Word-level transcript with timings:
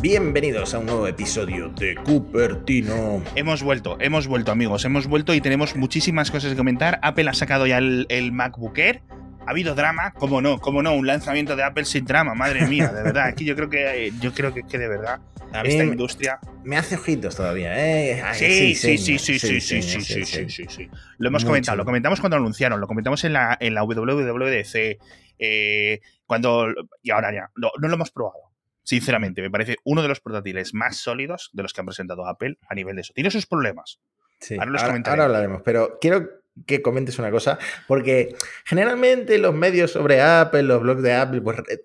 Bienvenidos 0.00 0.74
a 0.74 0.78
un 0.78 0.86
nuevo 0.86 1.08
episodio 1.08 1.70
de 1.70 1.96
Cupertino. 1.96 3.20
Hemos 3.34 3.64
vuelto, 3.64 3.96
hemos 4.00 4.28
vuelto 4.28 4.52
amigos, 4.52 4.84
hemos 4.84 5.08
vuelto 5.08 5.34
y 5.34 5.40
tenemos 5.40 5.74
muchísimas 5.74 6.30
cosas 6.30 6.52
que 6.52 6.56
comentar. 6.56 7.00
Apple 7.02 7.28
ha 7.28 7.34
sacado 7.34 7.66
ya 7.66 7.78
el, 7.78 8.06
el 8.08 8.30
MacBook 8.30 8.78
Air. 8.78 9.02
Ha 9.46 9.50
habido 9.50 9.74
drama, 9.74 10.12
cómo 10.12 10.40
no, 10.40 10.60
cómo 10.60 10.82
no, 10.82 10.94
un 10.94 11.06
lanzamiento 11.06 11.56
de 11.56 11.64
Apple 11.64 11.84
sin 11.84 12.04
drama, 12.04 12.34
madre 12.34 12.66
mía, 12.68 12.92
de 12.92 13.02
verdad. 13.02 13.24
Aquí 13.26 13.44
yo 13.44 13.56
creo 13.56 13.68
que 13.70 14.12
yo 14.20 14.32
creo 14.32 14.54
que, 14.54 14.62
que 14.62 14.78
de 14.78 14.88
verdad 14.88 15.20
A 15.52 15.62
esta 15.62 15.82
industria. 15.84 16.38
Me 16.62 16.76
hace 16.76 16.94
ojitos 16.94 17.34
todavía, 17.34 17.72
¿eh? 17.76 18.22
Ay, 18.22 18.38
Sí, 18.38 18.74
sí, 18.76 18.98
sí, 18.98 19.18
sí, 19.18 19.38
sí, 19.38 19.60
sí, 19.60 19.82
sí, 19.82 20.02
sí, 20.02 20.24
sí, 20.24 20.48
sí, 20.48 20.64
sí. 20.68 20.88
Lo 21.16 21.28
hemos 21.28 21.42
Mucho. 21.42 21.50
comentado, 21.50 21.76
lo 21.76 21.84
comentamos 21.84 22.20
cuando 22.20 22.36
anunciaron, 22.36 22.80
lo 22.80 22.86
comentamos 22.86 23.24
en 23.24 23.32
la, 23.32 23.56
en 23.58 23.74
la 23.74 23.82
WWDC, 23.82 24.98
eh, 25.40 26.00
cuando. 26.26 26.68
Y 27.02 27.10
ahora 27.10 27.32
ya, 27.32 27.50
no, 27.56 27.70
no 27.80 27.88
lo 27.88 27.94
hemos 27.94 28.10
probado. 28.10 28.47
Sinceramente, 28.88 29.42
me 29.42 29.50
parece 29.50 29.76
uno 29.84 30.00
de 30.00 30.08
los 30.08 30.18
portátiles 30.20 30.72
más 30.72 30.96
sólidos 30.96 31.50
de 31.52 31.62
los 31.62 31.74
que 31.74 31.82
han 31.82 31.86
presentado 31.86 32.26
Apple 32.26 32.56
a 32.70 32.74
nivel 32.74 32.96
de 32.96 33.02
eso. 33.02 33.12
Tiene 33.12 33.30
sus 33.30 33.44
problemas. 33.44 34.00
Sí, 34.40 34.54
Ahora 34.54 34.70
los 34.70 34.82
ahora, 34.82 35.02
ahora 35.04 35.24
hablaremos, 35.26 35.60
pero 35.62 35.98
quiero 36.00 36.26
que 36.66 36.80
comentes 36.80 37.18
una 37.18 37.30
cosa, 37.30 37.58
porque 37.86 38.34
generalmente 38.64 39.36
los 39.36 39.54
medios 39.54 39.92
sobre 39.92 40.22
Apple, 40.22 40.62
los 40.62 40.80
blogs 40.80 41.02
de 41.02 41.12
Apple, 41.12 41.42
pues 41.42 41.58
eh, 41.58 41.64
eh, 41.74 41.80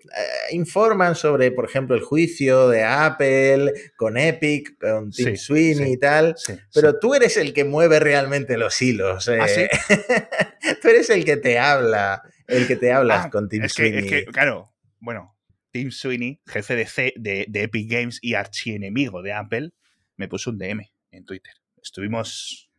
informan 0.52 1.14
sobre, 1.14 1.52
por 1.52 1.66
ejemplo, 1.66 1.94
el 1.94 2.00
juicio 2.02 2.70
de 2.70 2.82
Apple 2.84 3.70
con 3.96 4.16
Epic, 4.16 4.78
con 4.80 5.10
Tim 5.10 5.26
Sí, 5.32 5.36
Sweeney 5.36 5.86
sí. 5.88 5.92
y 5.92 5.96
tal. 5.98 6.34
Sí, 6.38 6.54
Pero 6.72 6.98
tú 6.98 7.14
eres 7.14 7.36
el 7.36 7.52
que 7.52 7.64
mueve 7.64 8.00
realmente 8.00 8.56
los 8.56 8.80
hilos. 8.80 9.28
eh. 9.28 9.38
¿Ah, 9.42 9.46
tú 10.82 10.88
eres 10.88 11.10
el 11.10 11.24
que 11.26 11.36
te 11.36 11.58
habla, 11.58 12.22
el 12.48 12.66
que 12.66 12.76
te 12.76 12.92
hablas 12.92 13.26
Ah, 13.26 13.30
con 13.30 13.48
Tim 13.50 13.62
es 13.64 13.74
que, 13.74 13.82
Sweeney. 13.90 14.04
es 14.04 14.10
que, 14.10 14.24
claro, 14.32 14.72
bueno, 15.00 15.33
Tim 15.74 15.90
Sweeney, 15.90 16.40
jefe 16.46 16.76
de, 16.76 16.86
C- 16.86 17.14
de, 17.16 17.46
de 17.48 17.62
Epic 17.64 17.90
Games 17.90 18.20
y 18.22 18.34
archienemigo 18.34 19.22
de 19.22 19.32
Apple, 19.32 19.72
me 20.16 20.28
puso 20.28 20.50
un 20.50 20.58
DM 20.58 20.88
en 21.10 21.24
Twitter. 21.24 21.52
Estuvimos, 21.82 22.70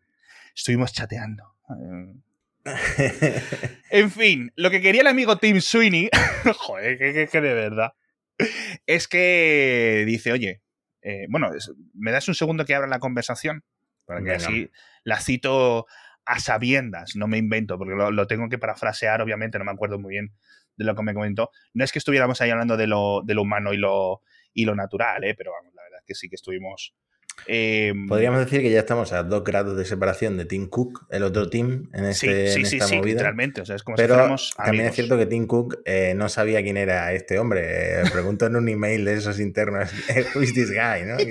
estuvimos 0.56 0.94
chateando. 0.94 1.44
En 3.92 4.10
fin, 4.12 4.52
lo 4.56 4.72
que 4.72 4.80
quería 4.82 5.02
el 5.02 5.08
amigo 5.08 5.38
Tim 5.38 5.60
Sweeney, 5.60 6.10
joder, 6.58 6.98
que, 6.98 7.12
que- 7.14 7.28
que 7.28 7.42
de 7.42 7.54
verdad, 7.54 7.94
es 8.88 9.10
que 9.10 10.04
dice, 10.08 10.32
oye, 10.32 10.62
eh, 11.02 11.26
bueno, 11.30 11.52
¿me 11.94 12.12
das 12.14 12.28
un 12.30 12.36
segundo 12.36 12.64
que 12.66 12.76
abra 12.76 12.88
la 12.88 13.00
conversación? 13.00 13.64
Para 14.06 14.22
que 14.22 14.30
Venga. 14.30 14.38
así 14.38 14.72
la 15.04 15.20
cito 15.20 15.86
a 16.26 16.40
sabiendas, 16.40 17.18
no 17.18 17.28
me 17.28 17.38
invento, 17.38 17.78
porque 17.78 17.94
lo, 17.94 18.10
lo 18.12 18.26
tengo 18.26 18.48
que 18.48 18.58
parafrasear, 18.58 19.22
obviamente, 19.22 19.60
no 19.60 19.66
me 19.66 19.72
acuerdo 19.72 20.00
muy 20.00 20.12
bien 20.14 20.32
de 20.78 20.86
lo 20.86 20.96
que 20.96 21.04
me 21.04 21.14
comentó. 21.14 21.52
No 21.74 21.84
es 21.84 21.92
que 21.92 22.00
estuviéramos 22.00 22.42
ahí 22.42 22.50
hablando 22.50 22.78
de 22.78 22.88
lo, 22.88 23.22
de 23.24 23.34
lo 23.34 23.42
humano 23.44 23.74
y 23.74 23.78
lo, 23.78 24.22
y 24.54 24.66
lo 24.66 24.76
natural, 24.76 25.24
¿eh? 25.24 25.36
pero 25.38 25.52
vamos, 25.52 25.74
la 25.76 25.84
verdad 25.84 26.00
es 26.00 26.06
que 26.06 26.16
sí 26.16 26.30
que 26.30 26.36
estuvimos... 26.36 26.94
eh, 27.48 27.94
Podríamos 28.08 28.40
decir 28.40 28.62
que 28.62 28.72
ya 28.72 28.80
estamos 28.80 29.12
a 29.14 29.24
dos 29.24 29.44
grados 29.44 29.78
de 29.78 29.86
separación 29.86 30.38
de 30.38 30.46
Tim 30.46 30.68
Cook, 30.70 31.06
el 31.10 31.24
otro 31.24 31.50
Tim, 31.50 31.90
en, 31.94 32.06
este, 32.06 32.48
sí, 32.48 32.60
en 32.62 32.66
sí, 32.66 32.76
esta 32.78 32.88
sí, 32.88 32.96
movida. 32.96 33.12
literalmente. 33.14 33.62
O 33.62 33.66
sea, 33.66 33.76
es 33.76 33.84
como 33.84 33.98
si 33.98 34.04
Pero 34.04 34.16
fuéramos 34.16 34.54
también 34.56 34.76
es 34.76 34.80
amigos. 34.82 34.96
cierto 34.96 35.18
que 35.18 35.26
Tim 35.26 35.48
Cook 35.48 35.82
eh, 35.86 36.14
no 36.16 36.30
sabía 36.30 36.62
quién 36.64 36.78
era 36.78 37.12
este 37.14 37.40
hombre. 37.40 38.02
Eh, 38.02 38.04
preguntó 38.12 38.46
en 38.46 38.56
un 38.56 38.70
email 38.70 39.04
de 39.06 39.16
esos 39.16 39.40
internos, 39.40 39.92
who 40.36 40.42
is 40.44 40.54
this 40.54 40.72
guy? 40.72 41.04
¿no? 41.06 41.18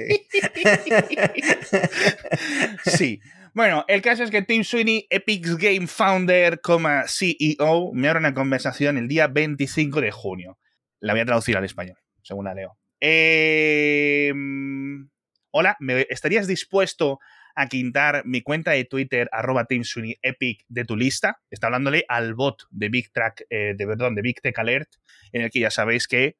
Sí. 2.84 3.20
Bueno, 3.54 3.84
el 3.86 4.02
caso 4.02 4.24
es 4.24 4.32
que 4.32 4.42
Tim 4.42 4.64
Sweeney, 4.64 5.06
Epic 5.10 5.46
Game 5.46 5.86
Founder, 5.86 6.60
CEO, 7.06 7.92
me 7.94 8.08
abre 8.08 8.18
una 8.18 8.34
conversación 8.34 8.98
el 8.98 9.06
día 9.06 9.28
25 9.28 10.00
de 10.00 10.10
junio. 10.10 10.58
La 10.98 11.12
voy 11.12 11.20
a 11.20 11.24
traducir 11.24 11.56
al 11.56 11.64
español, 11.64 11.96
según 12.20 12.46
la 12.46 12.54
leo. 12.54 12.76
Eh, 13.00 14.32
hola, 15.52 15.76
¿me 15.78 16.04
estarías 16.10 16.48
dispuesto 16.48 17.20
a 17.54 17.68
quintar 17.68 18.22
mi 18.26 18.42
cuenta 18.42 18.72
de 18.72 18.86
Twitter, 18.86 19.28
arroba 19.30 19.66
Tim 19.66 19.84
Sweeney 19.84 20.16
Epic, 20.20 20.64
de 20.66 20.84
tu 20.84 20.96
lista? 20.96 21.40
Está 21.48 21.68
hablándole 21.68 22.04
al 22.08 22.34
bot 22.34 22.64
de 22.70 22.88
Big 22.88 23.12
Track, 23.12 23.44
eh, 23.50 23.74
de, 23.76 23.86
perdón, 23.86 24.16
de 24.16 24.22
Big 24.22 24.40
Tech 24.40 24.58
Alert, 24.58 24.88
en 25.30 25.42
el 25.42 25.50
que 25.52 25.60
ya 25.60 25.70
sabéis 25.70 26.08
que 26.08 26.38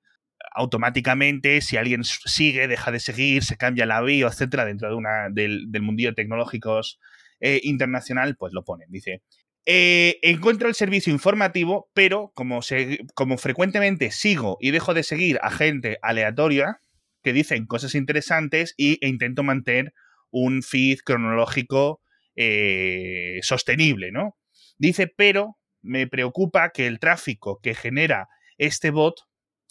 automáticamente, 0.54 1.60
si 1.60 1.76
alguien 1.76 2.04
sigue, 2.04 2.69
deja 2.69 2.91
de 2.92 3.00
seguir, 3.00 3.42
se 3.44 3.56
cambia 3.56 3.87
la 3.87 4.00
bio, 4.00 4.28
etcétera, 4.28 4.65
dentro 4.65 4.88
de 4.88 4.94
una, 4.94 5.28
del, 5.31 5.70
del 5.70 5.82
mundillo 5.82 6.10
de 6.10 6.15
tecnológicos 6.15 7.00
eh, 7.41 7.60
internacional, 7.65 8.37
pues 8.37 8.53
lo 8.53 8.64
ponen. 8.64 8.88
Dice. 8.91 9.22
eh, 9.66 10.19
encuentro 10.22 10.69
el 10.69 10.75
servicio 10.75 11.12
informativo, 11.12 11.91
pero 11.94 12.32
como, 12.34 12.62
se, 12.62 12.98
como 13.14 13.38
frecuentemente 13.38 14.10
sigo 14.10 14.59
y 14.60 14.70
dejo 14.70 14.94
de 14.94 15.03
seguir 15.03 15.38
a 15.43 15.50
gente 15.50 15.98
aleatoria 16.03 16.81
que 17.22 17.32
dicen 17.32 17.66
cosas 17.66 17.94
interesantes 17.94 18.75
y, 18.76 18.98
e 19.04 19.09
intento 19.09 19.43
mantener 19.43 19.94
un 20.31 20.62
feed 20.62 20.98
cronológico 21.04 22.03
eh, 22.37 23.38
sostenible, 23.43 24.12
¿no? 24.12 24.37
Dice, 24.76 25.06
pero 25.06 25.56
me 25.81 26.06
preocupa 26.06 26.70
que 26.70 26.87
el 26.87 26.98
tráfico 26.98 27.60
que 27.62 27.75
genera 27.75 28.28
este 28.59 28.91
bot 28.91 29.20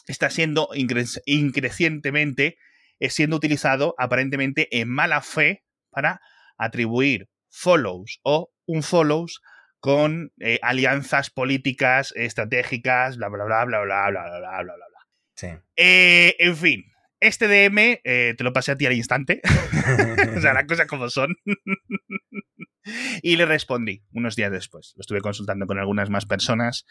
está 0.07 0.29
siendo 0.29 0.69
incre- 0.73 1.21
increcientemente 1.25 2.57
eh, 2.99 3.09
siendo 3.09 3.35
utilizado 3.35 3.95
aparentemente 3.97 4.67
en 4.79 4.89
mala 4.89 5.21
fe 5.21 5.63
para 5.89 6.21
atribuir 6.57 7.29
follows 7.49 8.19
o 8.23 8.51
un 8.65 8.83
follows 8.83 9.41
con 9.79 10.31
eh, 10.39 10.59
alianzas 10.61 11.29
políticas 11.29 12.13
estratégicas, 12.15 13.17
bla, 13.17 13.27
bla, 13.27 13.43
bla, 13.43 13.65
bla, 13.65 13.81
bla, 13.81 14.09
bla, 14.09 14.09
bla, 14.09 14.39
bla, 14.39 14.39
bla, 14.39 14.63
bla, 14.63 14.75
bla. 14.75 14.99
Sí. 15.35 15.47
Eh, 15.75 16.35
en 16.39 16.55
fin, 16.55 16.85
este 17.19 17.47
DM 17.47 17.99
eh, 18.03 18.33
te 18.37 18.43
lo 18.43 18.53
pasé 18.53 18.71
a 18.71 18.77
ti 18.77 18.85
al 18.85 18.93
instante. 18.93 19.41
o 20.37 20.41
sea, 20.41 20.53
las 20.53 20.65
cosas 20.65 20.87
como 20.87 21.09
son. 21.09 21.35
y 23.21 23.35
le 23.35 23.45
respondí 23.45 24.03
unos 24.13 24.35
días 24.35 24.51
después. 24.51 24.93
Lo 24.95 25.01
estuve 25.01 25.21
consultando 25.21 25.65
con 25.65 25.79
algunas 25.79 26.09
más 26.09 26.25
personas 26.25 26.85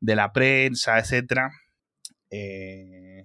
de 0.00 0.16
la 0.16 0.32
prensa, 0.32 0.98
etcétera. 0.98 1.50
Eh, 2.32 3.24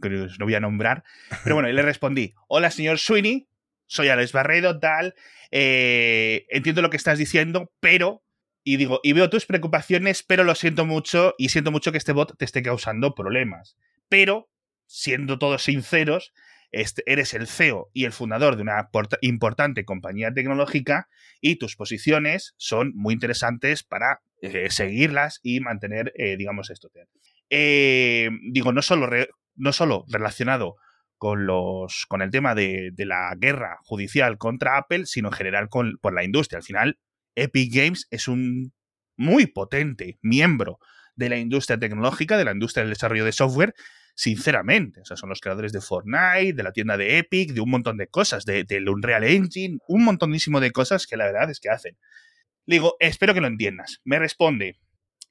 no 0.00 0.44
voy 0.44 0.54
a 0.54 0.60
nombrar. 0.60 1.04
Pero 1.44 1.54
bueno, 1.56 1.68
y 1.70 1.72
le 1.72 1.82
respondí: 1.82 2.34
Hola, 2.48 2.70
señor 2.70 2.98
Sweeney, 2.98 3.48
soy 3.86 4.08
Alex 4.08 4.32
Barredo, 4.32 4.78
tal. 4.78 5.14
eh, 5.50 6.44
entiendo 6.50 6.82
lo 6.82 6.90
que 6.90 6.96
estás 6.96 7.18
diciendo, 7.18 7.72
pero. 7.80 8.22
Y 8.64 8.76
digo, 8.76 9.00
y 9.02 9.12
veo 9.12 9.28
tus 9.28 9.44
preocupaciones, 9.44 10.22
pero 10.22 10.44
lo 10.44 10.54
siento 10.54 10.84
mucho 10.86 11.34
y 11.36 11.48
siento 11.48 11.72
mucho 11.72 11.90
que 11.90 11.98
este 11.98 12.12
bot 12.12 12.36
te 12.38 12.44
esté 12.44 12.62
causando 12.62 13.12
problemas. 13.14 13.76
Pero, 14.08 14.48
siendo 14.86 15.38
todos 15.40 15.64
sinceros, 15.64 16.32
este, 16.70 17.02
eres 17.06 17.34
el 17.34 17.48
CEO 17.48 17.90
y 17.92 18.04
el 18.04 18.12
fundador 18.12 18.54
de 18.54 18.62
una 18.62 18.88
porta- 18.92 19.18
importante 19.20 19.84
compañía 19.84 20.32
tecnológica 20.32 21.08
y 21.40 21.56
tus 21.56 21.74
posiciones 21.74 22.54
son 22.56 22.92
muy 22.94 23.14
interesantes 23.14 23.82
para 23.82 24.22
eh, 24.42 24.70
seguirlas 24.70 25.40
y 25.42 25.58
mantener, 25.58 26.12
eh, 26.16 26.36
digamos, 26.36 26.70
esto. 26.70 26.88
Eh, 27.54 28.30
digo, 28.50 28.72
no 28.72 28.80
solo, 28.80 29.10
no 29.56 29.72
solo 29.74 30.06
relacionado 30.08 30.76
con, 31.18 31.44
los, 31.44 32.06
con 32.08 32.22
el 32.22 32.30
tema 32.30 32.54
de, 32.54 32.92
de 32.94 33.04
la 33.04 33.34
guerra 33.36 33.76
judicial 33.82 34.38
contra 34.38 34.78
Apple, 34.78 35.04
sino 35.04 35.28
en 35.28 35.34
general 35.34 35.68
con, 35.68 35.98
por 36.00 36.14
la 36.14 36.24
industria. 36.24 36.56
Al 36.56 36.64
final, 36.64 36.98
Epic 37.34 37.74
Games 37.74 38.06
es 38.10 38.26
un 38.26 38.72
muy 39.18 39.46
potente 39.46 40.18
miembro 40.22 40.78
de 41.14 41.28
la 41.28 41.36
industria 41.36 41.78
tecnológica, 41.78 42.38
de 42.38 42.46
la 42.46 42.52
industria 42.52 42.84
del 42.84 42.94
desarrollo 42.94 43.26
de 43.26 43.32
software, 43.32 43.74
sinceramente. 44.14 45.02
O 45.02 45.04
sea, 45.04 45.18
son 45.18 45.28
los 45.28 45.40
creadores 45.40 45.72
de 45.72 45.82
Fortnite, 45.82 46.54
de 46.54 46.62
la 46.62 46.72
tienda 46.72 46.96
de 46.96 47.18
Epic, 47.18 47.52
de 47.52 47.60
un 47.60 47.68
montón 47.68 47.98
de 47.98 48.06
cosas, 48.06 48.46
de, 48.46 48.64
del 48.64 48.88
Unreal 48.88 49.24
Engine, 49.24 49.76
un 49.88 50.04
montonísimo 50.04 50.58
de 50.58 50.70
cosas 50.70 51.06
que 51.06 51.18
la 51.18 51.26
verdad 51.26 51.50
es 51.50 51.60
que 51.60 51.68
hacen. 51.68 51.98
Le 52.64 52.76
digo, 52.76 52.96
espero 52.98 53.34
que 53.34 53.42
lo 53.42 53.46
entiendas. 53.46 54.00
Me 54.04 54.18
responde 54.18 54.78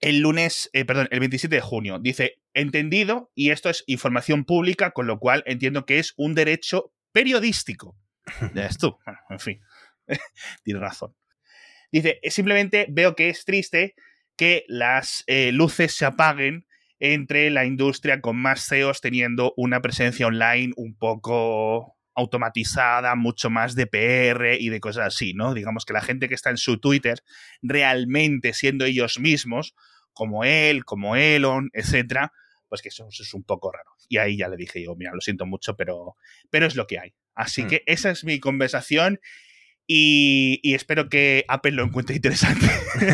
el 0.01 0.19
lunes, 0.19 0.69
eh, 0.73 0.83
perdón, 0.83 1.07
el 1.11 1.19
27 1.19 1.55
de 1.55 1.61
junio. 1.61 1.99
Dice, 1.99 2.39
entendido, 2.53 3.31
y 3.35 3.51
esto 3.51 3.69
es 3.69 3.83
información 3.87 4.45
pública, 4.45 4.91
con 4.91 5.07
lo 5.07 5.19
cual 5.19 5.43
entiendo 5.45 5.85
que 5.85 5.99
es 5.99 6.13
un 6.17 6.35
derecho 6.35 6.91
periodístico. 7.11 7.95
Ya 8.55 8.63
ves 8.63 8.77
tú. 8.77 8.97
Bueno, 9.05 9.19
en 9.29 9.39
fin. 9.39 9.61
Tienes 10.63 10.81
razón. 10.81 11.15
Dice, 11.91 12.19
simplemente 12.29 12.87
veo 12.89 13.15
que 13.15 13.29
es 13.29 13.45
triste 13.45 13.95
que 14.35 14.63
las 14.67 15.23
eh, 15.27 15.51
luces 15.51 15.95
se 15.95 16.05
apaguen 16.05 16.65
entre 16.99 17.49
la 17.49 17.65
industria 17.65 18.21
con 18.21 18.37
más 18.37 18.67
CEOs 18.67 19.01
teniendo 19.01 19.53
una 19.57 19.81
presencia 19.81 20.27
online 20.27 20.71
un 20.77 20.95
poco 20.95 21.97
automatizada, 22.15 23.15
mucho 23.15 23.49
más 23.49 23.75
de 23.75 23.87
PR 23.87 24.57
y 24.59 24.69
de 24.69 24.79
cosas 24.79 25.07
así, 25.07 25.33
¿no? 25.33 25.53
Digamos 25.53 25.85
que 25.85 25.93
la 25.93 26.01
gente 26.01 26.27
que 26.27 26.35
está 26.35 26.49
en 26.49 26.57
su 26.57 26.79
Twitter 26.79 27.19
realmente 27.61 28.53
siendo 28.53 28.85
ellos 28.85 29.19
mismos, 29.19 29.75
como 30.13 30.43
él, 30.43 30.83
como 30.85 31.15
Elon, 31.15 31.69
etcétera, 31.73 32.33
pues 32.67 32.81
que 32.81 32.89
eso, 32.89 33.07
eso 33.09 33.23
es 33.23 33.33
un 33.33 33.43
poco 33.43 33.71
raro. 33.71 33.89
Y 34.09 34.17
ahí 34.17 34.37
ya 34.37 34.47
le 34.47 34.57
dije 34.57 34.83
yo, 34.83 34.95
mira, 34.95 35.11
lo 35.13 35.21
siento 35.21 35.45
mucho, 35.45 35.75
pero, 35.75 36.15
pero 36.49 36.65
es 36.65 36.75
lo 36.75 36.87
que 36.87 36.99
hay. 36.99 37.13
Así 37.33 37.63
Hmm. 37.63 37.67
que 37.67 37.83
esa 37.85 38.11
es 38.11 38.23
mi 38.23 38.39
conversación 38.39 39.19
y, 39.93 40.61
y 40.63 40.73
espero 40.73 41.09
que 41.09 41.43
Apple 41.49 41.71
lo 41.71 41.83
encuentre 41.83 42.15
interesante. 42.15 42.65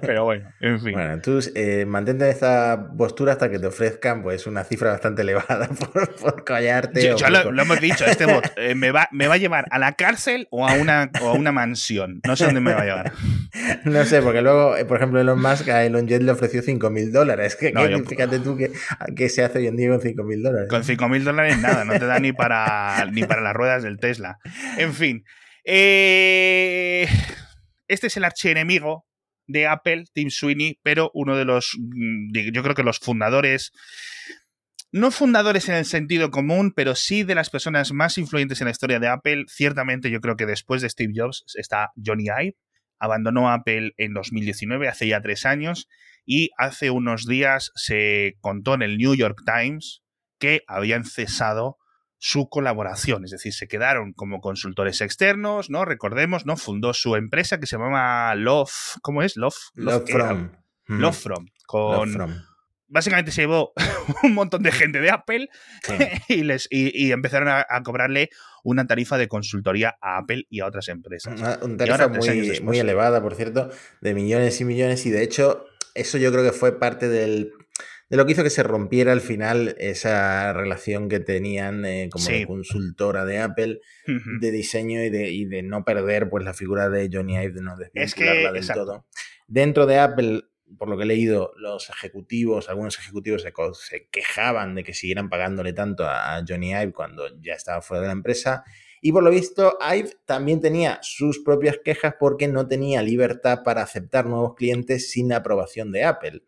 Pero 0.00 0.24
bueno, 0.24 0.50
en 0.60 0.80
fin. 0.80 0.92
Bueno, 0.94 1.20
tú 1.20 1.40
eh, 1.54 1.84
mantente 1.86 2.24
en 2.24 2.30
esta 2.30 2.88
postura 2.96 3.32
hasta 3.32 3.50
que 3.50 3.58
te 3.58 3.66
ofrezcan 3.66 4.22
pues 4.22 4.46
una 4.46 4.64
cifra 4.64 4.92
bastante 4.92 5.20
elevada 5.20 5.68
por, 6.22 6.42
callarte. 6.42 7.14
lo, 7.28 7.62
hemos 7.62 7.80
dicho, 7.82 8.04
este 8.08 8.24
bot 8.24 8.50
eh, 8.56 8.74
me, 8.74 8.92
va, 8.92 9.10
me 9.12 9.26
va 9.26 9.34
a 9.34 9.36
llevar 9.36 9.66
a 9.70 9.78
la 9.78 9.92
cárcel 9.92 10.48
o 10.50 10.66
a, 10.66 10.72
una, 10.72 11.10
o 11.20 11.28
a 11.28 11.32
una 11.34 11.52
mansión. 11.52 12.22
No 12.26 12.34
sé 12.34 12.46
dónde 12.46 12.62
me 12.62 12.72
va 12.72 12.80
a 12.80 12.84
llevar. 12.84 13.12
No 13.84 14.06
sé, 14.06 14.22
porque 14.22 14.40
luego, 14.40 14.74
eh, 14.78 14.86
por 14.86 14.96
ejemplo, 14.96 15.20
Elon 15.20 15.38
Musk 15.38 15.68
a 15.68 15.84
Elon 15.84 16.08
Jet 16.08 16.22
le 16.22 16.32
ofreció 16.32 16.62
5.000 16.62 17.10
dólares. 17.10 17.56
Que, 17.56 17.74
fíjate 18.08 18.38
tú 18.38 18.56
que, 18.56 19.28
se 19.28 19.44
hace 19.44 19.58
hoy 19.58 19.66
en 19.66 19.76
día 19.76 19.90
con 19.90 20.00
5.000 20.00 20.42
dólares. 20.42 20.70
Con 20.70 20.82
5.000 20.82 21.22
dólares 21.24 21.58
nada, 21.58 21.84
no 21.84 21.92
te 21.92 22.06
da 22.06 22.18
ni 22.20 22.32
para, 22.32 23.06
ni 23.12 23.24
para 23.24 23.42
las 23.42 23.52
ruedas 23.52 23.82
del 23.82 23.98
Tesla. 23.98 24.13
En 24.78 24.94
fin. 24.94 25.24
este 25.64 27.08
es 27.88 28.16
el 28.16 28.24
archienemigo 28.24 29.06
de 29.46 29.66
Apple, 29.66 30.04
Tim 30.12 30.30
Sweeney, 30.30 30.78
pero 30.82 31.10
uno 31.14 31.36
de 31.36 31.44
los, 31.44 31.76
mm, 31.78 32.32
yo 32.52 32.62
creo 32.62 32.74
que 32.74 32.82
los 32.82 32.98
fundadores, 32.98 33.72
no 34.92 35.10
fundadores 35.10 35.68
en 35.68 35.74
el 35.76 35.84
sentido 35.84 36.30
común, 36.30 36.72
pero 36.74 36.94
sí 36.94 37.24
de 37.24 37.34
las 37.34 37.50
personas 37.50 37.92
más 37.92 38.16
influyentes 38.18 38.60
en 38.60 38.66
la 38.66 38.70
historia 38.70 39.00
de 39.00 39.08
Apple. 39.08 39.44
Ciertamente 39.48 40.10
yo 40.10 40.20
creo 40.20 40.36
que 40.36 40.46
después 40.46 40.82
de 40.82 40.88
Steve 40.88 41.12
Jobs 41.14 41.44
está 41.56 41.90
Johnny 42.02 42.24
Ive, 42.24 42.56
abandonó 42.98 43.50
Apple 43.50 43.92
en 43.96 44.14
2019, 44.14 44.88
hace 44.88 45.08
ya 45.08 45.20
tres 45.20 45.46
años, 45.46 45.88
y 46.24 46.50
hace 46.56 46.90
unos 46.90 47.26
días 47.26 47.70
se 47.74 48.36
contó 48.40 48.74
en 48.74 48.82
el 48.82 48.96
New 48.96 49.14
York 49.14 49.42
Times 49.44 50.02
que 50.38 50.62
habían 50.66 51.04
cesado 51.04 51.76
su 52.26 52.48
colaboración, 52.48 53.26
es 53.26 53.32
decir, 53.32 53.52
se 53.52 53.68
quedaron 53.68 54.14
como 54.14 54.40
consultores 54.40 55.02
externos, 55.02 55.68
¿no? 55.68 55.84
Recordemos, 55.84 56.46
¿no? 56.46 56.56
Fundó 56.56 56.94
su 56.94 57.16
empresa 57.16 57.60
que 57.60 57.66
se 57.66 57.76
llama 57.76 58.34
Love, 58.34 58.72
¿cómo 59.02 59.22
es? 59.22 59.36
Love, 59.36 59.58
Love, 59.74 60.10
From. 60.10 60.52
Love 60.86 61.18
From, 61.18 61.46
con... 61.66 62.46
Básicamente 62.86 63.30
se 63.30 63.42
llevó 63.42 63.74
un 64.22 64.32
montón 64.32 64.62
de 64.62 64.72
gente 64.72 65.02
de 65.02 65.10
Apple 65.10 65.50
y, 66.28 66.44
les, 66.44 66.66
y, 66.70 67.12
empezaron 67.12 67.48
a, 67.50 67.82
cobrarle 67.82 68.30
una 68.62 68.86
tarifa 68.86 69.18
de 69.18 69.28
consultoría 69.28 69.98
a 70.00 70.16
Apple 70.16 70.46
y 70.48 70.60
a 70.60 70.66
otras 70.66 70.88
empresas. 70.88 71.38
Una, 71.60 71.76
tarifa 71.76 72.08
muy, 72.08 72.60
muy 72.62 72.78
elevada, 72.78 73.20
por 73.20 73.34
cierto, 73.34 73.68
de 74.00 74.14
millones 74.14 74.58
y 74.62 74.64
millones 74.64 75.04
y 75.04 75.10
de 75.10 75.22
hecho 75.22 75.66
eso 75.94 76.16
yo 76.16 76.32
creo 76.32 76.42
que 76.42 76.52
fue 76.52 76.78
parte 76.78 77.10
del 77.10 77.52
de 78.14 78.18
lo 78.18 78.26
que 78.26 78.32
hizo 78.32 78.44
que 78.44 78.50
se 78.50 78.62
rompiera 78.62 79.10
al 79.10 79.20
final 79.20 79.74
esa 79.76 80.52
relación 80.52 81.08
que 81.08 81.18
tenían 81.18 81.84
eh, 81.84 82.08
como 82.12 82.28
consultora 82.46 83.24
de 83.24 83.40
Apple 83.40 83.80
de 84.38 84.50
diseño 84.52 85.02
y 85.02 85.10
de, 85.10 85.32
y 85.32 85.46
de, 85.46 85.64
no 85.64 85.84
perder 85.84 86.30
pues 86.30 86.44
la 86.44 86.54
figura 86.54 86.88
de 86.88 87.10
Johnny 87.12 87.34
Ive, 87.34 87.54
de 87.54 87.62
no 87.62 87.76
desvincularla 87.76 88.52
del 88.52 88.68
todo. 88.68 89.04
Dentro 89.48 89.86
de 89.86 89.98
Apple, 89.98 90.42
por 90.78 90.88
lo 90.88 90.96
que 90.96 91.02
he 91.02 91.06
leído, 91.06 91.54
los 91.56 91.90
ejecutivos, 91.90 92.68
algunos 92.68 92.96
ejecutivos 93.00 93.42
se, 93.42 94.08
quejaban 94.12 94.76
de 94.76 94.84
que 94.84 94.94
siguieran 94.94 95.28
pagándole 95.28 95.72
tanto 95.72 96.04
a, 96.06 96.40
Johnny 96.48 96.70
Ive 96.70 96.92
cuando 96.92 97.24
ya 97.40 97.54
estaba 97.54 97.82
fuera 97.82 98.02
de 98.02 98.06
la 98.06 98.12
empresa. 98.12 98.62
Y 99.02 99.10
por 99.10 99.24
lo 99.24 99.30
visto, 99.32 99.76
Ive 99.92 100.12
también 100.24 100.60
tenía 100.60 101.00
sus 101.02 101.40
propias 101.40 101.80
quejas 101.84 102.14
porque 102.20 102.46
no 102.46 102.68
tenía 102.68 103.02
libertad 103.02 103.64
para 103.64 103.82
aceptar 103.82 104.26
nuevos 104.26 104.54
clientes 104.54 105.10
sin 105.10 105.32
aprobación 105.32 105.90
de 105.90 106.04
Apple. 106.04 106.42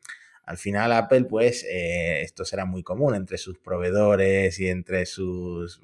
Al 0.47 0.59
final 0.59 0.93
Apple, 0.93 1.25
pues, 1.25 1.65
eh, 1.65 2.23
esto 2.23 2.45
será 2.45 2.65
muy 2.65 2.85
común 2.85 3.17
entre 3.17 3.37
sus 3.37 3.59
proveedores 3.59 4.59
y 4.61 4.69
entre 4.69 5.05
sus 5.05 5.81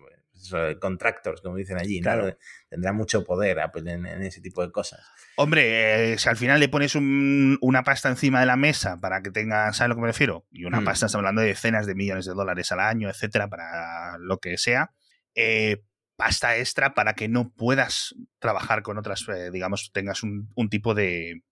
contractors, 0.80 1.40
como 1.40 1.56
dicen 1.56 1.78
allí, 1.78 2.00
claro. 2.00 2.36
Tendrá 2.68 2.92
mucho 2.92 3.24
poder 3.24 3.60
Apple 3.60 3.90
en, 3.90 4.06
ese 4.22 4.40
tipo 4.40 4.64
de 4.64 4.70
cosas. 4.70 5.00
Hombre, 5.36 6.12
eh, 6.12 6.18
si 6.18 6.28
al 6.28 6.36
final 6.36 6.60
le 6.60 6.68
pones 6.68 6.94
una 6.94 7.82
pasta 7.82 8.08
encima 8.08 8.40
de 8.40 8.46
la 8.46 8.56
mesa 8.56 9.00
para 9.00 9.22
que 9.22 9.30
tenga, 9.30 9.72
¿sabes 9.72 9.80
a 9.80 9.88
lo 9.88 9.94
que 9.96 10.00
me 10.02 10.06
refiero? 10.08 10.46
Y 10.50 10.64
una 10.64 10.80
mm. 10.80 10.84
pasta, 10.84 11.06
estamos 11.06 11.22
hablando 11.22 11.42
de 11.42 11.48
decenas 11.48 11.86
de 11.86 11.94
millones 11.94 12.26
de 12.26 12.34
dólares 12.34 12.70
al 12.72 12.80
año, 12.80 13.08
etcétera, 13.08 13.48
para 13.48 14.16
lo 14.18 14.38
que 14.38 14.58
sea. 14.58 14.92
Eh, 15.34 15.82
pasta 16.16 16.56
extra 16.56 16.94
para 16.94 17.14
que 17.14 17.28
no 17.28 17.52
puedas 17.52 18.14
trabajar 18.38 18.82
con 18.82 18.98
otras, 18.98 19.26
digamos, 19.52 19.90
tengas 19.92 20.22
un 20.22 20.68
tipo 20.70 20.94
de, 20.94 21.42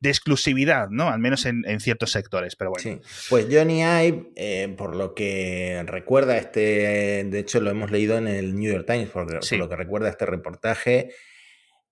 de 0.00 0.08
exclusividad, 0.08 0.88
¿no? 0.90 1.08
Al 1.08 1.18
menos 1.18 1.46
en, 1.46 1.64
ciertos 1.80 2.12
sectores, 2.12 2.56
pero 2.56 2.70
bueno. 2.70 2.82
Sí. 2.82 3.00
Pues 3.28 3.46
Johnny 3.50 3.82
Ive, 3.82 4.30
eh, 4.36 4.74
por 4.76 4.94
lo 4.94 5.14
que 5.14 5.82
recuerda 5.86 6.36
este, 6.36 7.24
de 7.24 7.38
hecho 7.38 7.60
lo 7.60 7.70
hemos 7.70 7.90
leído 7.90 8.16
en 8.16 8.28
el 8.28 8.54
New 8.54 8.72
York 8.72 8.86
Times, 8.86 9.08
por, 9.08 9.32
lo 9.32 9.68
que 9.68 9.76
recuerda 9.76 10.08
este 10.08 10.26
reportaje, 10.26 11.10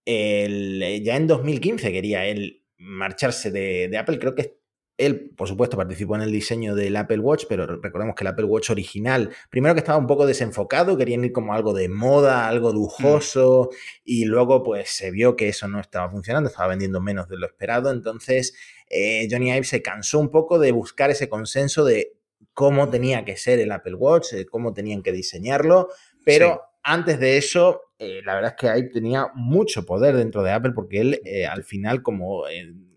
ya 0.07 1.17
en 1.17 1.27
2015 1.27 1.93
quería 1.93 2.27
él 2.27 2.65
marcharse 2.79 3.51
de, 3.51 3.89
de 3.89 3.99
Apple, 3.99 4.19
creo 4.19 4.35
que 4.35 4.62
él, 4.99 5.31
por 5.37 5.49
supuesto, 5.49 5.77
participó 5.77 6.17
en 6.17 6.23
el 6.23 6.33
diseño 6.33 6.75
del 6.75 6.97
Apple 6.97 7.19
Watch, 7.19 7.47
pero 7.49 7.67
recordemos 7.67 8.15
que 8.15 8.25
el 8.25 8.29
Apple 8.29 8.45
Watch 8.45 8.71
original, 8.71 9.31
primero 9.51 9.75
que 9.75 9.81
estaba 9.81 9.99
un 9.99 10.07
poco 10.07 10.27
desenfocado, 10.27 10.97
querían 10.97 11.25
ir 11.25 11.33
como 11.33 11.55
algo 11.55 11.73
de 11.73 11.89
moda, 11.89 12.47
algo 12.47 12.73
lujoso, 12.73 13.71
y 14.05 14.27
luego 14.27 14.63
pues 14.63 14.91
se 14.91 15.11
vio 15.11 15.35
que 15.35 15.49
eso 15.49 15.67
no 15.67 15.81
estaba 15.81 16.11
funcionando, 16.11 16.51
estaba 16.51 16.69
vendiendo 16.69 17.01
menos 17.01 17.29
de 17.29 17.39
lo 17.39 17.47
esperado, 17.47 17.91
entonces 17.91 18.55
eh, 18.91 19.27
Johnny 19.31 19.51
Ive 19.51 19.65
se 19.65 19.83
cansó 19.83 20.19
un 20.19 20.31
poco 20.31 20.59
de 20.59 20.73
buscar 20.73 21.11
ese 21.11 21.29
consenso 21.29 21.85
de 21.85 22.13
cómo 22.53 22.91
tenía 22.91 23.25
que 23.25 23.37
ser 23.37 23.59
el 23.61 23.73
Apple 23.73 23.95
Watch, 23.95 24.33
de 24.33 24.47
cómo 24.47 24.75
tenían 24.75 25.03
que 25.03 25.13
diseñarlo, 25.13 25.89
pero 26.25 26.61
antes 26.83 27.19
de 27.19 27.39
eso, 27.39 27.83
eh, 27.99 28.21
la 28.25 28.35
verdad 28.35 28.55
es 28.57 28.61
que 28.61 28.79
Ive 28.79 28.91
tenía 28.91 29.29
mucho 29.35 29.87
poder 29.87 30.17
dentro 30.17 30.43
de 30.43 30.53
Apple 30.53 30.73
porque 30.75 31.01
él 31.01 31.21
eh, 31.25 31.47
al 31.47 31.65
final 31.65 32.03
como 32.03 32.47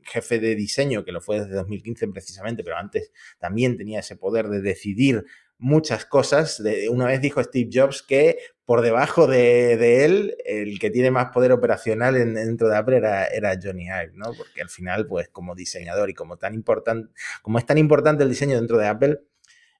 jefe 0.06 0.40
de 0.40 0.56
diseño, 0.56 1.04
que 1.04 1.12
lo 1.12 1.22
fue 1.22 1.40
desde 1.40 1.56
2015 1.56 2.07
precisamente, 2.10 2.63
pero 2.63 2.78
antes 2.78 3.12
también 3.40 3.78
tenía 3.78 4.00
ese 4.00 4.16
poder 4.16 4.48
de 4.48 4.62
decidir 4.62 5.25
muchas 5.57 6.06
cosas. 6.06 6.62
De, 6.62 6.90
una 6.90 7.07
vez 7.07 7.22
dijo 7.22 7.44
Steve 7.44 7.69
Jobs 7.72 8.04
que 8.04 8.38
por 8.66 8.81
debajo 8.81 9.28
de, 9.28 10.06
él, 10.06 10.36
el 10.46 10.80
que 10.80 10.90
tiene 10.90 11.12
más 11.12 11.31
poder 11.31 11.52
operacional 11.52 12.16
dentro 12.34 12.68
de 12.68 12.78
Apple 12.78 12.98
era, 12.98 13.60
Johnny 13.62 13.86
Ive, 13.86 14.13
¿no? 14.16 14.34
Porque 14.34 14.62
al 14.62 14.69
final, 14.69 15.07
pues 15.07 15.30
como 15.30 15.54
diseñador 15.56 16.10
y 16.10 16.13
como 16.13 16.38
tan 16.38 16.54
importante, 16.56 17.12
como 17.42 17.60
es 17.60 17.66
tan 17.66 17.78
importante 17.78 18.24
el 18.24 18.30
diseño 18.30 18.56
dentro 18.56 18.78
de 18.78 18.88
Apple, 18.88 19.19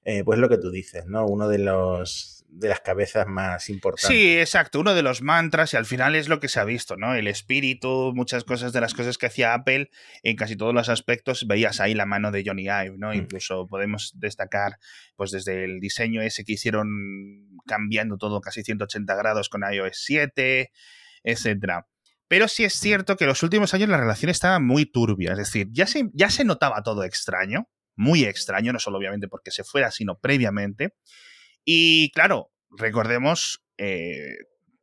eh, 0.04 0.22
pues 0.24 0.38
lo 0.38 0.48
que 0.48 0.58
tú 0.58 0.70
dices, 0.70 1.06
¿no? 1.06 1.26
Uno 1.26 1.48
de 1.48 1.58
los 1.58 2.35
de 2.48 2.68
las 2.68 2.80
cabezas 2.80 3.26
más 3.26 3.68
importantes. 3.68 4.08
Sí, 4.08 4.38
exacto, 4.38 4.80
uno 4.80 4.94
de 4.94 5.02
los 5.02 5.22
mantras 5.22 5.74
y 5.74 5.76
al 5.76 5.86
final 5.86 6.14
es 6.14 6.28
lo 6.28 6.40
que 6.40 6.48
se 6.48 6.60
ha 6.60 6.64
visto, 6.64 6.96
¿no? 6.96 7.14
El 7.14 7.26
espíritu, 7.26 8.12
muchas 8.14 8.44
cosas 8.44 8.72
de 8.72 8.80
las 8.80 8.94
cosas 8.94 9.18
que 9.18 9.26
hacía 9.26 9.54
Apple, 9.54 9.90
en 10.22 10.36
casi 10.36 10.56
todos 10.56 10.74
los 10.74 10.88
aspectos 10.88 11.46
veías 11.46 11.80
ahí 11.80 11.94
la 11.94 12.06
mano 12.06 12.30
de 12.30 12.42
Johnny 12.46 12.64
Ive, 12.64 12.96
¿no? 12.96 13.10
Mm. 13.10 13.14
Incluso 13.14 13.66
podemos 13.66 14.12
destacar, 14.16 14.78
pues 15.16 15.30
desde 15.30 15.64
el 15.64 15.80
diseño 15.80 16.22
ese 16.22 16.44
que 16.44 16.52
hicieron 16.52 16.88
cambiando 17.66 18.16
todo 18.16 18.40
casi 18.40 18.62
180 18.62 19.14
grados 19.14 19.48
con 19.48 19.62
iOS 19.70 19.98
7, 20.04 20.70
etcétera. 21.24 21.86
Pero 22.28 22.48
sí 22.48 22.64
es 22.64 22.74
cierto 22.74 23.16
que 23.16 23.24
en 23.24 23.28
los 23.28 23.42
últimos 23.42 23.72
años 23.74 23.88
la 23.88 23.98
relación 23.98 24.30
estaba 24.30 24.58
muy 24.58 24.86
turbia, 24.86 25.32
es 25.32 25.38
decir, 25.38 25.68
ya 25.70 25.86
se, 25.86 26.10
ya 26.12 26.30
se 26.30 26.44
notaba 26.44 26.82
todo 26.82 27.04
extraño, 27.04 27.68
muy 27.94 28.24
extraño, 28.24 28.72
no 28.72 28.78
solo 28.78 28.98
obviamente 28.98 29.28
porque 29.28 29.50
se 29.50 29.64
fuera, 29.64 29.90
sino 29.90 30.18
previamente. 30.18 30.94
Y 31.68 32.12
claro, 32.12 32.52
recordemos 32.70 33.64
eh, 33.76 34.36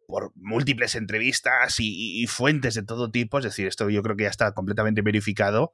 por 0.05 0.33
múltiples 0.35 0.95
entrevistas 0.95 1.77
y, 1.79 2.27
fuentes 2.27 2.75
de 2.75 2.83
todo 2.83 3.09
tipo, 3.09 3.39
es 3.39 3.45
decir, 3.45 3.67
esto 3.67 3.89
yo 3.89 4.03
creo 4.03 4.17
que 4.17 4.25
ya 4.25 4.29
está 4.29 4.53
completamente 4.53 5.01
verificado, 5.01 5.71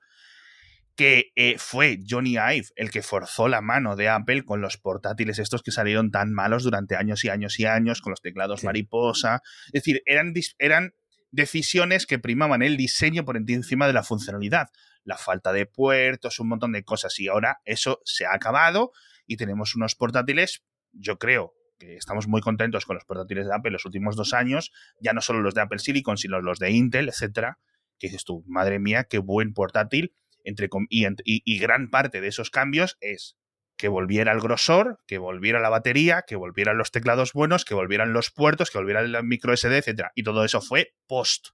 que 0.96 1.32
eh, 1.36 1.56
fue 1.58 1.98
Johnny 2.08 2.34
Ive 2.34 2.68
el 2.75 2.92
que 2.92 3.01
forzó 3.01 3.48
la 3.48 3.62
mano 3.62 3.96
de 3.96 4.08
Apple 4.08 4.44
con 4.44 4.62
los 4.62 4.78
portátiles 4.78 5.39
estos 5.39 5.63
que 5.63 5.72
salieron 5.72 6.12
tan 6.12 6.32
malos 6.32 6.63
durante 6.63 6.96
años 6.96 7.25
y 7.25 7.30
años 7.30 7.60
y 7.60 7.66
años, 7.66 8.01
con 8.01 8.12
los 8.12 8.22
teclados 8.22 8.63
mariposa. 8.63 9.42
Es 9.68 9.82
decir, 9.82 10.04
eran, 10.06 10.34
eran 10.60 10.94
decisiones 11.32 12.06
que 12.06 12.20
primaban 12.20 12.62
el 12.62 12.78
diseño 12.78 13.25
por 13.25 13.36
encima 13.36 13.88
de 13.88 13.94
la 13.94 14.04
funcionalidad. 14.04 14.68
La 15.06 15.18
falta 15.18 15.54
de 15.54 15.66
puertos, 15.66 16.39
un 16.39 16.50
montón 16.50 16.74
de 16.74 16.84
cosas. 16.84 17.20
Y 17.20 17.30
ahora 17.30 17.62
eso 17.66 18.00
se 18.06 18.25
ha 18.25 18.34
acabado 18.34 18.92
y 19.25 19.38
tenemos 19.38 19.75
unos 19.75 19.96
portátiles 19.96 20.63
yo 20.91 21.17
creo 21.17 21.53
que 21.77 21.96
estamos 21.96 22.27
muy 22.27 22.41
contentos 22.41 22.86
con 22.86 22.96
los 22.96 23.05
portátiles 23.05 23.48
de 23.48 23.55
Apple 23.55 23.72
los 23.72 23.86
últimos 23.86 24.15
dos 24.15 24.34
años, 24.34 24.72
ya 25.00 25.13
no 25.13 25.22
solo 25.22 25.41
los 25.41 25.53
de 25.55 25.62
Apple 25.62 25.79
Silicon, 25.79 26.17
sino 26.17 26.41
los 26.41 26.60
de 26.60 26.72
Intel, 26.72 27.10
etcétera, 27.10 27.60
que 27.98 28.08
dices 28.08 28.25
tú, 28.25 28.43
madre 28.48 28.79
mía, 28.79 29.05
qué 29.05 29.17
buen 29.17 29.53
portátil, 29.53 30.13
entre, 30.43 30.69
y, 30.89 31.05
y, 31.24 31.60
gran 31.60 31.89
parte 31.89 32.22
de 32.22 32.27
esos 32.27 32.50
cambios 32.50 32.98
es 33.01 33.38
que 33.75 33.88
volviera 33.88 34.31
el 34.31 34.39
grosor, 34.39 35.00
que 35.08 35.17
volviera 35.17 35.60
la 35.60 35.69
batería, 35.69 36.24
que 36.27 36.36
volvieran 36.36 36.77
los 36.77 36.91
teclados 36.91 37.34
buenos, 37.34 37.65
que 37.65 37.75
volvieran 37.75 38.13
los 38.13 38.31
puertos, 38.31 38.72
que 38.72 38.77
volviera 38.77 39.01
el 39.01 39.24
micro 39.24 39.55
SD, 39.55 39.77
etcétera. 39.77 40.12
Y 40.15 40.24
todo 40.24 40.43
eso 40.43 40.62
fue 40.62 40.93
post 41.08 41.50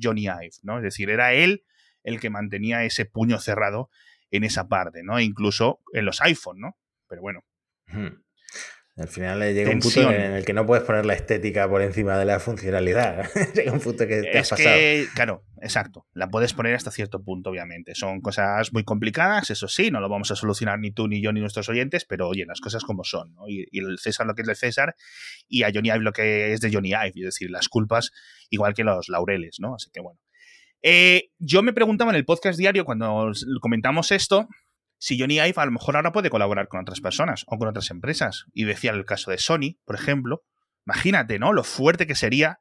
Johnny 0.00 0.24
Ive, 0.24 0.50
¿no? 0.62 0.78
Es 0.78 0.82
decir, 0.82 1.10
era 1.10 1.34
él 1.34 1.64
el 2.02 2.20
que 2.20 2.30
mantenía 2.30 2.84
ese 2.84 3.04
puño 3.04 3.38
cerrado 3.38 3.90
en 4.30 4.44
esa 4.44 4.68
parte, 4.68 5.02
¿no? 5.02 5.20
incluso 5.20 5.80
en 5.92 6.04
los 6.04 6.20
iPhone, 6.20 6.60
¿no? 6.60 6.76
Pero 7.06 7.22
bueno. 7.22 7.44
Al 8.98 9.06
final 9.06 9.38
llega 9.54 9.70
un 9.70 9.78
punto 9.78 10.10
en 10.10 10.32
el 10.32 10.44
que 10.44 10.52
no 10.52 10.66
puedes 10.66 10.84
poner 10.84 11.06
la 11.06 11.14
estética 11.14 11.68
por 11.68 11.82
encima 11.82 12.18
de 12.18 12.24
la 12.24 12.40
funcionalidad. 12.40 13.30
llega 13.54 13.72
un 13.72 13.78
punto 13.78 14.08
que 14.08 14.22
te 14.22 14.38
es 14.38 14.50
Que, 14.50 15.06
claro, 15.14 15.44
exacto. 15.62 16.06
La 16.14 16.28
puedes 16.28 16.52
poner 16.52 16.74
hasta 16.74 16.90
cierto 16.90 17.22
punto, 17.22 17.50
obviamente. 17.50 17.94
Son 17.94 18.20
cosas 18.20 18.72
muy 18.72 18.82
complicadas, 18.82 19.50
eso 19.50 19.68
sí, 19.68 19.92
no 19.92 20.00
lo 20.00 20.08
vamos 20.08 20.32
a 20.32 20.36
solucionar 20.36 20.80
ni 20.80 20.90
tú, 20.90 21.06
ni 21.06 21.22
yo, 21.22 21.32
ni 21.32 21.40
nuestros 21.40 21.68
oyentes, 21.68 22.04
pero 22.04 22.26
oye, 22.26 22.44
las 22.44 22.60
cosas 22.60 22.82
como 22.82 23.04
son, 23.04 23.34
¿no? 23.34 23.48
Y, 23.48 23.68
el 23.72 23.98
César 23.98 24.26
lo 24.26 24.34
que 24.34 24.42
es 24.42 24.48
de 24.48 24.56
César 24.56 24.96
y 25.46 25.62
a 25.62 25.70
Johnny 25.72 25.90
Ive 25.90 26.00
lo 26.00 26.12
que 26.12 26.52
es 26.52 26.60
de 26.60 26.72
Johnny 26.72 26.90
Ive, 26.90 27.12
es 27.14 27.24
decir, 27.24 27.50
las 27.50 27.68
culpas 27.68 28.10
igual 28.50 28.74
que 28.74 28.82
los 28.82 29.08
laureles, 29.08 29.58
¿no? 29.60 29.76
Así 29.76 29.90
que 29.92 30.00
bueno. 30.00 30.18
Eh, 30.82 31.30
yo 31.38 31.62
me 31.62 31.72
preguntaba 31.72 32.10
en 32.10 32.16
el 32.16 32.24
podcast 32.24 32.58
diario 32.58 32.84
cuando 32.84 33.30
comentamos 33.60 34.10
esto, 34.10 34.48
si 34.98 35.18
Johnny 35.18 35.36
Ive 35.36 35.54
a 35.56 35.64
lo 35.64 35.72
mejor 35.72 35.96
ahora 35.96 36.12
puede 36.12 36.30
colaborar 36.30 36.68
con 36.68 36.80
otras 36.80 37.00
personas 37.00 37.44
o 37.46 37.56
con 37.56 37.68
otras 37.68 37.90
empresas. 37.90 38.46
Y 38.52 38.64
decía 38.64 38.90
el 38.90 39.04
caso 39.04 39.30
de 39.30 39.38
Sony, 39.38 39.78
por 39.84 39.94
ejemplo. 39.94 40.44
Imagínate, 40.86 41.38
¿no? 41.38 41.52
Lo 41.52 41.64
fuerte 41.64 42.06
que 42.06 42.14
sería 42.14 42.58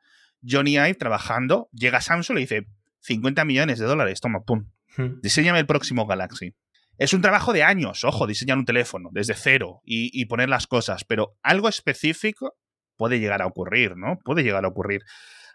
Johnny 0.47 0.75
Ive 0.75 0.95
trabajando. 0.95 1.69
Llega 1.71 2.01
Samsung 2.01 2.37
y 2.37 2.39
le 2.39 2.41
dice 2.41 2.67
50 3.01 3.45
millones 3.45 3.79
de 3.79 3.85
dólares, 3.85 4.21
toma, 4.21 4.43
pum. 4.43 4.69
Hmm. 4.95 5.19
Diseñame 5.21 5.59
el 5.59 5.65
próximo 5.65 6.05
Galaxy. 6.05 6.55
Es 6.97 7.13
un 7.13 7.21
trabajo 7.21 7.53
de 7.53 7.63
años, 7.63 8.03
ojo, 8.03 8.25
diseñar 8.25 8.57
un 8.57 8.65
teléfono 8.65 9.09
desde 9.11 9.35
cero 9.35 9.81
y, 9.83 10.09
y 10.19 10.25
poner 10.25 10.49
las 10.49 10.65
cosas, 10.65 11.03
pero 11.03 11.37
algo 11.43 11.69
específico 11.69 12.55
puede 12.95 13.19
llegar 13.19 13.43
a 13.43 13.45
ocurrir, 13.45 13.95
¿no? 13.95 14.17
Puede 14.23 14.43
llegar 14.43 14.65
a 14.65 14.67
ocurrir. 14.67 15.03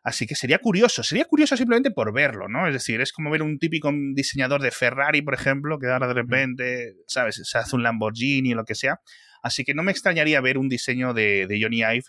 Así 0.05 0.27
que 0.27 0.35
sería 0.35 0.59
curioso, 0.59 1.05
sería 1.05 1.25
curioso 1.27 1.57
simplemente 1.57 1.93
por 1.93 2.13
verlo, 2.13 2.49
¿no? 2.49 2.67
Es 2.67 2.75
decir, 2.75 3.01
es 3.01 3.13
como 3.13 3.31
ver 3.31 3.43
un 3.43 3.59
típico 3.59 3.93
diseñador 4.15 4.61
de 4.61 4.73
Ferrari, 4.73 5.23
por 5.23 5.35
ejemplo, 5.35 5.79
que 5.79 5.87
ahora 5.87 6.09
de 6.09 6.15
repente, 6.15 6.97
¿sabes? 7.07 7.41
Se 7.45 7.59
hace 7.59 7.77
un 7.77 7.85
Lamborghini 7.85 8.53
o 8.53 8.57
lo 8.57 8.65
que 8.65 8.75
sea. 8.75 9.01
Así 9.43 9.65
que 9.65 9.75
no 9.75 9.85
me 9.85 9.93
extrañaría 9.93 10.41
ver 10.41 10.59
un 10.59 10.69
diseño 10.69 11.15
de, 11.15 11.47
Johnny 11.61 11.83
Ive 11.83 12.05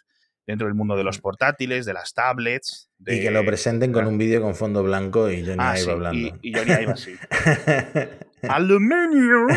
dentro 0.48 0.68
del 0.68 0.76
mundo 0.76 0.98
de 0.98 1.04
los 1.04 1.20
portátiles, 1.20 1.86
de 1.86 1.94
las 1.94 2.14
tablets. 2.14 2.90
Y 3.06 3.22
que 3.22 3.30
lo 3.30 3.46
presenten 3.46 3.92
con 3.92 4.08
un 4.08 4.18
vídeo 4.18 4.42
con 4.42 4.56
fondo 4.56 4.82
blanco 4.82 5.32
y 5.32 5.46
Johnny 5.46 5.58
ah, 5.60 5.80
Ive 5.80 5.92
hablando. 5.92 6.40
Y, 6.42 6.52
Johnny 6.52 6.72
Ive 6.72 6.92
así. 6.92 7.16
¡Aluminio! 8.50 9.48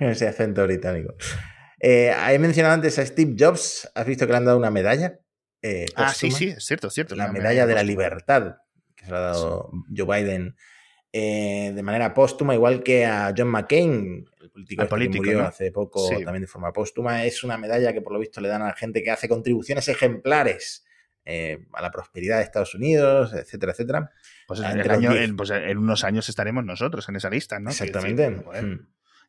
Ese 0.00 0.26
acento 0.26 0.64
británico. 0.64 1.14
Eh, 1.80 2.12
he 2.30 2.38
mencionado 2.38 2.74
antes 2.74 2.98
a 2.98 3.06
Steve 3.06 3.36
Jobs. 3.38 3.90
¿Has 3.94 4.06
visto 4.06 4.26
que 4.26 4.32
le 4.32 4.38
han 4.38 4.44
dado 4.44 4.58
una 4.58 4.70
medalla? 4.70 5.20
Eh, 5.66 5.86
ah, 5.96 6.12
sí, 6.12 6.30
sí, 6.30 6.48
es 6.48 6.62
cierto, 6.62 6.88
es 6.88 6.92
cierto. 6.92 7.16
La 7.16 7.32
medalla 7.32 7.66
de 7.66 7.74
la 7.74 7.82
libertad 7.82 8.58
que 8.94 9.06
se 9.06 9.10
le 9.10 9.16
ha 9.16 9.20
dado 9.20 9.70
Joe 9.96 10.22
Biden 10.22 10.56
eh, 11.10 11.72
de 11.74 11.82
manera 11.82 12.12
póstuma, 12.12 12.54
igual 12.54 12.82
que 12.82 13.06
a 13.06 13.32
John 13.34 13.48
McCain, 13.48 14.26
el 14.40 14.50
político, 14.50 14.82
este 14.82 15.10
que 15.10 15.16
murió 15.16 15.46
hace 15.46 15.72
poco 15.72 16.06
también 16.22 16.42
de 16.42 16.48
forma 16.48 16.70
póstuma. 16.70 17.24
Es 17.24 17.42
una 17.44 17.56
medalla 17.56 17.94
que 17.94 18.02
por 18.02 18.12
lo 18.12 18.18
visto 18.18 18.42
le 18.42 18.48
dan 18.48 18.60
a 18.60 18.66
la 18.66 18.74
gente 18.74 19.02
que 19.02 19.10
hace 19.10 19.26
contribuciones 19.26 19.88
ejemplares 19.88 20.84
eh, 21.24 21.64
a 21.72 21.80
la 21.80 21.90
prosperidad 21.90 22.36
de 22.36 22.42
Estados 22.42 22.74
Unidos, 22.74 23.32
etcétera, 23.32 23.72
etcétera. 23.72 24.10
Pues, 24.46 24.60
en, 24.60 25.36
pues 25.36 25.48
en, 25.48 25.78
unos 25.78 26.04
años 26.04 26.28
estaremos 26.28 26.62
nosotros 26.62 27.08
en 27.08 27.16
esa 27.16 27.30
lista, 27.30 27.58
¿no? 27.58 27.70
Exactamente. 27.70 28.42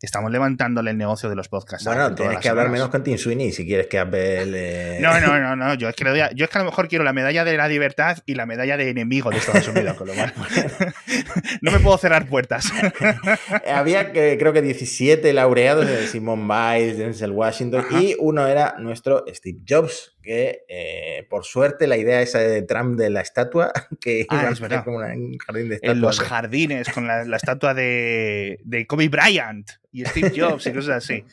Estamos 0.05 0.31
levantándole 0.31 0.91
el 0.91 0.97
negocio 0.97 1.29
de 1.29 1.35
los 1.35 1.49
podcasts. 1.49 1.85
Bueno, 1.85 2.13
tienes 2.13 2.37
que 2.37 2.47
hablar 2.47 2.69
menos 2.69 2.89
con 2.89 3.03
Tim 3.03 3.17
Sweeney 3.17 3.51
si 3.51 3.65
quieres 3.65 3.87
que 3.87 3.97
Apple. 3.97 4.99
No, 5.01 5.19
no, 5.19 5.39
no, 5.39 5.55
no. 5.55 5.73
Yo 5.73 5.89
es, 5.89 5.95
que 5.95 6.05
yo 6.35 6.45
es 6.45 6.49
que 6.51 6.57
a 6.57 6.61
lo 6.61 6.69
mejor 6.69 6.87
quiero 6.87 7.03
la 7.03 7.11
medalla 7.11 7.43
de 7.43 7.57
la 7.57 7.67
libertad 7.67 8.19
y 8.27 8.35
la 8.35 8.45
medalla 8.45 8.77
de 8.77 8.89
enemigo 8.89 9.31
de 9.31 9.37
Estados 9.37 9.67
Unidos, 9.67 9.97
con 9.97 10.07
lo 10.07 10.13
cual. 10.13 10.33
no 11.61 11.71
me 11.71 11.79
puedo 11.79 11.97
cerrar 11.97 12.27
puertas. 12.27 12.71
Había 13.67 14.11
que, 14.11 14.37
creo 14.37 14.53
que 14.53 14.61
17 14.61 15.33
laureados 15.33 15.87
de 15.87 16.05
Simone 16.07 16.43
Biles, 16.43 16.97
Denzel 16.97 17.31
Washington, 17.31 17.85
y 17.99 18.15
uno 18.19 18.47
era 18.47 18.75
nuestro 18.77 19.25
Steve 19.33 19.59
Jobs, 19.67 20.14
que 20.25 20.65
eh, 20.67 21.25
por 21.29 21.45
suerte 21.45 21.87
la 21.87 21.95
idea 21.95 22.21
esa 22.21 22.39
de 22.39 22.61
Trump 22.63 22.97
de 22.97 23.09
la 23.09 23.21
estatua, 23.21 23.71
que 24.01 24.25
ah, 24.29 24.51
iba 24.57 24.77
a 24.77 24.83
como 24.83 24.97
un 24.97 25.37
jardín 25.37 25.69
de 25.69 25.75
estatuas. 25.75 25.95
En 25.95 26.01
los 26.01 26.19
jardines, 26.19 26.89
con 26.89 27.07
la, 27.07 27.35
estatua 27.37 27.73
de, 27.73 28.59
de, 28.65 28.85
Kobe 28.85 29.07
Bryant 29.07 29.69
y 29.91 30.03
Steve 30.03 30.33
Jobs 30.35 30.67
y 30.67 30.73
cosas 30.73 30.97
así. 30.97 31.23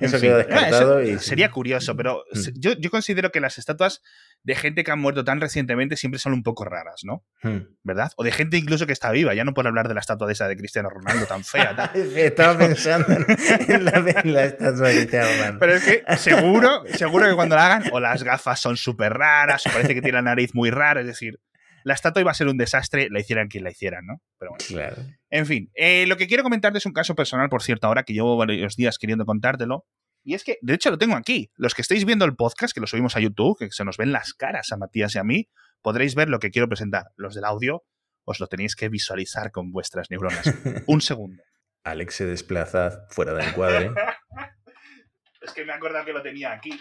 eso 0.00 0.20
quedó 0.20 0.38
descartado. 0.38 0.98
Ah, 0.98 1.18
sería 1.18 1.50
curioso, 1.50 1.96
pero 1.96 2.22
mm. 2.32 2.40
yo, 2.54 2.72
yo, 2.74 2.90
considero 2.90 3.32
que 3.32 3.40
las 3.40 3.58
estatuas 3.58 4.02
de 4.44 4.54
gente 4.56 4.82
que 4.84 4.90
ha 4.90 4.96
muerto 4.96 5.24
tan 5.24 5.40
recientemente 5.40 5.96
siempre 5.96 6.18
son 6.18 6.32
un 6.32 6.42
poco 6.42 6.64
raras, 6.64 7.02
¿no? 7.04 7.24
Hmm. 7.42 7.58
¿Verdad? 7.82 8.10
O 8.16 8.24
de 8.24 8.32
gente 8.32 8.56
incluso 8.56 8.86
que 8.86 8.92
está 8.92 9.10
viva, 9.10 9.34
ya 9.34 9.44
no 9.44 9.54
por 9.54 9.66
hablar 9.66 9.88
de 9.88 9.94
la 9.94 10.00
estatua 10.00 10.26
de 10.26 10.32
esa 10.32 10.48
de 10.48 10.56
Cristiano 10.56 10.90
Ronaldo 10.90 11.26
tan 11.26 11.44
fea. 11.44 11.92
Estaba 11.94 12.58
pensando 12.58 13.06
en 13.12 13.84
la, 13.84 14.44
estatua 14.44 14.88
de 14.88 14.96
Cristiano 14.96 15.28
Ronaldo. 15.36 15.58
Pero 15.60 15.74
es 15.74 15.84
que 15.84 16.16
seguro, 16.16 16.82
seguro 16.94 17.28
que 17.28 17.34
cuando 17.34 17.54
la 17.54 17.66
hagan, 17.66 17.84
o 17.92 18.00
las 18.00 18.22
gafas 18.22 18.41
son 18.56 18.76
súper 18.76 19.12
raras, 19.12 19.64
parece 19.64 19.94
que 19.94 20.02
tiene 20.02 20.18
la 20.18 20.22
nariz 20.22 20.54
muy 20.54 20.70
rara, 20.70 21.00
es 21.00 21.06
decir, 21.06 21.40
la 21.84 21.94
estatua 21.94 22.20
iba 22.20 22.30
a 22.30 22.34
ser 22.34 22.48
un 22.48 22.56
desastre, 22.56 23.08
la 23.10 23.20
hicieran 23.20 23.48
quien 23.48 23.64
la 23.64 23.70
hicieran, 23.70 24.06
¿no? 24.06 24.22
Pero 24.38 24.52
bueno. 24.52 24.64
Claro. 24.68 25.02
En 25.30 25.46
fin, 25.46 25.70
eh, 25.74 26.06
lo 26.06 26.16
que 26.16 26.26
quiero 26.26 26.42
comentarte 26.42 26.78
es 26.78 26.86
un 26.86 26.92
caso 26.92 27.14
personal, 27.14 27.48
por 27.48 27.62
cierto, 27.62 27.86
ahora 27.86 28.04
que 28.04 28.12
llevo 28.12 28.36
varios 28.36 28.76
días 28.76 28.98
queriendo 28.98 29.24
contártelo. 29.24 29.86
Y 30.24 30.34
es 30.34 30.44
que, 30.44 30.58
de 30.62 30.74
hecho, 30.74 30.90
lo 30.90 30.98
tengo 30.98 31.16
aquí. 31.16 31.50
Los 31.56 31.74
que 31.74 31.82
estáis 31.82 32.04
viendo 32.04 32.24
el 32.24 32.36
podcast, 32.36 32.72
que 32.72 32.80
lo 32.80 32.86
subimos 32.86 33.16
a 33.16 33.20
YouTube, 33.20 33.58
que 33.58 33.70
se 33.72 33.84
nos 33.84 33.96
ven 33.96 34.12
las 34.12 34.34
caras 34.34 34.70
a 34.70 34.76
Matías 34.76 35.16
y 35.16 35.18
a 35.18 35.24
mí, 35.24 35.48
podréis 35.80 36.14
ver 36.14 36.28
lo 36.28 36.38
que 36.38 36.50
quiero 36.50 36.68
presentar. 36.68 37.06
Los 37.16 37.34
del 37.34 37.44
audio, 37.44 37.84
os 38.24 38.38
lo 38.38 38.46
tenéis 38.46 38.76
que 38.76 38.88
visualizar 38.88 39.50
con 39.50 39.72
vuestras 39.72 40.10
neuronas. 40.10 40.44
Un 40.86 41.00
segundo. 41.00 41.42
Alex 41.82 42.14
se 42.14 42.26
desplaza 42.26 43.06
fuera 43.08 43.34
del 43.34 43.52
cuadro. 43.54 43.94
es 45.40 45.52
que 45.52 45.64
me 45.64 45.72
he 45.72 45.74
acordado 45.74 46.04
que 46.04 46.12
lo 46.12 46.22
tenía 46.22 46.52
aquí. 46.52 46.80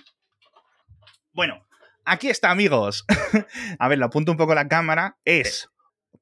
Bueno, 1.34 1.66
aquí 2.06 2.30
está, 2.30 2.52
amigos. 2.52 3.06
a 3.80 3.88
ver, 3.88 4.00
lo 4.00 4.06
apunto 4.06 4.32
un 4.32 4.38
poco 4.38 4.56
la 4.56 4.68
cámara. 4.68 5.18
Es, 5.26 5.70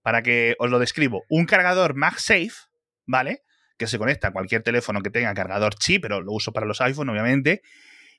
para 0.01 0.21
que 0.21 0.55
os 0.59 0.69
lo 0.69 0.79
describo, 0.79 1.23
un 1.29 1.45
cargador 1.45 1.95
MagSafe, 1.95 2.53
¿vale? 3.05 3.43
que 3.79 3.87
se 3.87 3.97
conecta 3.97 4.27
a 4.27 4.31
cualquier 4.31 4.61
teléfono 4.61 5.01
que 5.01 5.09
tenga 5.09 5.33
cargador 5.33 5.73
chip, 5.73 6.03
pero 6.03 6.21
lo 6.21 6.33
uso 6.33 6.51
para 6.51 6.67
los 6.67 6.81
iPhone, 6.81 7.09
obviamente. 7.09 7.61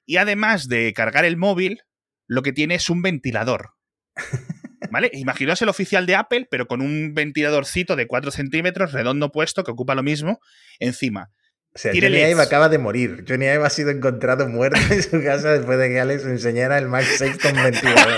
Y 0.06 0.16
además 0.16 0.66
de 0.66 0.92
cargar 0.94 1.24
el 1.24 1.36
móvil, 1.36 1.82
lo 2.26 2.42
que 2.42 2.52
tiene 2.52 2.74
es 2.74 2.90
un 2.90 3.02
ventilador. 3.02 3.74
¿Vale? 4.90 5.10
Imaginaos 5.12 5.60
el 5.62 5.68
oficial 5.68 6.06
de 6.06 6.16
Apple, 6.16 6.48
pero 6.50 6.66
con 6.66 6.80
un 6.80 7.12
ventiladorcito 7.14 7.94
de 7.94 8.06
4 8.08 8.30
centímetros, 8.30 8.92
redondo 8.92 9.30
puesto, 9.30 9.62
que 9.62 9.70
ocupa 9.70 9.94
lo 9.94 10.02
mismo, 10.02 10.40
encima. 10.80 11.30
O 11.72 11.78
sea, 11.78 11.92
Johnny 11.94 12.18
Ive 12.18 12.42
acaba 12.42 12.68
de 12.68 12.78
morir. 12.78 13.24
Johnny 13.28 13.46
Ive 13.46 13.64
ha 13.64 13.70
sido 13.70 13.90
encontrado 13.90 14.48
muerto 14.48 14.80
en 14.90 15.02
su 15.02 15.22
casa 15.22 15.52
después 15.52 15.78
de 15.78 15.88
que 15.88 16.00
Alex 16.00 16.24
enseñara 16.24 16.78
el 16.78 16.88
Max 16.88 17.06
6 17.18 17.38
con 17.38 17.54
ventilador. 17.54 18.16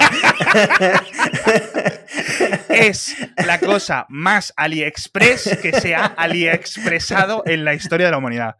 es 2.69 3.15
la 3.45 3.61
cosa 3.61 4.07
más 4.09 4.55
AliExpress 4.57 5.59
que 5.61 5.73
se 5.73 5.95
ha 5.95 6.07
AliExpresado 6.07 7.43
en 7.47 7.65
la 7.65 7.75
historia 7.75 8.07
de 8.07 8.13
la 8.13 8.19
humanidad. 8.19 8.57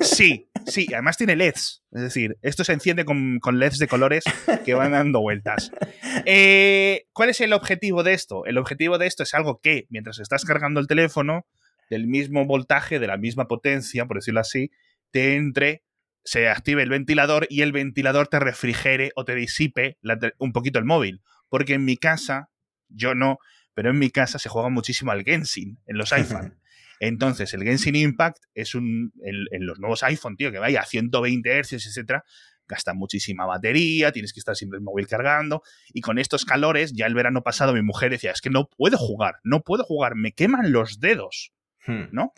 Sí, 0.00 0.50
sí, 0.66 0.88
además 0.92 1.16
tiene 1.16 1.36
LEDs. 1.36 1.84
Es 1.92 2.02
decir, 2.02 2.36
esto 2.42 2.64
se 2.64 2.72
enciende 2.72 3.04
con, 3.04 3.40
LEDs 3.40 3.78
de 3.78 3.88
colores 3.88 4.24
que 4.64 4.74
van 4.74 4.92
dando 4.92 5.20
vueltas. 5.20 5.70
Eh, 6.26 7.06
¿Cuál 7.12 7.30
es 7.30 7.40
el 7.40 7.52
objetivo 7.52 8.02
de 8.02 8.14
esto? 8.14 8.44
El 8.46 8.58
objetivo 8.58 8.98
de 8.98 9.06
esto 9.06 9.22
es 9.22 9.32
algo 9.34 9.60
que, 9.62 9.86
mientras 9.90 10.18
estás 10.18 10.44
cargando 10.44 10.80
el 10.80 10.86
teléfono, 10.86 11.46
del 11.94 12.08
mismo 12.08 12.44
voltaje, 12.44 12.98
de 12.98 13.06
la 13.06 13.16
misma 13.16 13.46
potencia, 13.46 14.06
por 14.06 14.16
decirlo 14.16 14.40
así, 14.40 14.72
te 15.12 15.36
entre 15.36 15.84
se 16.24 16.48
active 16.48 16.82
el 16.82 16.88
ventilador 16.88 17.46
y 17.48 17.62
el 17.62 17.70
ventilador 17.70 18.26
te 18.26 18.40
refrigere 18.40 19.12
o 19.14 19.24
te 19.24 19.36
disipe 19.36 19.96
un 20.38 20.52
poquito 20.52 20.80
el 20.80 20.84
móvil. 20.84 21.22
Porque 21.48 21.74
en 21.74 21.84
mi 21.84 21.96
casa 21.96 22.50
yo 22.88 23.14
no, 23.14 23.38
pero 23.74 23.90
en 23.90 23.98
mi 23.98 24.10
casa 24.10 24.40
se 24.40 24.48
juega 24.48 24.70
muchísimo 24.70 25.12
al 25.12 25.22
Genshin 25.22 25.78
en 25.86 25.98
los 25.98 26.12
iPhone. 26.12 26.58
Entonces, 27.00 27.54
el 27.54 27.62
Genshin 27.62 27.94
Impact 27.94 28.38
es 28.54 28.74
un. 28.74 29.12
En, 29.22 29.66
los 29.66 29.78
nuevos 29.78 30.02
iPhone, 30.02 30.36
tío, 30.36 30.50
que 30.50 30.58
vaya 30.58 30.80
a 30.80 30.86
120 30.86 31.62
Hz, 31.62 31.72
etcétera, 31.74 32.24
gasta 32.66 32.94
muchísima 32.94 33.46
batería, 33.46 34.10
tienes 34.10 34.32
que 34.32 34.40
estar 34.40 34.56
siempre 34.56 34.78
el 34.78 34.82
móvil 34.82 35.06
cargando. 35.06 35.62
Y 35.92 36.00
con 36.00 36.18
estos 36.18 36.44
calores, 36.44 36.92
ya 36.92 37.06
el 37.06 37.14
verano 37.14 37.42
pasado 37.42 37.74
mi 37.74 37.82
mujer 37.82 38.10
decía: 38.10 38.32
Es 38.32 38.40
que 38.40 38.50
no 38.50 38.68
puedo 38.68 38.96
jugar, 38.96 39.36
no 39.44 39.60
puedo 39.60 39.84
jugar, 39.84 40.16
me 40.16 40.32
queman 40.32 40.72
los 40.72 40.98
dedos. 40.98 41.53
Hmm. 41.86 42.04
¿No? 42.12 42.32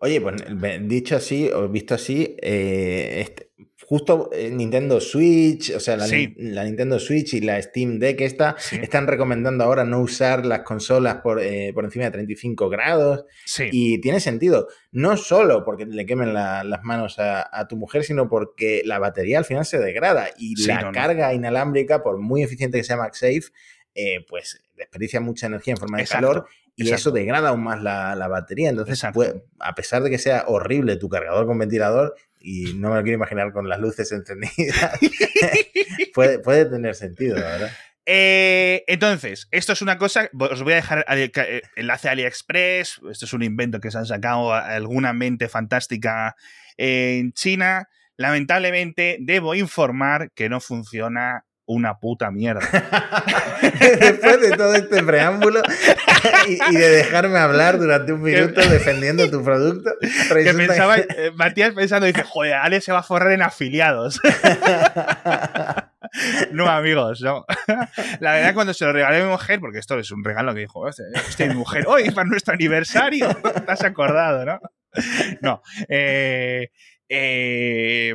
Oye, 0.00 0.20
pues 0.20 0.36
dicho 0.82 1.16
así, 1.16 1.50
o 1.50 1.68
visto 1.68 1.94
así, 1.94 2.36
eh, 2.40 3.20
este, 3.20 3.50
justo 3.84 4.30
eh, 4.32 4.48
Nintendo 4.48 5.00
Switch, 5.00 5.74
o 5.74 5.80
sea, 5.80 5.96
la, 5.96 6.06
Nintendo 6.64 7.00
Switch 7.00 7.34
y 7.34 7.40
la 7.40 7.60
Steam 7.60 7.98
Deck 7.98 8.20
esta, 8.20 8.54
están 8.80 9.08
recomendando 9.08 9.64
ahora 9.64 9.82
no 9.84 10.00
usar 10.00 10.46
las 10.46 10.60
consolas 10.60 11.16
por, 11.16 11.42
eh, 11.42 11.74
encima 11.76 12.04
de 12.04 12.10
35 12.12 12.68
grados. 12.68 13.24
Y 13.72 14.00
tiene 14.00 14.20
sentido, 14.20 14.68
no 14.92 15.16
solo 15.16 15.64
porque 15.64 15.84
le 15.84 16.06
quemen 16.06 16.32
las 16.32 16.84
manos 16.84 17.16
a, 17.18 17.66
tu 17.68 17.76
mujer, 17.76 18.04
sino 18.04 18.28
porque 18.28 18.82
la 18.84 19.00
batería 19.00 19.38
al 19.38 19.44
final 19.44 19.64
se 19.66 19.80
degrada 19.80 20.28
y 20.38 20.64
la 20.64 20.92
carga 20.92 21.34
inalámbrica, 21.34 22.04
por 22.04 22.18
muy 22.18 22.44
eficiente 22.44 22.78
que 22.78 22.84
sea 22.84 22.96
MagSafe, 22.96 23.50
pues 24.28 24.62
desperdicia 24.76 25.20
mucha 25.20 25.48
energía 25.48 25.72
en 25.72 25.78
forma 25.78 25.98
de 25.98 26.06
calor 26.06 26.46
y 26.78 26.90
eso 26.92 27.10
degrada 27.10 27.50
aún 27.50 27.64
más 27.64 27.82
la, 27.82 28.28
batería. 28.28 28.70
Entonces, 28.70 29.02
a 29.04 29.74
pesar 29.74 30.02
de 30.02 30.10
que 30.10 30.18
sea 30.18 30.44
horrible 30.46 30.96
tu 30.96 31.08
cargador 31.08 31.46
con 31.46 31.58
ventilador, 31.58 32.14
y 32.40 32.74
no 32.74 32.90
me 32.90 32.96
lo 32.96 33.02
quiero 33.02 33.16
imaginar 33.16 33.52
con 33.52 33.68
las 33.68 33.80
luces 33.80 34.10
encendidas. 34.12 34.98
puede, 36.14 36.38
puede 36.38 36.66
tener 36.66 36.94
sentido, 36.94 37.36
la 37.36 37.46
verdad. 37.46 37.70
Eh, 38.10 38.84
entonces, 38.86 39.48
esto 39.50 39.74
es 39.74 39.82
una 39.82 39.98
cosa, 39.98 40.30
os 40.32 40.62
voy 40.62 40.72
a 40.72 40.76
dejar 40.76 41.04
eh, 41.10 41.62
enlace 41.76 42.08
a 42.08 42.12
AliExpress, 42.12 43.00
esto 43.10 43.26
es 43.26 43.32
un 43.34 43.42
invento 43.42 43.80
que 43.80 43.90
se 43.90 43.98
han 43.98 44.06
sacado 44.06 44.54
alguna 44.54 45.12
mente 45.12 45.48
fantástica 45.50 46.34
en 46.78 47.32
China. 47.32 47.88
Lamentablemente, 48.16 49.18
debo 49.20 49.54
informar 49.54 50.30
que 50.34 50.48
no 50.48 50.60
funciona 50.60 51.44
una 51.68 51.98
puta 51.98 52.30
mierda. 52.30 52.60
Después 53.78 54.40
de 54.40 54.56
todo 54.56 54.74
este 54.74 55.02
preámbulo 55.02 55.62
y, 56.48 56.74
de 56.74 56.88
dejarme 56.88 57.38
hablar 57.38 57.78
durante 57.78 58.12
un 58.12 58.22
minuto 58.22 58.60
defendiendo 58.68 59.30
tu 59.30 59.44
producto. 59.44 59.90
Que 60.28 60.54
pensaba, 60.54 60.98
eh, 60.98 61.32
Matías 61.34 61.74
pensando, 61.74 62.06
dice, 62.06 62.22
joder, 62.22 62.54
Ale 62.54 62.80
se 62.80 62.92
va 62.92 63.00
a 63.00 63.02
forrar 63.02 63.32
en 63.32 63.42
afiliados. 63.42 64.20
no, 66.52 66.68
amigos, 66.68 67.20
no. 67.20 67.44
La 68.20 68.32
verdad, 68.32 68.54
cuando 68.54 68.72
se 68.72 68.84
lo 68.84 68.92
regalé 68.92 69.20
a 69.20 69.24
mi 69.24 69.30
mujer, 69.30 69.60
porque 69.60 69.78
esto 69.78 69.98
es 69.98 70.10
un 70.10 70.24
regalo 70.24 70.54
que 70.54 70.60
dijo, 70.60 70.88
este, 70.88 71.48
mi 71.48 71.54
mujer, 71.54 71.84
hoy 71.86 72.10
para 72.10 72.28
nuestro 72.28 72.54
aniversario, 72.54 73.28
te 73.34 73.72
has 73.72 73.84
acordado, 73.84 74.44
¿no? 74.44 74.60
No. 75.42 75.62
Eh, 75.88 76.70
eh, 77.08 78.14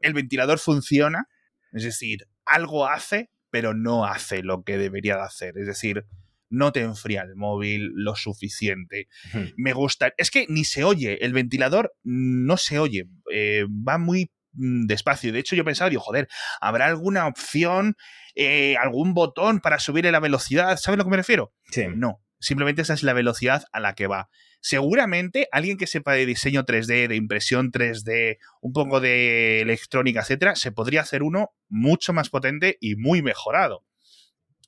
el 0.00 0.14
ventilador 0.14 0.58
funciona, 0.58 1.28
es 1.72 1.84
decir, 1.84 2.26
algo 2.48 2.86
hace, 2.86 3.30
pero 3.50 3.74
no 3.74 4.04
hace 4.04 4.42
lo 4.42 4.62
que 4.62 4.78
debería 4.78 5.16
de 5.16 5.22
hacer. 5.22 5.58
Es 5.58 5.66
decir, 5.66 6.06
no 6.50 6.72
te 6.72 6.80
enfría 6.80 7.22
el 7.22 7.36
móvil 7.36 7.90
lo 7.94 8.14
suficiente. 8.14 9.08
Me 9.56 9.72
gusta. 9.72 10.12
Es 10.16 10.30
que 10.30 10.46
ni 10.48 10.64
se 10.64 10.84
oye. 10.84 11.24
El 11.24 11.32
ventilador 11.32 11.94
no 12.02 12.56
se 12.56 12.78
oye. 12.78 13.04
Eh, 13.32 13.66
va 13.68 13.98
muy 13.98 14.30
mm, 14.52 14.86
despacio. 14.86 15.32
De 15.32 15.40
hecho, 15.40 15.56
yo 15.56 15.64
pensaba, 15.64 15.90
digo, 15.90 16.02
joder, 16.02 16.28
¿habrá 16.60 16.86
alguna 16.86 17.26
opción, 17.26 17.96
eh, 18.34 18.76
algún 18.76 19.14
botón 19.14 19.60
para 19.60 19.78
subir 19.78 20.04
la 20.06 20.20
velocidad? 20.20 20.76
¿Sabes 20.78 20.94
a 20.94 20.96
lo 20.96 21.04
que 21.04 21.10
me 21.10 21.16
refiero? 21.16 21.52
Sí. 21.70 21.84
No. 21.94 22.22
Simplemente 22.40 22.82
esa 22.82 22.94
es 22.94 23.02
la 23.02 23.12
velocidad 23.12 23.64
a 23.72 23.80
la 23.80 23.94
que 23.94 24.06
va. 24.06 24.28
Seguramente 24.60 25.48
alguien 25.52 25.76
que 25.76 25.86
sepa 25.86 26.12
de 26.12 26.26
diseño 26.26 26.64
3D, 26.64 27.08
de 27.08 27.16
impresión 27.16 27.70
3D, 27.70 28.38
un 28.60 28.72
poco 28.72 29.00
de 29.00 29.60
electrónica, 29.60 30.20
etcétera, 30.20 30.56
se 30.56 30.72
podría 30.72 31.02
hacer 31.02 31.22
uno 31.22 31.50
mucho 31.68 32.12
más 32.12 32.30
potente 32.30 32.76
y 32.80 32.96
muy 32.96 33.22
mejorado. 33.22 33.84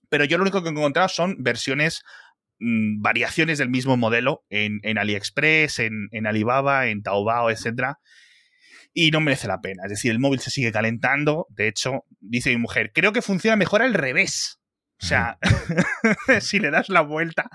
Pero 0.09 0.25
yo 0.25 0.39
lo 0.39 0.43
único 0.43 0.63
que 0.63 0.69
he 0.69 0.73
encontrado 0.73 1.09
son 1.09 1.37
versiones, 1.39 2.03
mm, 2.59 3.01
variaciones 3.03 3.59
del 3.59 3.71
mismo 3.71 3.97
modelo 3.97 4.45
en, 4.49 4.99
AliExpress, 4.99 5.79
en, 5.79 6.27
Alibaba, 6.27 6.89
en 6.89 7.03
Taobao, 7.03 7.51
etcétera 7.51 7.99
y 8.93 9.11
no 9.11 9.21
merece 9.21 9.47
la 9.47 9.61
pena. 9.61 9.85
Es 9.85 9.91
decir, 9.91 10.11
el 10.11 10.19
móvil 10.19 10.41
se 10.41 10.51
sigue 10.51 10.73
calentando. 10.73 11.47
De 11.51 11.69
hecho, 11.69 12.05
dice 12.21 12.51
mi 12.51 12.57
mujer, 12.57 12.91
creo 12.93 13.13
que 13.13 13.23
funciona 13.23 13.57
mejor 13.57 13.83
al 13.83 13.95
revés. 13.95 14.60
O 15.03 15.07
sea, 15.07 15.39
si 16.41 16.59
le 16.59 16.71
das 16.71 16.89
la 16.89 17.01
vuelta, 17.01 17.49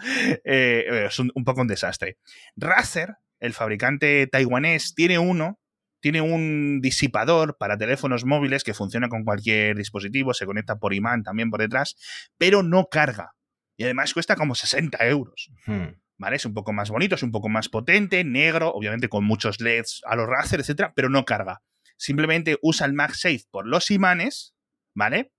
eh, 0.44 1.06
es 1.08 1.20
un, 1.20 1.32
poco 1.46 1.62
un 1.62 1.68
desastre. 1.68 2.18
Razer, 2.56 3.18
el 3.40 3.54
fabricante 3.54 4.28
taiwanés, 4.28 4.96
tiene 4.96 5.20
uno, 5.20 5.60
tiene 6.00 6.22
un 6.22 6.82
disipador 6.82 7.58
para 7.58 7.78
teléfonos 7.78 8.26
móviles 8.26 8.64
que 8.64 8.74
funciona 8.74 9.10
con 9.10 9.24
cualquier 9.24 9.76
dispositivo, 9.78 10.34
se 10.34 10.46
conecta 10.46 10.78
por 10.78 10.94
imán 10.94 11.24
también 11.24 11.52
por 11.52 11.62
detrás, 11.62 11.96
pero 12.38 12.64
no 12.64 12.88
carga. 12.90 13.34
Y 13.78 13.84
además 13.84 14.14
cuesta 14.14 14.36
como 14.36 14.56
60 14.56 15.06
euros. 15.08 15.52
Hmm. 15.66 16.00
¿Vale? 16.18 16.38
Es 16.38 16.46
un 16.46 16.54
poco 16.54 16.72
más 16.72 16.90
bonito, 16.90 17.16
es 17.16 17.24
un 17.24 17.32
poco 17.32 17.50
más 17.50 17.68
potente, 17.68 18.24
negro, 18.24 18.72
obviamente 18.72 19.10
con 19.10 19.26
muchos 19.26 19.60
LEDs 19.60 20.02
a 20.06 20.16
los 20.16 20.28
Razer, 20.28 20.62
etcétera, 20.62 20.94
pero 20.96 21.10
no 21.10 21.26
carga. 21.26 21.62
Simplemente 21.98 22.58
usa 22.62 22.88
el 22.88 22.94
MagSafe 22.94 23.44
por 23.52 23.68
los 23.68 23.92
imanes, 23.92 24.56
¿vale? 24.96 25.34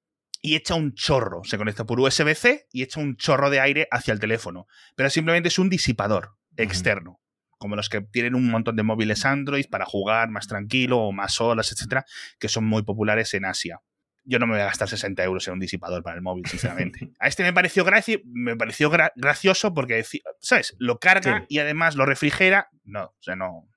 Y 0.47 0.55
echa 0.55 0.77
un 0.77 0.95
chorro. 0.95 1.43
Se 1.43 1.59
conecta 1.59 1.85
por 1.85 1.99
USB-C 1.99 2.69
y 2.71 2.83
echa 2.85 3.01
un 3.01 3.17
chorro 3.17 3.51
de 3.51 3.59
aire 3.59 3.89
hacia 3.91 4.13
el 4.13 4.21
teléfono. 4.21 4.69
Pero 4.95 5.11
simplemente 5.11 5.49
es 5.49 5.59
un 5.59 5.69
disipador 5.69 6.37
externo. 6.57 7.21
Como 7.59 7.75
los 7.75 7.89
que 7.89 8.01
tienen 8.01 8.37
un 8.37 8.49
montón 8.49 8.77
de 8.77 8.85
móviles 8.85 9.25
Android 9.25 9.67
para 9.69 9.87
jugar 9.87 10.29
más 10.29 10.47
tranquilo 10.47 10.99
o 10.99 11.11
más 11.11 11.41
olas, 11.41 11.73
etcétera, 11.73 12.05
que 12.39 12.49
son 12.49 12.65
muy 12.65 12.85
populares 12.85 13.35
en 13.35 13.45
Asia. 13.45 13.81
Yo 14.23 14.39
no 14.39 14.47
me 14.47 14.53
voy 14.53 14.63
a 14.63 14.67
gastar 14.67 14.89
60 14.89 15.25
euros 15.25 15.49
en 15.49 15.55
un 15.55 15.61
disipador 15.61 16.05
para 16.05 16.15
el 16.15 16.23
móvil, 16.23 16.47
sinceramente. 16.47 17.11
A 17.19 17.27
este 17.27 17.43
me 17.43 17.53
pareció, 17.53 17.85
me 18.25 18.57
pareció 18.57 18.89
gracioso 18.89 19.75
porque, 19.75 20.05
¿sabes? 20.41 20.77
Lo 20.79 21.01
carga 21.01 21.45
y 21.49 21.59
además 21.59 21.97
lo 21.97 22.07
refrigera. 22.07 22.69
No, 22.85 23.05
o 23.07 23.23
sea, 23.23 23.35
no. 23.35 23.69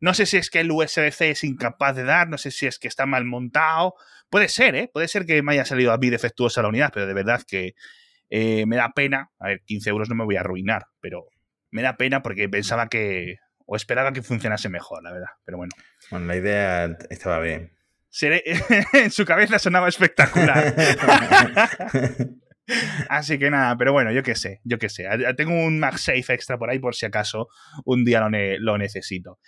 No 0.00 0.14
sé 0.14 0.26
si 0.26 0.36
es 0.36 0.50
que 0.50 0.60
el 0.60 0.70
USB-C 0.70 1.30
es 1.30 1.44
incapaz 1.44 1.96
de 1.96 2.04
dar, 2.04 2.28
no 2.28 2.38
sé 2.38 2.50
si 2.50 2.66
es 2.66 2.78
que 2.78 2.88
está 2.88 3.06
mal 3.06 3.24
montado, 3.24 3.94
Puede 4.30 4.48
ser, 4.48 4.74
¿eh? 4.74 4.90
Puede 4.92 5.08
ser 5.08 5.26
que 5.26 5.42
me 5.42 5.52
haya 5.52 5.64
salido 5.64 5.92
a 5.92 5.98
mí 5.98 6.10
defectuosa 6.10 6.62
la 6.62 6.68
unidad, 6.68 6.90
pero 6.92 7.06
de 7.06 7.14
verdad 7.14 7.42
que 7.46 7.74
eh, 8.30 8.66
me 8.66 8.76
da 8.76 8.90
pena. 8.90 9.30
A 9.38 9.48
ver, 9.48 9.62
15 9.64 9.90
euros 9.90 10.08
no 10.08 10.14
me 10.14 10.24
voy 10.24 10.36
a 10.36 10.40
arruinar, 10.40 10.86
pero 11.00 11.26
me 11.70 11.82
da 11.82 11.96
pena 11.96 12.22
porque 12.22 12.48
pensaba 12.48 12.88
que. 12.88 13.36
o 13.66 13.76
esperaba 13.76 14.12
que 14.12 14.22
funcionase 14.22 14.68
mejor, 14.68 15.02
la 15.02 15.12
verdad. 15.12 15.30
Pero 15.44 15.58
bueno. 15.58 15.70
Bueno, 16.10 16.26
la 16.26 16.36
idea 16.36 16.96
estaba 17.10 17.40
bien. 17.40 17.76
en 18.92 19.10
su 19.10 19.24
cabeza 19.24 19.58
sonaba 19.58 19.88
espectacular. 19.88 20.74
Así 23.08 23.38
que 23.38 23.50
nada, 23.50 23.76
pero 23.76 23.92
bueno, 23.92 24.10
yo 24.10 24.22
qué 24.24 24.34
sé, 24.34 24.60
yo 24.64 24.78
qué 24.78 24.88
sé. 24.88 25.06
Tengo 25.36 25.52
un 25.52 25.78
MagSafe 25.78 26.32
extra 26.34 26.58
por 26.58 26.70
ahí 26.70 26.78
por 26.80 26.94
si 26.96 27.06
acaso 27.06 27.48
un 27.84 28.04
día 28.04 28.20
lo, 28.20 28.28
lo 28.58 28.78
necesito. 28.78 29.38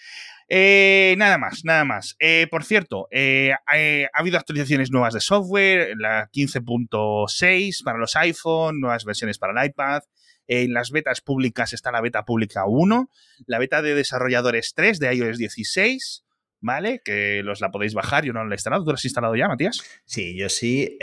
Eh, 0.49 1.15
nada 1.19 1.37
más, 1.37 1.65
nada 1.65 1.85
más. 1.85 2.17
Eh, 2.19 2.47
por 2.51 2.65
cierto, 2.65 3.07
eh, 3.11 3.53
ha 3.53 4.19
habido 4.19 4.39
actualizaciones 4.39 4.91
nuevas 4.91 5.15
de 5.15 5.21
software, 5.21 5.95
la 5.97 6.31
15.6 6.33 7.83
para 7.85 7.99
los 7.99 8.17
iPhone, 8.17 8.81
nuevas 8.81 9.05
versiones 9.05 9.39
para 9.39 9.61
el 9.61 9.69
iPad. 9.69 10.03
En 10.47 10.73
las 10.73 10.91
betas 10.91 11.21
públicas 11.21 11.75
está 11.75 11.93
la 11.93 12.01
beta 12.01 12.25
pública 12.25 12.65
1, 12.67 13.11
la 13.47 13.59
beta 13.59 13.83
de 13.83 13.95
desarrolladores 13.95 14.73
3 14.75 14.99
de 14.99 15.15
iOS 15.15 15.37
16, 15.37 16.25
¿vale? 16.61 17.03
Que 17.05 17.43
los 17.45 17.61
la 17.61 17.71
podéis 17.71 17.93
bajar, 17.93 18.25
yo 18.25 18.33
no 18.33 18.43
la 18.43 18.55
he 18.55 18.57
instalado. 18.57 18.83
¿Tú 18.83 18.89
la 18.89 18.95
has 18.95 19.05
instalado 19.05 19.37
ya, 19.37 19.47
Matías? 19.47 19.83
Sí, 20.07 20.39
yo 20.39 20.49
sí. 20.49 20.97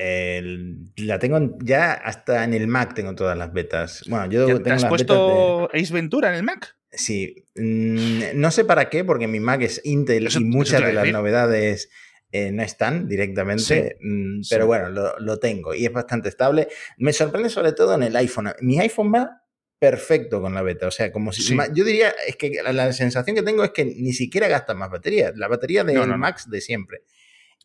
la 0.95 1.19
tengo 1.19 1.59
ya 1.61 1.93
hasta 1.93 2.43
en 2.43 2.55
el 2.55 2.67
Mac, 2.67 2.95
tengo 2.95 3.13
todas 3.13 3.37
las 3.37 3.53
betas. 3.53 4.03
Bueno, 4.09 4.31
yo 4.31 4.47
tengo 4.47 4.63
¿Te 4.63 4.71
has 4.71 4.85
puesto 4.85 5.69
Ace 5.71 5.93
Ventura 5.93 6.29
en 6.29 6.35
el 6.37 6.43
Mac? 6.43 6.75
Sí, 6.95 7.45
mm, 7.55 8.35
no 8.35 8.51
sé 8.51 8.65
para 8.65 8.89
qué, 8.89 9.03
porque 9.03 9.27
mi 9.27 9.39
Mac 9.39 9.61
es 9.61 9.81
Intel 9.83 10.29
y 10.33 10.39
muchas 10.43 10.83
de 10.83 10.93
las 10.93 11.07
novedades 11.11 11.89
eh, 12.31 12.51
no 12.51 12.63
están 12.63 13.07
directamente, 13.07 13.97
mm, 14.01 14.41
pero 14.49 14.67
bueno, 14.67 14.89
lo, 14.89 15.39
tengo 15.39 15.73
y 15.73 15.85
es 15.85 15.91
bastante 15.91 16.29
estable. 16.29 16.67
Me 16.97 17.13
sorprende 17.13 17.49
sobre 17.49 17.71
todo 17.73 17.95
en 17.95 18.03
el 18.03 18.15
iPhone. 18.15 18.51
Mi 18.61 18.79
iPhone 18.79 19.13
va 19.13 19.43
perfecto 19.79 20.41
con 20.41 20.53
la 20.53 20.61
beta, 20.61 20.87
o 20.87 20.91
sea, 20.91 21.11
como 21.11 21.31
si... 21.31 21.55
Yo 21.73 21.83
diría, 21.83 22.13
es 22.27 22.35
que 22.37 22.61
la, 22.63 22.91
sensación 22.93 23.35
que 23.35 23.43
tengo 23.43 23.63
es 23.63 23.71
que 23.71 23.85
ni 23.85 24.13
siquiera 24.13 24.47
gasta 24.47 24.73
más 24.73 24.89
batería, 24.89 25.31
la 25.35 25.47
batería 25.47 25.83
del 25.83 26.17
Max 26.17 26.49
de 26.49 26.61
siempre. 26.61 27.03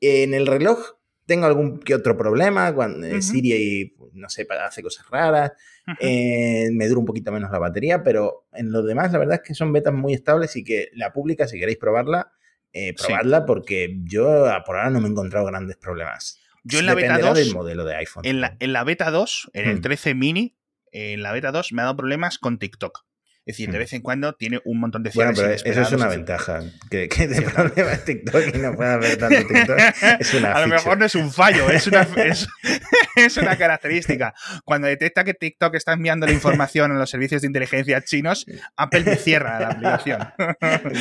En 0.01 0.35
el 0.35 0.47
reloj 0.47 1.00
tengo 1.31 1.47
algún 1.47 1.79
que 1.79 1.95
otro 1.95 2.17
problema, 2.17 2.75
cuando 2.75 3.07
uh 3.07 3.23
Siri, 3.23 3.95
no 4.15 4.29
sé, 4.29 4.49
hace 4.67 4.83
cosas 4.83 5.09
raras, 5.09 5.53
eh, 6.01 6.71
me 6.73 6.89
dura 6.89 6.99
un 6.99 7.07
poquito 7.07 7.31
menos 7.31 7.53
la 7.53 7.61
batería, 7.61 8.03
pero 8.03 8.49
en 8.53 8.73
lo 8.73 8.83
demás 8.83 9.13
la 9.13 9.21
verdad 9.21 9.37
es 9.37 9.43
que 9.47 9.55
son 9.55 9.73
betas 9.73 9.95
muy 9.95 10.13
estables 10.13 10.57
y 10.57 10.65
que 10.65 10.89
la 10.93 11.13
pública, 11.13 11.47
si 11.47 11.61
queréis 11.61 11.79
probarla, 11.79 12.33
eh, 12.73 12.95
probadla 12.95 13.47
porque 13.47 14.01
yo 14.03 14.45
por 14.67 14.77
ahora 14.77 14.91
no 14.91 15.01
me 15.01 15.07
he 15.07 15.11
encontrado 15.13 15.47
grandes 15.47 15.77
problemas. 15.77 16.41
Yo 16.65 16.81
en 16.81 16.87
la 16.87 16.97
beta 16.97 17.19
2, 17.19 17.39
del 17.39 17.55
modelo 17.55 17.85
de 17.85 17.95
iPhone. 17.95 18.25
En 18.27 18.41
la, 18.41 18.57
en 18.59 18.73
la 18.73 18.83
beta 18.83 19.13
2, 19.13 19.51
en 19.55 19.69
el 19.69 19.81
13 19.81 20.17
mini, 20.17 20.59
en 20.91 21.23
la 21.23 21.31
beta 21.31 21.53
2 21.53 21.73
me 21.73 21.83
ha 21.83 21.85
dado 21.85 21.97
problemas 21.97 22.39
con 22.39 22.59
TikTok. 22.59 23.05
Es 23.51 23.57
decir, 23.57 23.71
de 23.71 23.79
hmm. 23.79 23.81
vez 23.81 23.93
en 23.95 24.03
cuando 24.03 24.33
tiene 24.35 24.61
un 24.65 24.79
montón 24.79 25.03
de 25.03 25.11
Bueno, 25.13 25.33
pero 25.35 25.51
eso 25.51 25.81
es 25.83 25.93
una 25.93 26.07
ventaja. 26.07 26.63
Que, 26.91 27.09
que 27.09 27.29
de 27.29 27.43
problema 27.43 27.93
es 27.93 28.05
TikTok 28.05 28.55
y 28.55 28.59
no 28.59 28.75
pueda 28.75 28.97
ver 28.97 29.17
tanto 29.17 29.47
TikTok 29.47 29.79
es 30.19 30.35
una 30.35 30.53
A 30.53 30.61
lo 30.61 30.67
mejor 30.67 30.99
no 30.99 31.05
es 31.05 31.15
un 31.15 31.33
fallo, 31.33 31.71
es 31.71 31.87
una, 31.87 32.03
es, 33.17 33.37
una 33.37 33.57
característica. 33.57 34.35
Cuando 34.65 34.89
detecta 34.89 35.23
que 35.23 35.35
TikTok 35.35 35.75
está 35.75 35.93
enviando 35.93 36.27
la 36.27 36.33
información 36.33 36.91
a 36.91 36.95
los 36.95 37.11
servicios 37.11 37.43
de 37.43 37.47
inteligencia 37.47 38.01
chinos, 38.03 38.47
Apple 38.77 39.05
me 39.05 39.17
cierra 39.17 39.61
la 39.61 39.69
aplicación. 39.69 40.29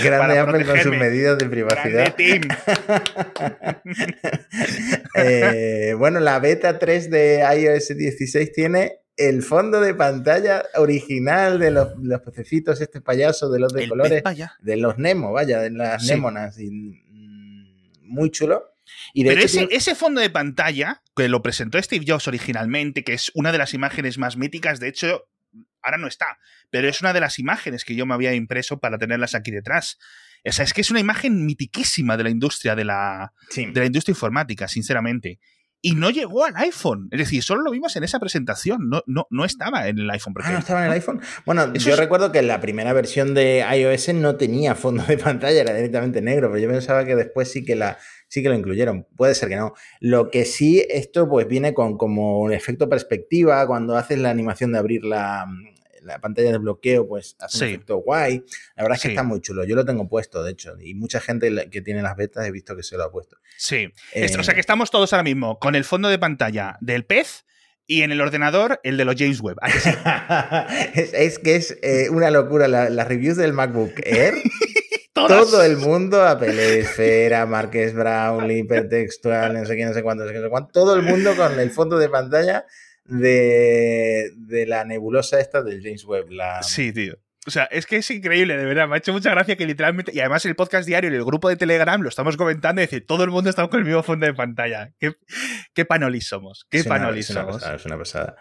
Grande 0.04 0.40
Apple 0.40 0.66
con 0.66 0.80
sus 0.80 0.96
medidas 0.96 1.38
de 1.38 1.46
privacidad. 1.48 2.16
eh, 5.16 5.96
bueno, 5.98 6.20
la 6.20 6.40
beta 6.40 6.78
3 6.78 7.10
de 7.10 7.40
iOS 7.56 7.98
16 7.98 8.52
tiene 8.52 9.00
el 9.20 9.44
fondo 9.44 9.82
de 9.82 9.94
pantalla 9.94 10.64
original 10.76 11.60
de 11.60 11.72
los, 11.72 11.90
los 12.02 12.22
pececitos, 12.22 12.80
este 12.80 13.02
payaso 13.02 13.52
de 13.52 13.60
los 13.60 13.74
de 13.74 13.90
colores, 13.90 14.24
de 14.62 14.78
los 14.78 14.98
Nemo, 14.98 15.34
vaya, 15.34 15.60
de 15.60 15.72
las 15.72 16.06
Némonas, 16.06 16.58
mm, 16.58 18.08
muy 18.08 18.32
chulo. 18.32 18.74
Y 19.14 19.26
Pero 19.26 19.42
ese, 19.42 19.68
ese, 19.72 19.94
fondo 19.94 20.22
de 20.22 20.30
pantalla, 20.30 21.04
que 21.16 21.28
lo 21.28 21.42
presentó 21.42 21.82
Steve 21.82 22.06
Jobs 22.08 22.30
originalmente, 22.30 23.04
que 23.04 23.14
es 23.14 23.30
una 23.36 23.52
de 23.52 23.58
las 23.58 23.74
imágenes 23.74 24.18
más 24.18 24.38
míticas, 24.38 24.80
de 24.80 24.88
hecho, 24.88 25.26
ahora 25.84 25.98
no 25.98 26.08
está, 26.08 26.40
pero 26.70 26.88
es 26.88 27.02
una 27.02 27.12
de 27.12 27.20
las 27.20 27.40
imágenes 27.40 27.84
que 27.84 27.96
yo 27.96 28.06
me 28.06 28.14
había 28.14 28.34
impreso 28.34 28.80
para 28.80 28.98
tenerlas 28.98 29.36
aquí 29.36 29.52
detrás. 29.52 30.00
O 30.46 30.52
sea, 30.54 30.64
es 30.64 30.74
que 30.74 30.80
es 30.82 30.92
una 30.92 31.02
imagen 31.02 31.46
mitiquísima 31.46 32.16
de 32.16 32.24
la 32.24 32.30
industria 32.30 32.74
de 32.74 32.86
la, 32.86 33.34
Sí. 33.50 33.66
de 33.66 33.80
la 33.82 33.86
industria 33.86 34.14
informática, 34.14 34.70
sinceramente. 34.70 35.40
Y 35.82 35.96
no 35.96 36.10
llegó 36.10 36.44
al 36.44 36.56
iPhone. 36.58 37.08
Es 37.12 37.20
decir, 37.20 37.42
solo 37.42 37.62
lo 37.62 37.72
vimos 37.72 37.96
en 37.96 38.04
esa 38.04 38.20
presentación. 38.20 38.90
No, 38.90 39.02
no, 39.08 39.28
no 39.30 39.46
estaba 39.46 39.88
en 39.88 39.98
el 40.00 40.10
iPhone. 40.10 40.32
Ah, 40.32 40.34
porque- 40.42 40.52
¿no 40.52 40.60
estaba 40.60 40.82
en 40.82 40.88
el 40.88 40.92
iPhone? 40.94 41.22
Bueno, 41.46 41.72
Eso 41.74 41.88
yo 41.88 41.94
es- 41.94 42.00
recuerdo 42.00 42.32
que 42.34 42.42
la 42.42 42.60
primera 42.60 42.92
versión 42.92 43.34
de 43.34 43.66
iOS 43.76 44.14
no 44.16 44.36
tenía 44.36 44.76
fondo 44.76 45.04
de 45.04 45.18
pantalla, 45.18 45.62
era 45.62 45.74
directamente 45.74 46.22
negro, 46.22 46.50
pero 46.52 46.62
yo 46.62 46.70
pensaba 46.70 47.06
que 47.06 47.16
después 47.16 47.50
sí 47.52 47.64
que 47.64 47.76
la 47.76 47.98
sí 48.28 48.44
que 48.44 48.50
lo 48.50 48.56
incluyeron. 48.56 49.08
Puede 49.16 49.34
ser 49.36 49.50
que 49.50 49.56
no. 49.56 49.74
Lo 50.02 50.30
que 50.30 50.46
sí, 50.46 50.86
esto 50.90 51.28
pues 51.30 51.48
viene 51.48 51.74
con 51.74 51.98
como 51.98 52.42
un 52.42 52.52
efecto 52.54 52.88
perspectiva, 52.90 53.66
cuando 53.66 53.96
haces 53.98 54.20
la 54.20 54.30
animación 54.30 54.72
de 54.74 54.78
abrir 54.80 55.04
la, 55.06 55.46
la 56.04 56.20
pantalla 56.20 56.52
de 56.52 56.58
bloqueo, 56.58 57.08
pues 57.08 57.36
hace 57.40 57.66
un 57.66 57.70
efecto 57.72 57.98
guay. 57.98 58.44
La 58.76 58.84
verdad 58.84 58.96
es 58.98 59.02
que 59.02 59.08
Sí. 59.10 59.14
está 59.14 59.24
muy 59.24 59.42
chulo. 59.42 59.64
Yo 59.66 59.76
lo 59.76 59.86
tengo 59.86 60.08
puesto, 60.08 60.44
de 60.44 60.52
hecho, 60.52 60.76
y 60.80 60.94
mucha 60.96 61.20
gente 61.20 61.50
la- 61.52 61.66
que 61.70 61.82
tiene 61.82 62.02
las 62.02 62.16
betas 62.16 62.46
he 62.48 62.52
visto 62.52 62.76
que 62.76 62.84
se 62.84 62.98
lo 62.98 63.04
ha 63.04 63.12
puesto. 63.12 63.38
Sí. 63.58 63.92
Esto- 64.14 64.40
o 64.40 64.44
sea 64.44 64.54
Eh, 64.54 64.56
que 64.56 64.62
estamos 64.62 64.92
todos 64.92 65.12
ahora 65.14 65.24
mismo 65.24 65.60
con 65.60 65.76
el 65.76 65.84
fondo 65.84 66.10
de 66.10 66.20
pantalla 66.20 66.78
del 66.82 67.06
pez 67.06 67.46
y 67.88 68.04
en 68.04 68.12
el 68.12 68.22
ordenador 68.22 68.80
el 68.84 68.98
de 68.98 69.06
los 69.06 69.16
James 69.18 69.42
Webb. 69.42 69.58
Es, 70.94 71.14
es 71.14 71.40
que 71.40 71.56
es 71.56 71.78
eh, 71.82 72.10
una 72.10 72.30
locura. 72.32 72.68
La- 72.68 72.90
las 72.90 73.08
reviews 73.08 73.38
del 73.38 73.54
MacBook 73.54 73.94
Air. 74.04 74.34
Todo 75.14 75.64
el 75.64 75.76
mundo, 75.76 76.24
Apple 76.24 76.80
Esfera, 76.80 77.46
Marques 77.46 77.94
Brownlee, 77.94 78.60
hipertextual, 78.60 79.54
no 79.54 79.66
sé 79.66 79.76
qué, 79.76 79.84
no 79.86 79.94
sé 79.94 80.02
cuánto, 80.02 80.24
no 80.24 80.30
sé 80.30 80.34
qué, 80.34 80.40
no 80.40 80.46
sé 80.46 80.50
cuánto, 80.50 80.72
todo 80.72 80.96
el 80.96 81.02
mundo 81.02 81.36
con 81.36 81.60
el 81.60 81.72
fondo 81.72 81.98
de 82.00 82.08
pantalla 82.08 82.66
de, 83.10 84.32
de 84.36 84.66
la 84.66 84.86
nebulosa 84.86 85.40
esta 85.40 85.64
del 85.64 85.82
James 85.82 86.06
Webb. 86.06 86.32
La... 86.32 86.64
Sí, 86.64 86.94
tío. 86.94 87.18
O 87.48 87.52
sea, 87.52 87.64
es 87.66 87.86
que 87.86 87.98
es 87.98 88.12
increíble, 88.12 88.58
de 88.58 88.66
verdad. 88.66 88.88
Me 88.88 88.96
ha 88.96 88.98
hecho 88.98 89.14
mucha 89.14 89.32
gracia 89.32 89.56
que 89.56 89.66
literalmente. 89.66 90.12
Y 90.14 90.20
además, 90.20 90.46
el 90.46 90.56
podcast 90.56 90.86
diario 90.86 91.12
y 91.12 91.16
el 91.16 91.24
grupo 91.24 91.50
de 91.50 91.56
Telegram 91.56 92.00
lo 92.02 92.10
estamos 92.10 92.38
comentando 92.38 92.82
y 92.82 92.86
dice: 92.86 93.02
todo 93.02 93.24
el 93.24 93.32
mundo 93.32 93.50
está 93.50 93.68
con 93.68 93.80
el 93.80 93.86
mismo 93.86 94.04
fondo 94.04 94.26
de 94.26 94.34
pantalla. 94.34 94.94
Qué, 95.00 95.16
qué 95.74 95.86
panolis 95.86 96.28
somos. 96.28 96.68
Qué 96.70 96.80
es 96.80 96.86
una, 96.86 96.96
panolis 96.96 97.30
es 97.30 97.32
una 97.32 97.42
somos. 97.42 97.56
pasada, 97.56 97.76
es 97.76 97.86
una 97.86 97.98
pasada. 97.98 98.36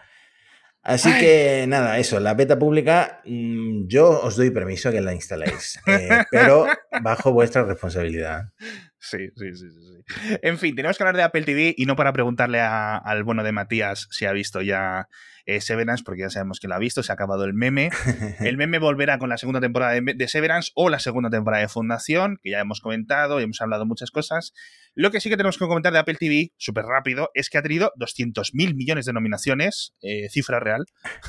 Así 0.81 1.09
Ay. 1.09 1.21
que 1.21 1.65
nada, 1.67 1.97
eso, 1.97 2.19
la 2.19 2.33
beta 2.33 2.57
pública, 2.57 3.21
mm, 3.25 3.87
yo 3.87 4.21
os 4.21 4.37
doy 4.37 4.49
permiso 4.49 4.91
que 4.91 5.01
la 5.01 5.13
instaléis, 5.13 5.79
eh, 5.87 6.09
pero 6.31 6.67
bajo 7.01 7.33
vuestra 7.33 7.63
responsabilidad. 7.63 8.53
Sí, 9.01 9.29
sí, 9.35 9.55
sí, 9.55 9.65
sí. 9.69 10.37
En 10.41 10.57
fin, 10.57 10.75
tenemos 10.75 10.97
que 10.97 11.03
hablar 11.03 11.15
de 11.15 11.23
Apple 11.23 11.43
TV 11.43 11.73
y 11.77 11.85
no 11.85 11.95
para 11.95 12.11
preguntarle 12.11 12.59
a- 12.59 12.97
al 12.97 13.23
bueno 13.23 13.43
de 13.43 13.51
Matías 13.53 14.07
si 14.11 14.25
ha 14.25 14.33
visto 14.33 14.61
ya 14.61 15.07
eh, 15.45 15.61
Severance, 15.61 16.03
porque 16.03 16.21
ya 16.21 16.29
sabemos 16.29 16.59
que 16.59 16.67
lo 16.67 16.75
ha 16.75 16.79
visto, 16.79 17.01
se 17.01 17.11
ha 17.11 17.15
acabado 17.15 17.45
el 17.45 17.53
meme. 17.53 17.89
El 18.39 18.57
meme 18.57 18.77
volverá 18.77 19.17
con 19.17 19.29
la 19.29 19.37
segunda 19.37 19.61
temporada 19.61 19.93
de, 19.93 20.01
de 20.15 20.27
Severance 20.27 20.71
o 20.75 20.89
la 20.89 20.99
segunda 20.99 21.29
temporada 21.29 21.61
de 21.63 21.69
Fundación, 21.69 22.39
que 22.43 22.51
ya 22.51 22.59
hemos 22.59 22.81
comentado 22.81 23.39
y 23.39 23.43
hemos 23.43 23.61
hablado 23.61 23.85
muchas 23.85 24.11
cosas. 24.11 24.53
Lo 24.95 25.11
que 25.11 25.19
sí 25.21 25.29
que 25.29 25.37
tenemos 25.37 25.57
que 25.57 25.65
comentar 25.65 25.93
de 25.93 25.99
Apple 25.99 26.15
TV, 26.19 26.51
súper 26.57 26.85
rápido, 26.85 27.29
es 27.33 27.49
que 27.49 27.57
ha 27.57 27.61
tenido 27.61 27.91
200.000 27.97 28.75
millones 28.75 29.05
de 29.05 29.13
nominaciones, 29.13 29.93
eh, 30.01 30.27
cifra 30.29 30.59
real. 30.59 30.85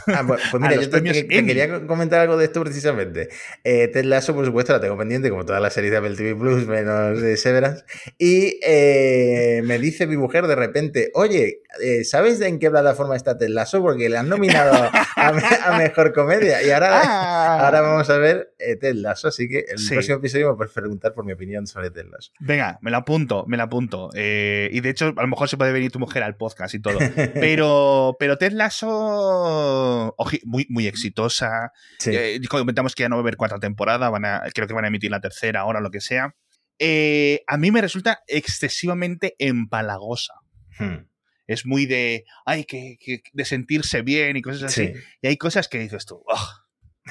Ah, 0.06 0.24
pues, 0.26 0.42
pues 0.50 0.60
mira, 0.62 0.74
yo 0.76 0.90
te, 0.90 1.00
te- 1.00 1.26
quería 1.46 1.86
comentar 1.86 2.20
algo 2.20 2.36
de 2.36 2.46
esto 2.46 2.62
precisamente. 2.62 3.28
Eh, 3.64 3.88
Ted 3.88 4.04
Lasso, 4.04 4.34
por 4.34 4.44
supuesto, 4.44 4.72
la 4.72 4.80
tengo 4.80 4.96
pendiente, 4.98 5.30
como 5.30 5.44
todas 5.44 5.62
las 5.62 5.72
series 5.74 5.92
de 5.92 5.98
Apple 5.98 6.16
TV 6.16 6.34
Plus, 6.34 6.66
menos 6.66 7.20
de 7.20 7.36
Severance. 7.36 7.84
Y 8.18 8.58
eh, 8.62 9.62
me 9.64 9.78
dice 9.78 10.06
mi 10.06 10.16
mujer 10.16 10.46
de 10.46 10.56
repente, 10.56 11.10
oye, 11.14 11.62
eh, 11.82 12.04
¿sabes 12.04 12.40
en 12.40 12.58
qué 12.58 12.70
plataforma 12.70 13.16
está 13.16 13.38
Ted 13.38 13.48
Lasso? 13.48 13.80
Porque 13.80 14.08
le 14.08 14.16
han 14.18 14.28
nominado 14.28 14.90
a, 15.16 15.32
me- 15.32 15.42
a 15.62 15.78
Mejor 15.78 16.12
Comedia. 16.12 16.62
Y 16.62 16.70
ahora, 16.70 17.60
ahora 17.64 17.80
vamos 17.82 18.10
a 18.10 18.18
ver 18.18 18.52
Ted 18.58 18.94
Lasso, 18.96 19.28
así 19.28 19.48
que 19.48 19.64
el 19.68 19.78
Sí. 19.78 19.90
próximo 19.94 20.16
episodio 20.18 20.50
me 20.50 20.56
puedes 20.56 20.72
preguntar 20.72 21.12
por 21.14 21.24
mi 21.24 21.32
opinión 21.32 21.66
sobre 21.66 21.90
Ted 21.90 22.06
Lasso. 22.10 22.32
Venga, 22.40 22.78
me 22.82 22.90
la 22.90 22.98
apunto, 22.98 23.44
me 23.50 23.56
la 23.58 23.64
apunto. 23.64 24.08
Eh, 24.14 24.70
y 24.72 24.80
de 24.80 24.88
hecho, 24.90 25.12
a 25.16 25.22
lo 25.22 25.28
mejor 25.28 25.48
se 25.48 25.56
puede 25.58 25.72
venir 25.72 25.90
tu 25.92 25.98
mujer 25.98 26.22
al 26.22 26.36
podcast 26.36 26.74
y 26.74 26.80
todo. 26.80 26.98
Pero, 27.34 28.16
pero 28.18 28.38
Ted 28.38 28.52
Lasso, 28.52 30.14
muy, 30.44 30.66
muy 30.68 30.86
exitosa. 30.86 31.72
Sí. 31.98 32.10
Eh, 32.14 32.40
comentamos 32.48 32.94
que 32.94 33.02
ya 33.02 33.08
no 33.08 33.16
va 33.16 33.20
a 33.20 33.24
haber 33.24 33.36
cuarta 33.36 33.58
temporada, 33.58 34.08
van 34.10 34.24
a, 34.24 34.42
creo 34.54 34.66
que 34.66 34.74
van 34.74 34.84
a 34.84 34.88
emitir 34.88 35.10
la 35.10 35.20
tercera 35.20 35.60
ahora, 35.60 35.80
lo 35.80 35.90
que 35.90 36.00
sea. 36.00 36.34
Eh, 36.78 37.42
a 37.46 37.56
mí 37.58 37.70
me 37.70 37.80
resulta 37.82 38.20
excesivamente 38.26 39.34
empalagosa. 39.38 40.34
Hmm, 40.78 41.06
Es 41.46 41.66
muy 41.66 41.84
de, 41.86 42.24
ay, 42.46 42.64
que, 42.64 42.96
que- 43.00 43.22
de 43.32 43.44
sentirse 43.44 44.02
bien 44.02 44.36
y 44.36 44.42
cosas 44.42 44.64
así. 44.64 44.86
sí. 44.86 44.92
Y 45.20 45.26
hay 45.28 45.36
cosas 45.36 45.68
que 45.68 45.78
dices 45.78 46.06
tú, 46.06 46.22
"Ugh, 46.26 46.38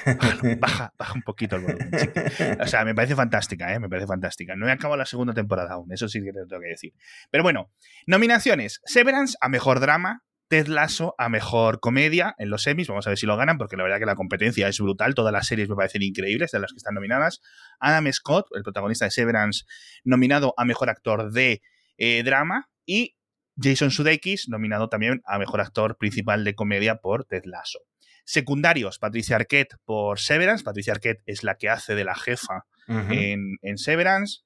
baja, 0.58 0.92
baja 0.98 1.14
un 1.14 1.22
poquito 1.22 1.56
el 1.56 1.62
volumen. 1.62 1.90
chiqui". 1.90 2.20
O 2.60 2.66
sea, 2.66 2.84
me 2.84 2.94
parece 2.94 3.14
fantástica, 3.14 3.74
¿eh? 3.74 3.80
Me 3.80 3.88
parece 3.88 4.06
fantástica. 4.06 4.56
No 4.56 4.68
he 4.68 4.72
acabado 4.72 4.96
la 4.96 5.06
segunda 5.06 5.34
temporada 5.34 5.74
aún, 5.74 5.92
eso 5.92 6.08
sí 6.08 6.20
que 6.20 6.32
te 6.32 6.46
tengo 6.46 6.62
que 6.62 6.68
decir. 6.68 6.92
Pero 7.30 7.42
bueno, 7.42 7.72
nominaciones. 8.06 8.80
Severance 8.84 9.36
a 9.40 9.48
mejor 9.48 9.80
drama. 9.80 10.22
Ted 10.50 10.66
Lasso 10.66 11.14
a 11.16 11.28
mejor 11.28 11.78
comedia 11.78 12.34
en 12.38 12.50
los 12.50 12.64
semis. 12.64 12.88
Vamos 12.88 13.06
a 13.06 13.10
ver 13.10 13.18
si 13.18 13.24
lo 13.24 13.36
ganan, 13.36 13.56
porque 13.56 13.76
la 13.76 13.84
verdad 13.84 14.00
que 14.00 14.06
la 14.06 14.16
competencia 14.16 14.66
es 14.66 14.80
brutal. 14.80 15.14
Todas 15.14 15.32
las 15.32 15.46
series 15.46 15.68
me 15.68 15.76
parecen 15.76 16.02
increíbles 16.02 16.50
de 16.50 16.58
las 16.58 16.72
que 16.72 16.78
están 16.78 16.94
nominadas. 16.94 17.40
Adam 17.78 18.10
Scott, 18.12 18.48
el 18.56 18.64
protagonista 18.64 19.04
de 19.04 19.12
Severance, 19.12 19.64
nominado 20.02 20.52
a 20.56 20.64
mejor 20.64 20.90
actor 20.90 21.30
de 21.30 21.62
eh, 21.98 22.24
drama. 22.24 22.68
Y 22.84 23.16
Jason 23.62 23.92
Sudeikis, 23.92 24.48
nominado 24.48 24.88
también 24.88 25.22
a 25.24 25.38
mejor 25.38 25.60
actor 25.60 25.96
principal 25.98 26.42
de 26.42 26.56
comedia 26.56 26.96
por 26.96 27.26
Ted 27.26 27.42
Lasso. 27.44 27.78
Secundarios, 28.24 28.98
Patricia 28.98 29.36
Arquette 29.36 29.76
por 29.84 30.18
Severance. 30.18 30.64
Patricia 30.64 30.92
Arquette 30.92 31.22
es 31.26 31.42
la 31.42 31.56
que 31.56 31.68
hace 31.68 31.94
de 31.94 32.04
la 32.04 32.14
jefa 32.14 32.66
en, 32.88 33.56
en 33.62 33.78
Severance. 33.78 34.40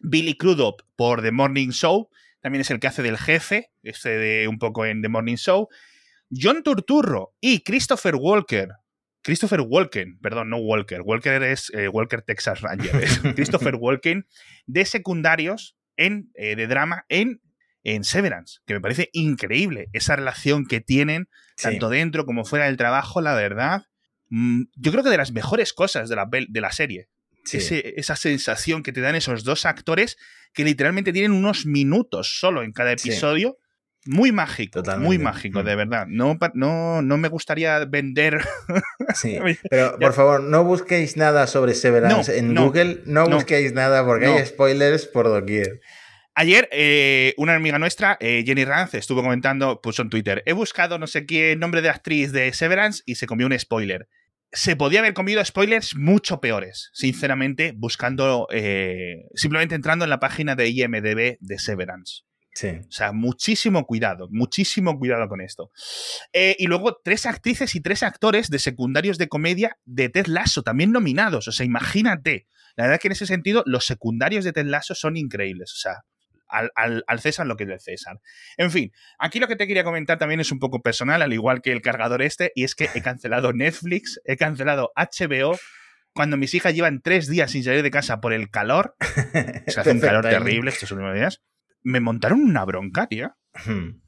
Billy 0.00 0.36
Crudup 0.36 0.82
por 0.96 1.22
The 1.22 1.32
Morning 1.32 1.70
Show. 1.70 2.10
También 2.40 2.60
es 2.60 2.70
el 2.70 2.80
que 2.80 2.86
hace 2.86 3.02
del 3.02 3.18
jefe, 3.18 3.70
este 3.82 4.10
de 4.10 4.48
un 4.48 4.58
poco 4.58 4.86
en 4.86 5.02
The 5.02 5.08
Morning 5.08 5.36
Show. 5.36 5.68
John 6.30 6.62
Turturro 6.62 7.34
y 7.40 7.60
Christopher 7.60 8.16
Walker. 8.16 8.68
Christopher 9.22 9.60
Walken, 9.60 10.20
perdón, 10.20 10.50
no 10.50 10.58
Walker. 10.58 11.02
Walker 11.02 11.42
es 11.42 11.72
eh, 11.74 11.88
Walker 11.88 12.22
Texas 12.22 12.60
Ranger. 12.60 12.92
Christopher 13.34 13.74
Walken 13.74 14.26
de 14.66 14.84
secundarios 14.84 15.76
en, 15.96 16.30
eh, 16.34 16.54
de 16.54 16.68
drama 16.68 17.04
en, 17.08 17.40
en 17.94 18.04
Severance, 18.04 18.58
que 18.66 18.74
me 18.74 18.80
parece 18.80 19.10
increíble 19.12 19.88
esa 19.92 20.16
relación 20.16 20.66
que 20.66 20.80
tienen 20.80 21.28
Sí. 21.56 21.64
tanto 21.64 21.88
dentro 21.88 22.26
como 22.26 22.44
fuera 22.44 22.66
del 22.66 22.76
trabajo, 22.76 23.20
la 23.20 23.34
verdad. 23.34 23.82
mm, 24.28 24.62
Yo 24.76 24.90
creo 24.90 25.04
que 25.04 25.10
de 25.10 25.16
las 25.18 25.30
mejores 25.32 25.72
cosas 25.72 26.08
de 26.08 26.16
la, 26.16 26.26
de 26.30 26.60
la 26.60 26.72
serie. 26.72 27.08
Sí. 27.44 27.58
Ese- 27.58 27.94
esa 27.96 28.16
sensación 28.16 28.82
que 28.82 28.92
te 28.92 29.00
dan 29.00 29.14
esos 29.14 29.44
dos 29.44 29.64
actores 29.66 30.16
que 30.52 30.64
literalmente 30.64 31.12
tienen 31.12 31.30
unos 31.30 31.64
minutos 31.64 32.38
solo 32.40 32.62
en 32.64 32.72
cada 32.72 32.96
Sí. 32.98 33.08
episodio. 33.08 33.56
Muy 34.04 34.30
mágico, 34.32 34.80
Totalmente. 34.82 35.06
muy 35.06 35.18
mágico, 35.18 35.62
Mm. 35.62 35.64
de 35.64 35.76
verdad. 35.76 36.06
No, 36.08 36.36
no, 36.54 37.02
no 37.02 37.16
me 37.18 37.28
gustaría 37.28 37.84
vender. 37.84 38.38
Sí, 39.14 39.38
pero 39.70 39.96
por 39.98 40.12
favor, 40.12 40.42
no 40.42 40.64
busquéis 40.64 41.16
nada 41.16 41.46
sobre 41.46 41.74
Severance 41.74 42.32
No, 42.32 42.38
en 42.38 42.54
no, 42.54 42.64
Google, 42.66 43.02
no, 43.06 43.26
no, 43.26 43.36
busquéis 43.36 43.72
nada 43.72 44.04
porque 44.04 44.26
hay 44.26 44.44
spoilers 44.46 45.06
por 45.06 45.26
doquier. 45.28 45.80
Ayer, 46.38 46.68
eh, 46.70 47.32
una 47.38 47.54
amiga 47.54 47.78
nuestra, 47.78 48.18
eh, 48.20 48.44
Jenny 48.44 48.66
Ranz, 48.66 48.92
estuvo 48.92 49.22
comentando, 49.22 49.80
puso 49.80 50.02
en 50.02 50.10
Twitter, 50.10 50.42
he 50.44 50.52
buscado 50.52 50.98
no 50.98 51.06
sé 51.06 51.24
qué 51.24 51.56
nombre 51.56 51.80
de 51.80 51.88
actriz 51.88 52.30
de 52.30 52.52
Severance 52.52 53.02
y 53.06 53.14
se 53.14 53.26
comió 53.26 53.46
un 53.46 53.58
spoiler. 53.58 54.06
Se 54.52 54.76
podía 54.76 54.98
haber 54.98 55.14
comido 55.14 55.42
spoilers 55.42 55.96
mucho 55.96 56.38
peores, 56.42 56.90
sinceramente, 56.92 57.72
buscando, 57.74 58.48
eh, 58.50 59.24
simplemente 59.34 59.74
entrando 59.74 60.04
en 60.04 60.10
la 60.10 60.20
página 60.20 60.54
de 60.54 60.68
IMDB 60.68 61.38
de 61.40 61.58
Severance. 61.58 62.24
Sí. 62.52 62.68
O 62.68 62.92
sea, 62.92 63.12
muchísimo 63.12 63.86
cuidado, 63.86 64.28
muchísimo 64.30 64.98
cuidado 64.98 65.28
con 65.28 65.40
esto. 65.40 65.70
Eh, 66.34 66.54
y 66.58 66.66
luego 66.66 67.00
tres 67.02 67.24
actrices 67.24 67.74
y 67.74 67.80
tres 67.80 68.02
actores 68.02 68.50
de 68.50 68.58
secundarios 68.58 69.16
de 69.16 69.28
comedia 69.28 69.78
de 69.86 70.10
Ted 70.10 70.26
Lasso, 70.26 70.62
también 70.62 70.92
nominados. 70.92 71.48
O 71.48 71.52
sea, 71.52 71.64
imagínate. 71.64 72.46
La 72.76 72.84
verdad 72.84 73.00
que 73.00 73.08
en 73.08 73.12
ese 73.12 73.24
sentido, 73.24 73.62
los 73.64 73.86
secundarios 73.86 74.44
de 74.44 74.52
Ted 74.52 74.66
Lasso 74.66 74.94
son 74.94 75.16
increíbles. 75.16 75.72
O 75.72 75.76
sea, 75.76 76.02
al, 76.48 76.70
al- 76.74 77.04
al 77.06 77.20
César 77.20 77.46
lo 77.46 77.56
que 77.56 77.64
es 77.64 77.68
del 77.68 77.80
César. 77.80 78.20
En 78.56 78.70
fin, 78.70 78.92
aquí 79.18 79.38
lo 79.40 79.48
que 79.48 79.56
te 79.56 79.66
quería 79.66 79.84
comentar 79.84 80.18
también 80.18 80.40
es 80.40 80.52
un 80.52 80.58
poco 80.58 80.82
personal, 80.82 81.22
al 81.22 81.32
igual 81.32 81.62
que 81.62 81.72
el 81.72 81.82
cargador 81.82 82.22
este, 82.22 82.52
y 82.54 82.64
es 82.64 82.74
que 82.74 82.88
he 82.94 83.02
cancelado 83.02 83.52
Netflix, 83.52 84.20
he 84.24 84.36
cancelado 84.36 84.92
HBO. 84.96 85.58
Cuando 86.12 86.36
mis 86.38 86.54
hijas 86.54 86.74
llevan 86.74 87.02
tres 87.02 87.28
días 87.28 87.50
sin 87.50 87.62
salir 87.62 87.82
de 87.82 87.90
casa 87.90 88.20
por 88.20 88.32
el 88.32 88.50
calor, 88.50 88.96
se 89.66 89.80
hace 89.80 89.90
un 89.90 90.00
calor 90.00 90.24
terrible 90.24 90.70
estos 90.70 90.90
últimos 90.92 91.14
días, 91.14 91.42
me 91.82 92.00
montaron 92.00 92.40
una 92.40 92.64
bronca, 92.64 93.06
tío. 93.06 93.36
Hmm. 93.66 94.00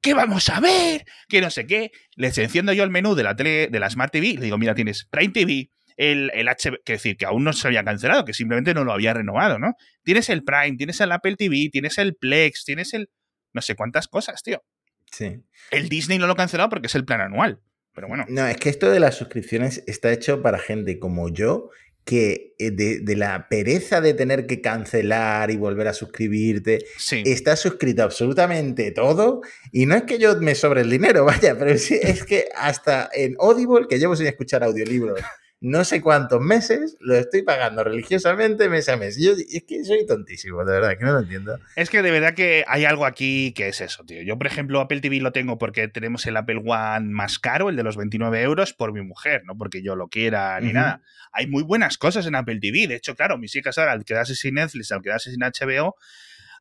¿Qué 0.00 0.14
vamos 0.14 0.48
a 0.48 0.60
ver? 0.60 1.04
Que 1.28 1.40
no 1.40 1.50
sé 1.50 1.66
qué. 1.66 1.90
Les 2.14 2.36
enciendo 2.38 2.72
yo 2.72 2.84
el 2.84 2.90
menú 2.90 3.14
de 3.14 3.22
la 3.24 3.34
tele, 3.34 3.68
de 3.68 3.80
la 3.80 3.90
Smart 3.90 4.12
TV 4.12 4.26
y 4.28 4.36
le 4.36 4.44
digo, 4.44 4.58
mira, 4.58 4.74
tienes 4.74 5.06
Prime 5.10 5.32
TV, 5.32 5.70
el, 5.98 6.30
el 6.32 6.46
HBO, 6.46 6.78
que 6.84 6.94
decir, 6.94 7.16
que 7.16 7.26
aún 7.26 7.44
no 7.44 7.52
se 7.52 7.66
había 7.66 7.84
cancelado, 7.84 8.24
que 8.24 8.32
simplemente 8.32 8.72
no 8.72 8.84
lo 8.84 8.92
había 8.92 9.12
renovado, 9.12 9.58
¿no? 9.58 9.74
Tienes 10.04 10.30
el 10.30 10.44
Prime, 10.44 10.76
tienes 10.76 11.00
el 11.00 11.12
Apple 11.12 11.36
TV, 11.36 11.68
tienes 11.70 11.98
el 11.98 12.14
Plex, 12.14 12.64
tienes 12.64 12.94
el. 12.94 13.10
no 13.52 13.60
sé 13.60 13.74
cuántas 13.74 14.08
cosas, 14.08 14.42
tío. 14.42 14.62
Sí. 15.10 15.42
El 15.70 15.88
Disney 15.88 16.18
no 16.18 16.26
lo 16.26 16.34
ha 16.34 16.36
cancelado 16.36 16.70
porque 16.70 16.86
es 16.86 16.94
el 16.94 17.04
plan 17.04 17.20
anual. 17.20 17.60
Pero 17.94 18.06
bueno. 18.08 18.24
No, 18.28 18.46
es 18.46 18.56
que 18.58 18.68
esto 18.68 18.90
de 18.90 19.00
las 19.00 19.16
suscripciones 19.16 19.82
está 19.86 20.12
hecho 20.12 20.40
para 20.40 20.58
gente 20.58 21.00
como 21.00 21.28
yo 21.30 21.70
que 22.04 22.54
eh, 22.58 22.70
de, 22.70 23.16
la 23.16 23.48
pereza 23.50 24.00
de 24.00 24.14
tener 24.14 24.46
que 24.46 24.62
cancelar 24.62 25.50
y 25.50 25.58
volver 25.58 25.88
a 25.88 25.92
suscribirte, 25.92 26.78
Sí. 26.96 27.22
está 27.26 27.54
suscrito 27.54 28.02
absolutamente 28.02 28.92
todo. 28.92 29.42
Y 29.72 29.84
no 29.84 29.94
es 29.96 30.04
que 30.04 30.18
yo 30.18 30.36
me 30.40 30.54
sobre 30.54 30.82
el 30.82 30.90
dinero, 30.90 31.24
vaya, 31.26 31.58
pero 31.58 31.76
sí, 31.76 31.98
es 32.00 32.24
que 32.24 32.48
hasta 32.54 33.10
en 33.12 33.34
Audible, 33.38 33.86
que 33.88 33.98
llevo 33.98 34.16
sin 34.16 34.26
escuchar 34.26 34.62
audiolibros 34.62 35.20
no 35.60 35.84
sé 35.84 36.00
cuántos 36.00 36.40
meses, 36.40 36.96
lo 37.00 37.16
estoy 37.16 37.42
pagando 37.42 37.82
religiosamente 37.82 38.68
mes 38.68 38.88
a 38.88 38.96
mes. 38.96 39.16
Yo 39.20 39.32
es 39.32 39.64
que 39.64 39.84
soy 39.84 40.06
tontísimo, 40.06 40.64
de 40.64 40.72
verdad, 40.72 40.96
que 40.96 41.04
no 41.04 41.12
lo 41.12 41.18
entiendo. 41.20 41.58
Es 41.74 41.90
que 41.90 42.02
de 42.02 42.12
verdad 42.12 42.34
que 42.34 42.64
hay 42.68 42.84
algo 42.84 43.04
aquí 43.04 43.52
que 43.54 43.68
es 43.68 43.80
eso, 43.80 44.04
tío. 44.04 44.22
Yo, 44.22 44.38
por 44.38 44.46
ejemplo, 44.46 44.80
Apple 44.80 45.00
TV 45.00 45.20
lo 45.20 45.32
tengo 45.32 45.58
porque 45.58 45.88
tenemos 45.88 46.24
el 46.26 46.36
Apple 46.36 46.62
One 46.64 47.10
más 47.10 47.40
caro, 47.40 47.70
el 47.70 47.76
de 47.76 47.82
los 47.82 47.96
29 47.96 48.40
euros, 48.42 48.72
por 48.72 48.92
mi 48.92 49.02
mujer, 49.02 49.42
no 49.46 49.56
porque 49.56 49.82
yo 49.82 49.96
lo 49.96 50.08
quiera 50.08 50.60
ni 50.60 50.72
nada. 50.72 51.02
Hay 51.32 51.48
muy 51.48 51.64
buenas 51.64 51.98
cosas 51.98 52.26
en 52.26 52.36
Apple 52.36 52.60
TV. 52.60 52.86
De 52.86 52.94
hecho, 52.94 53.16
claro, 53.16 53.36
mis 53.36 53.54
hijas 53.56 53.78
ahora, 53.78 53.92
al 53.92 54.04
quedarse 54.04 54.36
sin 54.36 54.54
Netflix, 54.54 54.92
al 54.92 55.02
quedarse 55.02 55.30
sin 55.32 55.40
HBO, 55.40 55.96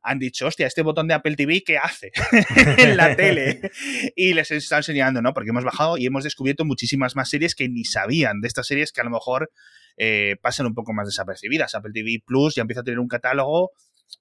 han 0.01 0.19
dicho, 0.19 0.47
hostia, 0.47 0.67
este 0.67 0.81
botón 0.81 1.07
de 1.07 1.13
Apple 1.13 1.35
TV, 1.35 1.63
¿qué 1.63 1.77
hace 1.77 2.11
en 2.77 2.97
la 2.97 3.15
tele? 3.15 3.71
Y 4.15 4.33
les 4.33 4.51
estado 4.51 4.79
enseñando, 4.79 5.21
¿no? 5.21 5.33
Porque 5.33 5.49
hemos 5.49 5.63
bajado 5.63 5.97
y 5.97 6.05
hemos 6.05 6.23
descubierto 6.23 6.65
muchísimas 6.65 7.15
más 7.15 7.29
series 7.29 7.55
que 7.55 7.69
ni 7.69 7.85
sabían 7.85 8.41
de 8.41 8.47
estas 8.47 8.67
series 8.67 8.91
que 8.91 9.01
a 9.01 9.03
lo 9.03 9.09
mejor 9.09 9.51
eh, 9.97 10.35
pasan 10.41 10.67
un 10.67 10.73
poco 10.73 10.93
más 10.93 11.07
desapercibidas. 11.07 11.75
Apple 11.75 11.91
TV 11.93 12.21
Plus 12.25 12.55
ya 12.55 12.61
empieza 12.61 12.81
a 12.81 12.83
tener 12.83 12.99
un 12.99 13.07
catálogo, 13.07 13.71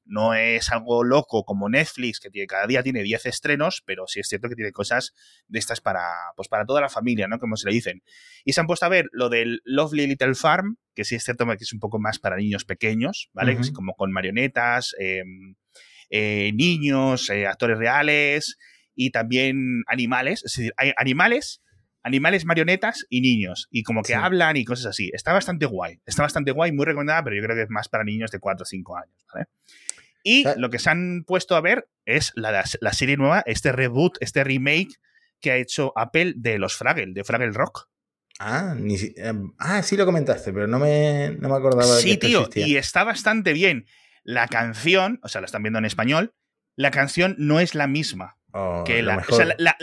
no 0.05 0.35
es 0.35 0.71
algo 0.71 1.05
loco 1.05 1.45
como 1.45 1.69
Netflix, 1.69 2.21
que 2.21 2.31
tiene, 2.31 2.47
cada 2.47 2.67
día 2.67 2.83
tiene 2.83 3.03
10 3.03 3.27
estrenos, 3.27 3.83
pero 3.85 4.07
sí 4.07 4.21
es 4.21 4.29
cierto 4.29 4.49
que 4.49 4.55
tiene 4.55 4.73
cosas 4.73 5.13
de 5.49 5.59
estas 5.59 5.81
para, 5.81 6.05
pues 6.37 6.49
para 6.49 6.65
toda 6.65 6.81
la 6.81 6.89
familia, 6.89 7.27
¿no? 7.29 7.39
Como 7.39 7.57
se 7.57 7.69
le 7.69 7.75
dicen. 7.75 8.03
Y 8.45 8.53
se 8.53 8.61
han 8.61 8.67
puesto 8.67 8.87
a 8.87 8.89
ver 8.89 9.07
lo 9.13 9.29
del 9.29 9.61
Lovely 9.65 10.07
Little 10.07 10.35
Farm, 10.35 10.77
que 10.95 11.05
sí 11.05 11.15
es 11.17 11.25
cierto 11.25 11.47
que 11.47 11.65
es 11.65 11.73
un 11.73 11.81
poco 11.81 11.99
más 11.99 12.19
para 12.19 12.37
niños 12.37 12.65
pequeños, 12.65 13.29
¿vale? 13.33 13.57
Así 13.59 13.73
como 13.73 13.95
con 13.95 14.13
marionetas, 14.13 14.95
eh, 14.99 15.23
eh, 16.11 16.53
niños, 16.55 17.29
eh, 17.31 17.47
actores 17.47 17.79
reales 17.79 18.57
y 18.95 19.11
también 19.11 19.83
animales. 19.87 20.43
Es 20.45 20.55
decir, 20.55 20.73
hay 20.77 20.93
animales, 20.97 21.63
animales 22.07 22.45
marionetas 22.45 23.05
y 23.11 23.21
niños. 23.21 23.67
Y 23.71 23.83
como 23.83 24.03
que 24.03 24.13
Sí. 24.13 24.13
hablan 24.15 24.57
y 24.57 24.65
cosas 24.65 24.87
así. 24.87 25.11
Está 25.13 25.33
bastante 25.33 25.67
guay. 25.67 26.01
Está 26.07 26.23
bastante 26.23 26.53
guay, 26.53 26.71
muy 26.73 26.87
recomendada, 26.87 27.23
pero 27.25 27.37
yo 27.37 27.43
creo 27.43 27.57
que 27.57 27.63
es 27.63 27.71
más 27.71 27.89
para 27.89 28.05
niños 28.05 28.31
de 28.31 28.39
4 28.39 28.63
o 28.63 28.67
5 28.67 28.97
años, 28.97 29.17
¿vale? 29.35 29.47
Y 30.23 30.45
lo 30.57 30.71
que 30.71 30.79
se 30.79 30.91
han 30.91 31.25
puesto 31.27 31.55
a 31.57 31.61
ver 31.61 31.89
es 32.05 32.33
la, 32.35 32.65
la 32.81 32.93
serie 32.93 33.17
nueva, 33.17 33.43
este 33.47 33.73
reboot, 33.73 34.17
este 34.21 34.43
remake 34.45 34.95
que 35.41 35.51
ha 35.53 35.57
hecho 35.57 35.93
Apple 35.97 36.35
de 36.37 36.59
los 36.59 36.75
Fraggle, 36.77 37.13
de 37.13 37.23
Fraggle 37.25 37.53
Rock. 37.53 37.89
Ah, 38.39 38.75
ni 38.79 38.97
em, 39.17 39.53
ah, 39.59 39.83
sí 39.83 39.97
lo 39.97 40.05
comentaste, 40.05 40.53
pero 40.53 40.67
no 40.67 40.79
me, 40.79 41.31
no 41.39 41.49
me 41.49 41.55
acordaba 41.57 41.97
de 41.97 42.03
que 42.03 42.09
Sí, 42.11 42.17
tío, 42.19 42.41
existía. 42.41 42.67
y 42.67 42.77
está 42.77 43.03
bastante 43.05 43.53
bien. 43.53 43.87
La 44.25 44.47
canción, 44.49 45.21
o 45.23 45.29
sea, 45.29 45.41
la 45.41 45.47
están 45.47 45.63
viendo 45.63 45.79
en 45.79 45.85
español, 45.85 46.35
la 46.77 46.91
canción 46.91 47.35
no 47.39 47.61
es 47.61 47.75
la 47.75 47.87
misma. 47.87 48.37
Oh, 48.59 48.85
que 48.85 49.03
la, 49.03 49.15
o 49.15 49.17
mejor. 49.19 49.35
sea, 49.37 49.55
la, 49.59 49.77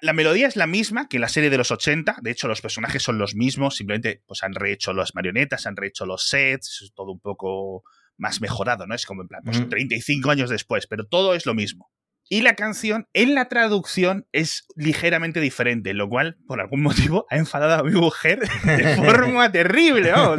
la- 0.00 0.12
melodía 0.14 0.46
es 0.48 0.56
la 0.56 0.66
misma 0.66 1.08
que 1.08 1.18
la 1.18 1.28
serie 1.28 1.50
de 1.50 1.58
los 1.58 1.70
80. 1.70 2.16
De 2.22 2.30
hecho, 2.30 2.48
los 2.48 2.62
personajes 2.62 3.02
son 3.02 3.18
los 3.18 3.34
mismos. 3.34 3.76
Simplemente 3.76 4.22
pues, 4.26 4.42
han 4.42 4.54
rehecho 4.54 4.94
las 4.94 5.14
marionetas, 5.14 5.66
han 5.66 5.76
rehecho 5.76 6.06
los 6.06 6.26
sets. 6.28 6.80
Es 6.82 6.94
todo 6.94 7.12
un 7.12 7.20
poco 7.20 7.82
más 8.16 8.40
mejorado, 8.40 8.86
¿no? 8.86 8.94
Es 8.94 9.04
como 9.04 9.22
en 9.22 9.28
plan, 9.28 9.42
pues 9.44 9.58
Ujú. 9.58 9.68
35 9.68 10.30
años 10.30 10.48
después, 10.48 10.86
pero 10.86 11.04
todo 11.06 11.34
es 11.34 11.44
lo 11.44 11.52
mismo. 11.54 11.90
Y 12.30 12.40
la 12.40 12.54
canción, 12.54 13.06
en 13.12 13.34
la 13.34 13.48
traducción, 13.50 14.26
es 14.32 14.66
ligeramente 14.76 15.40
diferente, 15.40 15.92
lo 15.92 16.08
cual, 16.08 16.38
por 16.46 16.58
algún 16.62 16.80
motivo, 16.82 17.26
ha 17.28 17.36
enfadado 17.36 17.74
a 17.74 17.82
mi 17.84 17.90
mujer 17.92 18.38
de 18.64 18.96
forma 18.96 19.52
terrible, 19.52 20.10
vamos, 20.12 20.38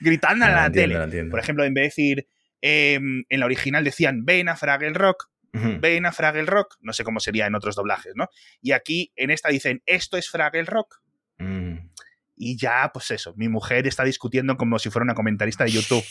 gritando 0.00 0.44
a 0.44 0.48
Lo 0.48 0.54
la 0.56 0.66
entiendo, 0.66 1.08
tele. 1.08 1.24
Por 1.30 1.40
ejemplo, 1.40 1.64
en 1.64 1.72
vez 1.72 1.82
de 1.82 1.86
decir, 1.86 2.28
em, 2.60 3.24
en 3.30 3.40
la 3.40 3.46
original 3.46 3.84
decían, 3.84 4.26
ven 4.26 4.50
a 4.50 4.56
Fraggle 4.56 4.92
Rock, 4.92 5.30
Ven 5.80 6.04
a 6.04 6.12
Fraggle 6.12 6.46
Rock, 6.46 6.76
no 6.80 6.92
sé 6.92 7.04
cómo 7.04 7.20
sería 7.20 7.46
en 7.46 7.54
otros 7.54 7.76
doblajes, 7.76 8.14
¿no? 8.16 8.28
Y 8.60 8.72
aquí 8.72 9.12
en 9.14 9.30
esta 9.30 9.50
dicen, 9.50 9.82
esto 9.86 10.16
es 10.16 10.28
Fraggle 10.28 10.64
Rock. 10.64 11.00
Mm. 11.38 11.90
Y 12.36 12.56
ya, 12.56 12.90
pues 12.92 13.10
eso, 13.12 13.34
mi 13.36 13.48
mujer 13.48 13.86
está 13.86 14.02
discutiendo 14.02 14.56
como 14.56 14.78
si 14.80 14.90
fuera 14.90 15.04
una 15.04 15.14
comentarista 15.14 15.64
de 15.64 15.70
YouTube. 15.72 16.04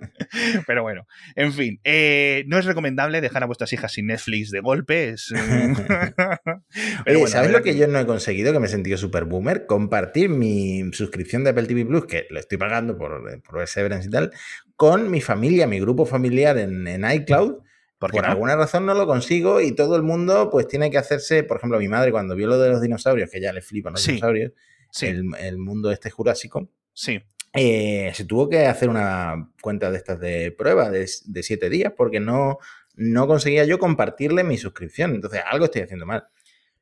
Pero 0.66 0.82
bueno, 0.82 1.06
en 1.34 1.52
fin, 1.52 1.80
eh, 1.84 2.44
no 2.46 2.58
es 2.58 2.64
recomendable 2.64 3.20
dejar 3.20 3.42
a 3.42 3.46
vuestras 3.46 3.72
hijas 3.72 3.92
sin 3.92 4.06
Netflix 4.06 4.50
de 4.50 4.60
golpe. 4.60 5.10
Es, 5.10 5.32
Pero 5.36 6.60
Oye, 7.06 7.16
bueno, 7.16 7.20
la 7.24 7.28
¿sabes 7.28 7.50
lo 7.52 7.62
que 7.62 7.76
yo 7.76 7.86
no 7.88 7.98
he 7.98 8.06
conseguido? 8.06 8.52
Que 8.52 8.60
me 8.60 8.66
he 8.66 8.70
sentido 8.70 8.96
súper 8.98 9.24
boomer. 9.24 9.66
Compartir 9.66 10.28
mi 10.30 10.90
suscripción 10.92 11.44
de 11.44 11.50
Apple 11.50 11.66
TV 11.66 11.84
Plus, 11.86 12.06
que 12.06 12.26
lo 12.30 12.38
estoy 12.40 12.58
pagando 12.58 12.96
por, 12.98 13.42
por 13.42 13.66
Severance 13.66 14.08
y 14.08 14.10
tal, 14.10 14.32
con 14.76 15.10
mi 15.10 15.20
familia, 15.20 15.66
mi 15.66 15.80
grupo 15.80 16.06
familiar 16.06 16.58
en, 16.58 16.86
en 16.86 17.10
iCloud. 17.10 17.58
¿Por 17.98 18.10
Por 18.10 18.24
no? 18.24 18.28
alguna 18.28 18.56
razón 18.56 18.84
no 18.84 18.92
lo 18.92 19.06
consigo 19.06 19.62
y 19.62 19.72
todo 19.74 19.96
el 19.96 20.02
mundo 20.02 20.50
pues 20.50 20.68
tiene 20.68 20.90
que 20.90 20.98
hacerse, 20.98 21.44
por 21.44 21.56
ejemplo, 21.56 21.78
mi 21.78 21.88
madre 21.88 22.10
cuando 22.10 22.34
vio 22.36 22.46
lo 22.46 22.58
de 22.58 22.68
los 22.68 22.82
dinosaurios, 22.82 23.30
que 23.30 23.40
ya 23.40 23.54
le 23.54 23.62
flipan 23.62 23.94
los 23.94 24.02
Sí. 24.02 24.12
dinosaurios, 24.12 24.52
Sí, 24.90 25.06
el, 25.06 25.24
el 25.40 25.56
mundo 25.58 25.90
este 25.90 26.10
jurásico, 26.10 26.70
sí. 26.92 27.22
Eh, 27.56 28.12
se 28.14 28.24
tuvo 28.24 28.48
que 28.48 28.66
hacer 28.66 28.88
una 28.88 29.50
cuenta 29.60 29.90
de 29.90 29.96
estas 29.96 30.20
de 30.20 30.52
prueba 30.52 30.90
de, 30.90 31.08
de 31.24 31.42
siete 31.42 31.68
días 31.70 31.92
porque 31.96 32.20
no, 32.20 32.58
no 32.94 33.26
conseguía 33.26 33.64
yo 33.64 33.78
compartirle 33.78 34.44
mi 34.44 34.58
suscripción. 34.58 35.14
Entonces, 35.14 35.40
algo 35.50 35.64
estoy 35.64 35.82
haciendo 35.82 36.06
mal. 36.06 36.24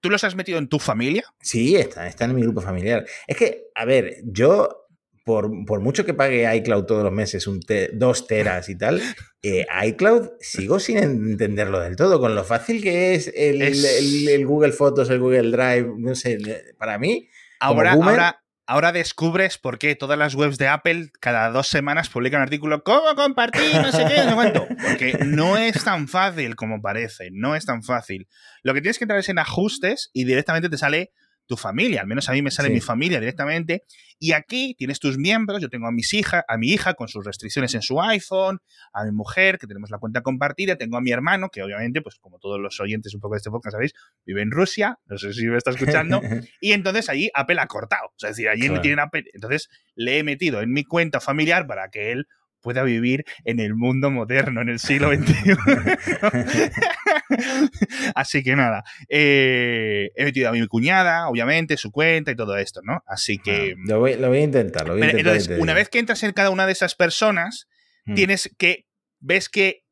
¿Tú 0.01 0.11
los 0.11 0.23
has 0.25 0.35
metido 0.35 0.59
en 0.59 0.69
tu 0.69 0.79
familia? 0.79 1.25
Sí, 1.41 1.77
está, 1.77 2.07
está 2.07 2.27
en 2.27 2.35
mi 2.35 2.43
grupo 2.43 2.61
familiar. 2.61 3.07
Es 3.27 3.37
que, 3.39 3.69
a 3.75 3.85
ver, 3.87 4.17
yo, 4.25 4.87
por, 5.25 5.51
por 5.65 5.81
mucho 5.81 6.05
que 6.05 6.13
pague 6.13 6.55
iCloud 6.57 6.85
todos 6.85 7.05
los 7.05 7.13
meses, 7.13 7.47
un 7.47 7.61
te- 7.61 7.89
dos 7.95 8.27
teras 8.27 8.69
y 8.69 8.77
tal, 8.77 9.01
eh, 9.43 9.65
iCloud 9.87 10.29
sigo 10.41 10.79
sin 10.79 10.99
entenderlo 10.99 11.81
del 11.81 11.97
todo, 11.97 12.21
con 12.21 12.35
lo 12.35 12.45
fácil 12.45 12.83
que 12.83 13.15
es 13.15 13.33
el, 13.35 13.63
Es- 13.63 13.83
el- 13.99 14.29
el 14.29 14.47
Google 14.47 14.73
Fotos, 14.73 15.09
el 15.09 15.21
Google 15.21 15.51
Drive, 15.51 15.91
no 15.97 16.15
sé, 16.15 16.39
para 16.77 16.99
mí, 16.99 17.29
Como 17.61 17.71
Ahora, 17.81 17.95
boomer- 17.97 18.11
ahora, 18.11 18.44
ahora 18.67 18.93
descubres 18.93 19.59
por 19.59 19.79
qué 19.79 19.95
todas 19.95 20.19
las 20.19 20.35
webs 20.35 20.59
de 20.59 20.69
Apple 20.69 21.11
cada 21.21 21.51
dos 21.51 21.69
semanas 21.69 22.09
publican 22.09 22.41
un 22.41 22.45
artículo 22.45 22.83
¿Cómo 22.83 23.15
compartir? 23.15 23.75
No 23.75 23.93
sé 23.93 24.05
qué, 24.07 24.23
no 24.23 24.31
sé 24.31 24.35
cuánto. 24.35 24.67
Porque 24.83 25.19
no 25.25 25.57
es 25.57 25.85
tan 25.85 26.09
fácil 26.09 26.57
como 26.57 26.81
parece. 26.81 27.29
No 27.33 27.55
es 27.55 27.67
tan 27.67 27.83
fácil. 27.83 28.29
Lo 28.63 28.75
que 28.75 28.81
tienes 28.81 28.99
que 28.99 29.05
entrar 29.05 29.21
es 29.21 29.29
en 29.29 29.39
ajustes 29.39 30.11
y 30.13 30.25
directamente 30.25 30.69
te 30.69 30.79
sale 30.79 31.13
tu 31.47 31.57
familia. 31.57 32.01
Al 32.01 32.07
menos 32.07 32.29
a 32.29 32.33
mí 32.33 32.43
me 32.43 32.51
sale 32.51 32.69
Sí. 32.69 32.75
mi 32.75 32.81
familia 32.81 33.21
directamente. 33.21 33.85
Y 34.19 34.33
aquí 34.33 34.75
tienes 34.79 35.01
tus 35.01 35.19
miembros. 35.19 35.61
Yo 35.61 35.69
tengo 35.69 35.87
a 35.87 35.93
mis 35.93 36.15
hijas, 36.15 36.43
a 36.49 36.57
mi 36.57 36.69
hija 36.69 36.95
con 36.95 37.09
sus 37.09 37.25
restricciones 37.25 37.75
en 37.75 37.83
su 37.83 38.01
iPhone, 38.01 38.61
a 38.93 39.05
mi 39.05 39.13
mujer, 39.13 39.59
que 39.59 39.67
tenemos 39.67 39.91
la 39.91 39.99
cuenta 39.99 40.23
compartida, 40.23 40.77
tengo 40.77 40.97
a 40.97 41.01
mi 41.01 41.11
hermano, 41.11 41.49
que 41.51 41.63
obviamente, 41.63 42.01
pues 42.01 42.17
como 42.19 42.39
todos 42.39 42.59
los 42.61 42.81
oyentes 42.81 43.15
un 43.15 43.21
poco 43.21 43.35
de 43.35 43.39
este 43.39 43.51
podcast, 43.51 43.73
¿sabéis? 43.75 43.93
Vive 44.25 44.43
en 44.43 44.51
Rusia, 44.51 44.99
no 45.07 45.19
sé 45.19 45.33
si 45.35 45.47
me 45.47 45.57
está 45.59 45.71
escuchando, 45.71 46.21
y 46.61 46.73
entonces 46.73 47.09
allí 47.09 47.29
Apple 47.35 47.61
ha 47.61 47.67
cortado. 47.67 48.07
O 48.09 48.15
sea, 48.19 48.31
es 48.31 48.37
decir, 48.37 48.49
allí 48.49 48.69
no 48.69 48.81
tienen 48.81 49.01
Apple. 49.01 49.25
Entonces 49.35 49.69
le 49.95 50.19
he 50.19 50.23
metido 50.25 50.63
en 50.63 50.73
mi 50.73 50.85
cuenta 50.85 51.21
familiar 51.21 51.67
para 51.67 51.89
que 51.91 52.13
él 52.13 52.27
pueda 52.65 52.83
vivir 52.83 53.25
en 53.45 53.61
el 53.61 53.77
mundo 53.77 54.11
moderno, 54.11 54.63
en 54.63 54.71
el 54.71 54.81
siglo 54.81 55.13
XXI. 55.15 55.55
Así 58.17 58.43
que 58.43 58.57
nada, 58.57 58.83
eh, 59.09 60.11
he 60.17 60.25
metido 60.25 60.49
a 60.49 60.53
mi 60.53 60.67
cuñada, 60.67 61.29
obviamente, 61.29 61.77
su 61.77 61.93
cuenta 61.93 62.33
y 62.33 62.37
todo 62.37 62.57
esto, 62.57 62.81
¿no? 62.83 63.05
Así 63.07 63.39
que... 63.39 63.77
lo, 63.87 64.01
voy, 64.01 64.17
lo 64.17 64.29
voy 64.29 64.39
a 64.39 64.43
intentar, 64.43 64.89
lo 64.89 64.95
voy 64.95 65.03
a 65.03 65.07
intentar. 65.11 65.35
entonces, 65.35 65.59
una 65.61 65.75
vez 65.75 65.89
que 65.89 66.01
entras 66.01 66.23
en 66.25 66.33
cada 66.33 66.51
una 66.51 66.67
de 66.67 66.73
esas 66.73 66.97
personas, 66.97 67.69
Mm. 68.07 68.15
tienes 68.15 68.51
que... 68.59 68.87
Ves 69.21 69.49
que, 69.49 69.84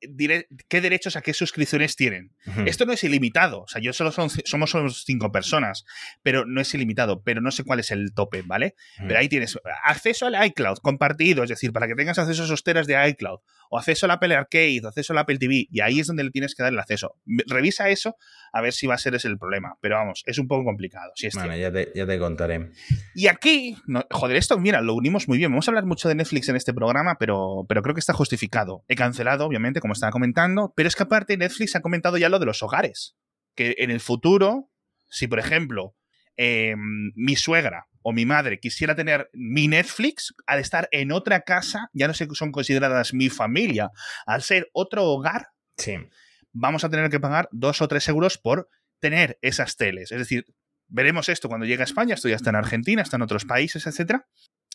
qué 0.68 0.80
derechos 0.80 1.16
a 1.16 1.22
qué 1.22 1.32
suscripciones 1.34 1.96
tienen. 1.96 2.32
Esto 2.66 2.86
no 2.86 2.92
es 2.92 3.04
ilimitado. 3.04 3.62
O 3.62 3.68
sea, 3.68 3.80
yo 3.80 3.92
solo 3.92 4.12
son, 4.12 4.28
somos 4.30 4.70
solo 4.70 4.90
cinco 4.90 5.30
personas, 5.32 5.84
pero 6.22 6.44
no 6.44 6.60
es 6.60 6.72
ilimitado. 6.74 7.22
Pero 7.22 7.40
no 7.40 7.50
sé 7.50 7.64
cuál 7.64 7.80
es 7.80 7.90
el 7.90 8.12
tope, 8.14 8.42
¿vale? 8.42 8.74
Pero 9.06 9.18
ahí 9.18 9.28
tienes 9.28 9.58
acceso 9.84 10.26
al 10.26 10.46
iCloud 10.46 10.78
compartido, 10.78 11.42
es 11.44 11.50
decir, 11.50 11.72
para 11.72 11.86
que 11.86 11.94
tengas 11.94 12.18
acceso 12.18 12.42
a 12.42 12.44
esos 12.46 12.62
teras 12.64 12.86
de 12.86 13.08
iCloud, 13.10 13.38
o 13.70 13.78
acceso 13.78 14.06
al 14.06 14.10
Apple 14.12 14.34
Arcade, 14.34 14.80
o 14.84 14.88
acceso 14.88 15.12
al 15.12 15.18
Apple 15.20 15.38
TV, 15.38 15.66
y 15.70 15.80
ahí 15.80 16.00
es 16.00 16.06
donde 16.06 16.24
le 16.24 16.30
tienes 16.30 16.54
que 16.54 16.62
dar 16.62 16.72
el 16.72 16.78
acceso. 16.78 17.16
Revisa 17.46 17.88
eso 17.88 18.16
a 18.52 18.60
ver 18.60 18.72
si 18.72 18.86
va 18.86 18.94
a 18.94 18.98
ser 18.98 19.14
ese 19.14 19.28
el 19.28 19.38
problema. 19.38 19.76
Pero 19.80 19.96
vamos, 19.96 20.22
es 20.26 20.38
un 20.38 20.46
poco 20.48 20.64
complicado. 20.64 21.12
Sí 21.14 21.26
es 21.28 21.34
Bueno, 21.34 21.56
ya 21.56 21.72
te, 21.72 21.90
ya 21.94 22.06
te 22.06 22.18
contaré. 22.18 22.70
Y 23.14 23.28
aquí, 23.28 23.76
no- 23.86 24.04
joder, 24.10 24.36
esto, 24.36 24.58
mira, 24.58 24.80
lo 24.80 24.94
unimos 24.94 25.28
muy 25.28 25.38
bien. 25.38 25.50
Vamos 25.50 25.68
a 25.68 25.70
hablar 25.70 25.86
mucho 25.86 26.08
de 26.08 26.14
Netflix 26.14 26.48
en 26.48 26.56
este 26.56 26.74
programa, 26.74 27.16
pero, 27.18 27.64
pero 27.68 27.82
creo 27.82 27.94
que 27.94 28.00
está 28.00 28.12
justificado. 28.12 28.84
He 28.88 28.94
cancelado, 28.96 29.46
obviamente, 29.46 29.80
como 29.80 29.91
estaba 29.92 30.12
comentando, 30.12 30.72
pero 30.76 30.88
es 30.88 30.96
que 30.96 31.02
aparte 31.04 31.36
Netflix 31.36 31.76
ha 31.76 31.80
comentado 31.80 32.16
ya 32.18 32.28
lo 32.28 32.38
de 32.38 32.46
los 32.46 32.62
hogares. 32.62 33.16
Que 33.54 33.74
en 33.78 33.90
el 33.90 34.00
futuro, 34.00 34.70
si 35.10 35.26
por 35.26 35.38
ejemplo 35.38 35.94
eh, 36.36 36.74
mi 36.76 37.36
suegra 37.36 37.86
o 38.02 38.12
mi 38.12 38.24
madre 38.26 38.58
quisiera 38.58 38.94
tener 38.96 39.28
mi 39.32 39.68
Netflix, 39.68 40.34
al 40.46 40.58
estar 40.58 40.88
en 40.90 41.12
otra 41.12 41.42
casa, 41.42 41.88
ya 41.92 42.08
no 42.08 42.14
sé 42.14 42.26
que 42.26 42.34
son 42.34 42.50
consideradas 42.50 43.14
mi 43.14 43.28
familia, 43.28 43.90
al 44.26 44.42
ser 44.42 44.68
otro 44.72 45.04
hogar, 45.04 45.48
Sí. 45.76 45.96
vamos 46.52 46.84
a 46.84 46.90
tener 46.90 47.10
que 47.10 47.20
pagar 47.20 47.48
dos 47.52 47.80
o 47.80 47.88
tres 47.88 48.08
euros 48.08 48.38
por 48.38 48.68
tener 48.98 49.38
esas 49.42 49.76
teles. 49.76 50.10
Es 50.12 50.18
decir, 50.18 50.46
veremos 50.88 51.28
esto 51.28 51.48
cuando 51.48 51.66
llegue 51.66 51.82
a 51.82 51.84
España, 51.84 52.14
esto 52.14 52.28
ya 52.28 52.36
está 52.36 52.50
en 52.50 52.56
Argentina, 52.56 53.02
está 53.02 53.16
en 53.16 53.22
otros 53.22 53.44
países, 53.44 53.86
etcétera. 53.86 54.26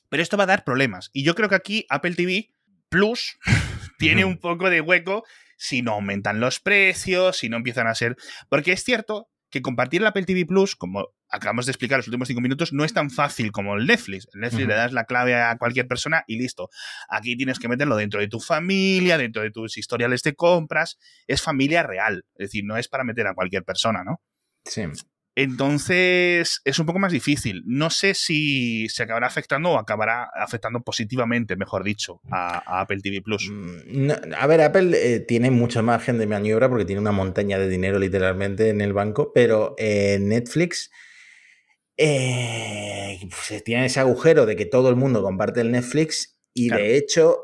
Pero 0.10 0.24
esto 0.24 0.38
va 0.38 0.44
a 0.44 0.48
dar 0.48 0.64
problemas. 0.64 1.10
Y 1.12 1.24
yo 1.24 1.36
creo 1.36 1.50
que 1.50 1.56
aquí 1.56 1.86
Apple 1.90 2.16
TV 2.16 2.50
Plus 2.90 3.38
tiene 3.98 4.26
un 4.26 4.38
poco 4.38 4.70
de 4.70 4.82
hueco 4.82 5.24
si 5.58 5.82
no 5.82 5.94
aumentan 5.94 6.40
los 6.40 6.60
precios, 6.60 7.38
si 7.38 7.50
no 7.50 7.58
empiezan 7.58 7.88
a 7.88 7.96
ser... 7.96 8.16
Porque 8.50 8.72
es 8.72 8.84
cierto 8.84 9.28
que 9.50 9.62
compartir 9.62 10.02
el 10.02 10.08
Apple 10.08 10.26
TV 10.26 10.46
Plus, 10.46 10.76
como 10.76 11.08
acabamos 11.30 11.66
de 11.66 11.72
explicar 11.72 12.00
los 12.00 12.08
últimos 12.08 12.28
cinco 12.28 12.42
minutos, 12.42 12.74
no 12.74 12.84
es 12.84 12.94
tan 12.94 13.10
fácil 13.10 13.52
como 13.52 13.76
el 13.76 13.86
Netflix. 13.86 14.28
El 14.34 14.42
Netflix 14.42 14.68
le 14.68 14.74
das 14.76 14.94
la 14.94 15.06
clave 15.06 15.36
a 15.36 15.58
cualquier 15.58 15.88
persona 15.88 16.24
y 16.28 16.38
listo. 16.38 16.70
Aquí 17.10 17.36
tienes 17.36 17.60
que 17.60 17.68
meterlo 17.68 17.96
dentro 17.96 18.20
de 18.20 18.28
tu 18.28 18.40
familia, 18.40 19.18
dentro 19.18 19.42
de 19.42 19.52
tus 19.52 19.78
historiales 19.78 20.22
de 20.22 20.36
compras. 20.36 20.98
Es 21.28 21.42
familia 21.42 21.84
real. 21.84 22.26
Es 22.36 22.50
decir, 22.50 22.64
no 22.66 22.78
es 22.78 22.88
para 22.88 23.04
meter 23.04 23.28
a 23.28 23.34
cualquier 23.34 23.64
persona, 23.64 24.04
¿no? 24.04 24.22
Sí. 24.66 24.84
Entonces 25.38 26.62
es 26.65 26.80
un 26.80 26.88
poco 26.88 26.97
más 26.97 27.12
difícil. 27.12 27.62
No 27.67 27.91
sé 27.91 28.15
si 28.15 28.89
se 28.89 29.04
acabará 29.04 29.28
afectando 29.28 29.69
o 29.69 29.78
acabará 29.78 30.32
afectando 30.34 30.82
positivamente, 30.82 31.56
mejor 31.56 31.84
dicho, 31.84 32.21
a, 32.32 32.82
Apple 32.82 33.02
TV 33.04 33.21
Plus. 33.21 33.47
Mm, 33.52 34.10
a 34.36 34.47
ver, 34.47 34.62
Apple 34.62 34.93
eh, 34.95 35.19
tiene 35.19 35.52
mucho 35.52 35.84
margen 35.84 36.17
de 36.17 36.26
maniobra 36.26 36.69
porque 36.69 36.86
tiene 36.86 37.02
una 37.02 37.12
montaña 37.12 37.60
de 37.60 37.69
dinero 37.69 38.00
literalmente 38.00 38.69
en 38.69 38.82
el 38.82 38.93
banco, 38.93 39.32
pero 39.32 39.76
eh, 39.78 40.17
Netflix 40.19 40.89
eh, 41.97 43.19
pues, 43.30 43.63
tiene 43.63 43.86
ese 43.86 44.00
agujero 44.00 44.47
de 44.47 44.56
que 44.56 44.65
todo 44.65 44.89
el 44.89 44.95
mundo 44.95 45.21
comparte 45.21 45.62
el 45.62 45.69
Netflix 45.69 46.39
y 46.56 46.69
de 46.69 46.97
hecho 46.97 47.41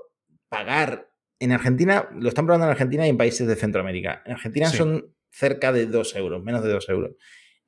pagar 0.49 1.11
en 1.39 1.51
Argentina, 1.51 2.09
lo 2.17 2.29
están 2.29 2.47
probando 2.47 2.65
en 2.65 2.71
Argentina 2.71 3.05
y 3.05 3.11
en 3.11 3.17
países 3.17 3.47
de 3.47 3.55
Centroamérica. 3.55 4.23
En 4.25 4.31
Argentina 4.31 4.67
son 4.69 5.13
cerca 5.29 5.71
de 5.71 5.85
2 5.85 6.15
euros, 6.15 6.43
menos 6.43 6.63
de 6.63 6.71
2 6.71 6.89
euros. 6.89 7.11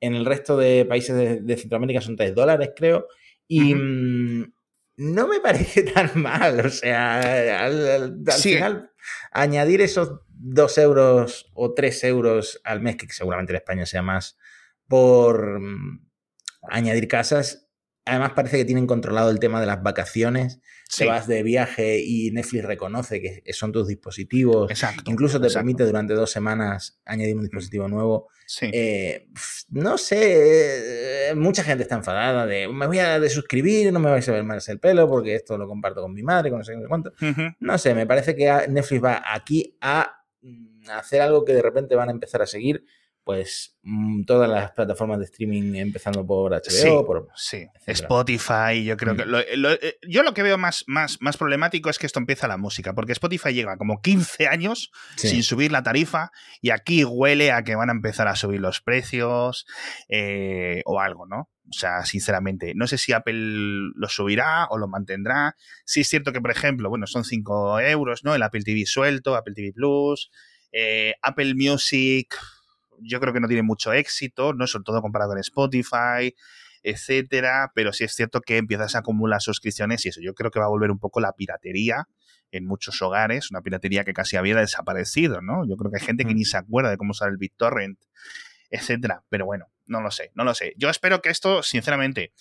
En 0.00 0.14
el 0.14 0.24
resto 0.26 0.56
de 0.56 0.84
países 0.84 1.44
de, 1.44 1.56
Centroamérica 1.56 2.00
son 2.00 2.16
3 2.16 2.34
dólares, 2.34 2.70
creo. 2.76 3.06
Y 3.48 3.74
mm, 3.74 4.52
no 4.98 5.28
me 5.28 5.40
parece 5.40 5.82
tan 5.94 6.10
mal. 6.20 6.60
O 6.66 6.70
sea, 6.70 7.64
al, 7.64 8.22
final, 8.40 8.90
añadir 9.32 9.80
esos 9.80 10.20
2 10.28 10.78
euros 10.78 11.50
o 11.54 11.74
3 11.74 12.04
euros 12.04 12.60
al 12.64 12.80
mes, 12.80 12.96
que 12.96 13.06
seguramente 13.10 13.52
en 13.52 13.56
España 13.56 13.86
sea 13.86 14.02
más, 14.02 14.36
por 14.86 15.60
mm, 15.60 16.06
añadir 16.68 17.08
casas, 17.08 17.65
Además, 18.06 18.32
parece 18.34 18.56
que 18.56 18.64
tienen 18.64 18.86
controlado 18.86 19.30
el 19.30 19.40
tema 19.40 19.60
de 19.60 19.66
las 19.66 19.82
vacaciones. 19.82 20.60
Se 20.88 21.06
vas 21.06 21.26
de 21.26 21.42
viaje 21.42 22.00
y 22.00 22.30
Netflix 22.30 22.64
reconoce 22.64 23.20
que 23.20 23.52
son 23.52 23.72
tus 23.72 23.88
dispositivos. 23.88 24.70
Exacto. 24.70 25.10
Incluso 25.10 25.40
te 25.40 25.50
permite 25.50 25.84
durante 25.84 26.14
dos 26.14 26.30
semanas 26.30 27.00
añadir 27.04 27.34
un 27.34 27.42
dispositivo 27.42 27.88
nuevo. 27.88 28.28
Eh, 28.62 29.28
no 29.70 29.98
sé, 29.98 31.30
eh, 31.30 31.34
mucha 31.34 31.64
gente 31.64 31.82
está 31.82 31.96
enfadada 31.96 32.46
de 32.46 32.68
me 32.68 32.86
voy 32.86 33.00
a 33.00 33.18
desuscribir, 33.18 33.92
no 33.92 33.98
me 33.98 34.10
vais 34.10 34.28
a 34.28 34.32
ver 34.32 34.44
más 34.44 34.68
el 34.68 34.78
pelo 34.78 35.08
porque 35.08 35.34
esto 35.34 35.58
lo 35.58 35.66
comparto 35.66 36.00
con 36.00 36.12
mi 36.14 36.22
madre, 36.22 36.50
con 36.50 36.60
no 36.60 36.64
sé 36.64 36.74
cuánto. 36.88 37.12
No 37.58 37.78
sé, 37.78 37.94
me 37.94 38.06
parece 38.06 38.36
que 38.36 38.44
Netflix 38.68 39.04
va 39.04 39.22
aquí 39.26 39.76
a 39.80 40.22
mm, 40.42 40.90
hacer 40.90 41.22
algo 41.22 41.44
que 41.44 41.54
de 41.54 41.62
repente 41.62 41.96
van 41.96 42.08
a 42.08 42.12
empezar 42.12 42.40
a 42.40 42.46
seguir 42.46 42.84
pues 43.26 43.76
mm, 43.82 44.22
todas 44.22 44.48
las 44.48 44.70
plataformas 44.70 45.18
de 45.18 45.24
streaming, 45.24 45.74
empezando 45.74 46.24
por 46.24 46.52
HBO, 46.52 47.04
por 47.04 47.28
sí. 47.34 47.66
Spotify, 47.84 48.84
yo 48.84 48.96
creo 48.96 49.16
que... 49.16 49.26
Mm. 49.26 49.34
Eh, 49.34 49.96
yo 50.08 50.22
lo 50.22 50.32
que 50.32 50.44
veo 50.44 50.56
más, 50.58 50.84
más, 50.86 51.20
más 51.20 51.36
problemático 51.36 51.90
es 51.90 51.98
que 51.98 52.06
esto 52.06 52.20
empieza 52.20 52.46
la 52.46 52.56
música, 52.56 52.94
porque 52.94 53.10
Spotify 53.10 53.52
lleva 53.52 53.78
como 53.78 54.00
15 54.00 54.46
años 54.46 54.92
sin 55.16 55.42
subir 55.42 55.72
la 55.72 55.82
tarifa 55.82 56.30
y 56.62 56.70
aquí 56.70 57.04
huele 57.04 57.50
a 57.50 57.64
que 57.64 57.74
van 57.74 57.88
a 57.88 57.94
empezar 57.94 58.28
a 58.28 58.36
subir 58.36 58.60
los 58.60 58.80
precios 58.80 59.66
eh, 60.08 60.82
o 60.84 61.00
algo, 61.00 61.26
¿no? 61.26 61.50
O 61.68 61.72
sea, 61.72 62.04
sinceramente, 62.04 62.74
no 62.76 62.86
sé 62.86 62.96
si 62.96 63.12
Apple 63.12 63.90
lo 63.92 64.08
subirá 64.08 64.66
o 64.70 64.78
lo 64.78 64.86
mantendrá. 64.86 65.56
Sí 65.84 66.02
es 66.02 66.08
cierto 66.08 66.32
que, 66.32 66.40
por 66.40 66.52
ejemplo, 66.52 66.88
bueno, 66.90 67.08
son 67.08 67.24
5 67.24 67.80
euros, 67.80 68.22
¿no? 68.22 68.36
El 68.36 68.44
Apple 68.44 68.62
TV 68.62 68.86
suelto, 68.86 69.34
Apple 69.34 69.54
TV 69.56 69.72
Plus, 69.72 70.30
eh, 70.70 71.14
Apple 71.22 71.54
Music 71.56 72.36
yo 73.00 73.20
creo 73.20 73.32
que 73.32 73.40
no 73.40 73.48
tiene 73.48 73.62
mucho 73.62 73.92
éxito, 73.92 74.52
¿no? 74.52 74.66
Sobre 74.66 74.84
todo 74.84 75.02
comparado 75.02 75.30
con 75.32 75.38
Spotify, 75.38 76.34
etcétera, 76.82 77.72
pero 77.74 77.92
sí 77.92 78.04
es 78.04 78.14
cierto 78.14 78.40
que 78.40 78.58
empiezas 78.58 78.94
a 78.94 79.00
acumular 79.00 79.40
suscripciones 79.40 80.06
y 80.06 80.10
eso. 80.10 80.20
Yo 80.20 80.34
creo 80.34 80.50
que 80.50 80.60
va 80.60 80.66
a 80.66 80.70
volver 80.70 80.90
un 80.90 80.98
poco 80.98 81.20
la 81.20 81.32
piratería 81.32 82.08
en 82.52 82.64
muchos 82.64 83.02
hogares, 83.02 83.50
una 83.50 83.60
piratería 83.60 84.04
que 84.04 84.12
casi 84.12 84.36
había 84.36 84.56
desaparecido, 84.56 85.42
¿no? 85.42 85.68
Yo 85.68 85.76
creo 85.76 85.90
que 85.90 85.98
hay 85.98 86.06
gente 86.06 86.24
que 86.24 86.34
ni 86.34 86.44
se 86.44 86.56
acuerda 86.56 86.90
de 86.90 86.96
cómo 86.96 87.10
usar 87.10 87.28
el 87.28 87.38
BitTorrent, 87.38 87.98
etcétera, 88.70 89.24
pero 89.28 89.46
bueno, 89.46 89.66
no 89.86 90.00
lo 90.00 90.10
sé, 90.10 90.30
no 90.34 90.44
lo 90.44 90.54
sé. 90.54 90.74
Yo 90.76 90.88
espero 90.88 91.20
que 91.22 91.30
esto, 91.30 91.62
sinceramente, 91.62 92.32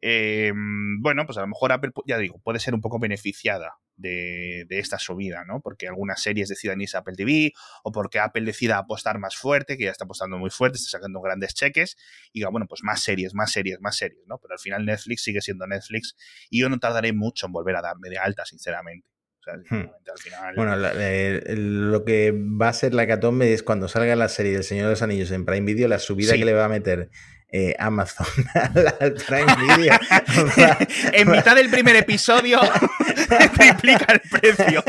eh, 0.00 0.52
bueno, 1.00 1.26
pues 1.26 1.36
a 1.38 1.42
lo 1.42 1.48
mejor 1.48 1.72
Apple, 1.72 1.92
ya 2.06 2.16
digo, 2.16 2.40
puede 2.42 2.58
ser 2.58 2.74
un 2.74 2.80
poco 2.80 2.98
beneficiada 2.98 3.74
de, 4.00 4.66
esta 4.70 4.98
subida, 4.98 5.44
¿no? 5.44 5.60
Porque 5.60 5.88
algunas 5.88 6.22
series 6.22 6.48
decidan 6.48 6.80
irse 6.80 6.96
a 6.96 7.00
Apple 7.00 7.14
TV 7.16 7.52
o 7.84 7.92
porque 7.92 8.18
Apple 8.18 8.44
decida 8.44 8.78
apostar 8.78 9.18
más 9.18 9.36
fuerte, 9.36 9.76
que 9.76 9.84
ya 9.84 9.90
está 9.90 10.04
apostando 10.04 10.38
muy 10.38 10.50
fuerte, 10.50 10.78
está 10.78 10.98
sacando 10.98 11.20
grandes 11.20 11.54
cheques, 11.54 11.96
y 12.32 12.40
diga, 12.40 12.50
bueno, 12.50 12.66
pues 12.66 12.82
más 12.82 13.02
series, 13.02 13.34
más 13.34 13.52
series, 13.52 13.80
más 13.80 13.96
series, 13.96 14.22
¿no? 14.26 14.38
Pero 14.38 14.54
al 14.54 14.58
final 14.58 14.84
Netflix 14.84 15.22
sigue 15.22 15.40
siendo 15.40 15.66
Netflix 15.66 16.16
y 16.48 16.60
yo 16.60 16.68
no 16.68 16.78
tardaré 16.78 17.12
mucho 17.12 17.46
en 17.46 17.52
volver 17.52 17.76
a 17.76 17.82
darme 17.82 18.08
de 18.08 18.18
alta, 18.18 18.44
sinceramente. 18.44 19.06
O 19.40 19.42
sea, 19.42 19.54
hmm. 19.56 19.90
al 20.10 20.18
final... 20.18 20.54
Bueno, 20.54 20.76
lo 20.76 22.04
que 22.04 22.32
va 22.32 22.68
a 22.68 22.72
ser 22.72 22.94
la 22.94 23.06
catombe 23.06 23.52
es 23.52 23.62
cuando 23.62 23.88
salga 23.88 24.14
la 24.16 24.28
serie 24.28 24.52
del 24.52 24.64
Señor 24.64 24.86
de 24.86 24.90
los 24.90 25.02
Anillos 25.02 25.30
en 25.30 25.44
Prime 25.44 25.66
Video, 25.66 25.88
la 25.88 25.98
subida 25.98 26.34
que 26.34 26.44
le 26.44 26.52
va 26.52 26.66
a 26.66 26.68
meter 26.68 27.10
eh, 27.52 27.74
Amazon 27.78 28.26
al 29.00 29.14
Prime 29.14 29.56
Video. 29.76 29.94
en 31.12 31.30
mitad 31.30 31.54
del 31.56 31.70
primer 31.70 31.96
episodio 31.96 32.60
triplica 33.54 34.12
el 34.12 34.20
precio. 34.20 34.84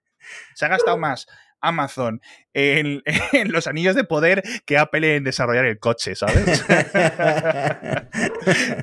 Se 0.54 0.66
ha 0.66 0.68
gastado 0.68 0.98
más 0.98 1.26
Amazon 1.66 2.20
en, 2.54 3.02
los 3.48 3.66
anillos 3.66 3.94
de 3.94 4.04
poder 4.04 4.42
que 4.64 4.78
Apple 4.78 5.16
en 5.16 5.24
desarrollar 5.24 5.66
el 5.66 5.78
coche, 5.78 6.14
¿sabes? 6.14 6.64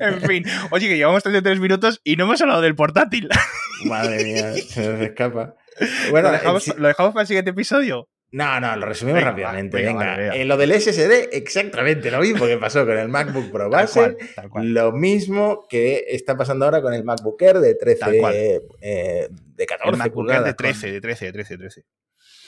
en 0.00 0.20
fin, 0.22 0.44
oye, 0.70 0.88
que 0.88 0.96
llevamos 0.96 1.22
33 1.22 1.58
minutos 1.58 2.00
y 2.04 2.16
no 2.16 2.24
hemos 2.24 2.40
hablado 2.40 2.60
del 2.60 2.76
portátil. 2.76 3.28
Madre 3.84 4.22
mía, 4.24 4.52
se 4.54 4.88
nos 4.88 5.00
escapa. 5.00 5.54
Bueno, 6.10 6.30
¿Lo 6.30 6.88
dejamos, 6.88 7.12
para 7.12 7.22
el 7.22 7.26
siguiente 7.26 7.50
episodio? 7.50 8.08
No, 8.30 8.60
no, 8.60 8.76
lo 8.76 8.86
resumimos 8.86 9.22
rápidamente. 9.22 9.82
venga, 9.82 10.34
En 10.34 10.48
lo 10.48 10.56
del 10.56 10.72
SSD, 10.72 11.28
exactamente 11.32 12.10
lo 12.10 12.20
mismo 12.20 12.46
que 12.46 12.56
pasó 12.58 12.84
con 12.84 12.98
el 12.98 13.08
MacBook 13.08 13.50
Pro 13.50 13.70
base. 13.70 14.16
Lo 14.56 14.92
mismo 14.92 15.66
que 15.68 16.04
está 16.08 16.36
pasando 16.36 16.64
ahora 16.64 16.82
con 16.82 16.94
el 16.94 17.04
MacBook 17.04 17.40
Air 17.42 17.58
de 17.58 17.74
13, 17.76 18.60
eh, 18.80 19.28
de 19.30 19.66
14 19.66 19.90
el 19.90 19.96
MacBook 19.96 20.30
Air 20.30 20.42
de 20.42 20.54
13, 20.54 20.92
de 20.92 21.00
13, 21.00 21.24
de 21.26 21.32
13, 21.32 21.54
de 21.54 21.58
13. 21.58 21.84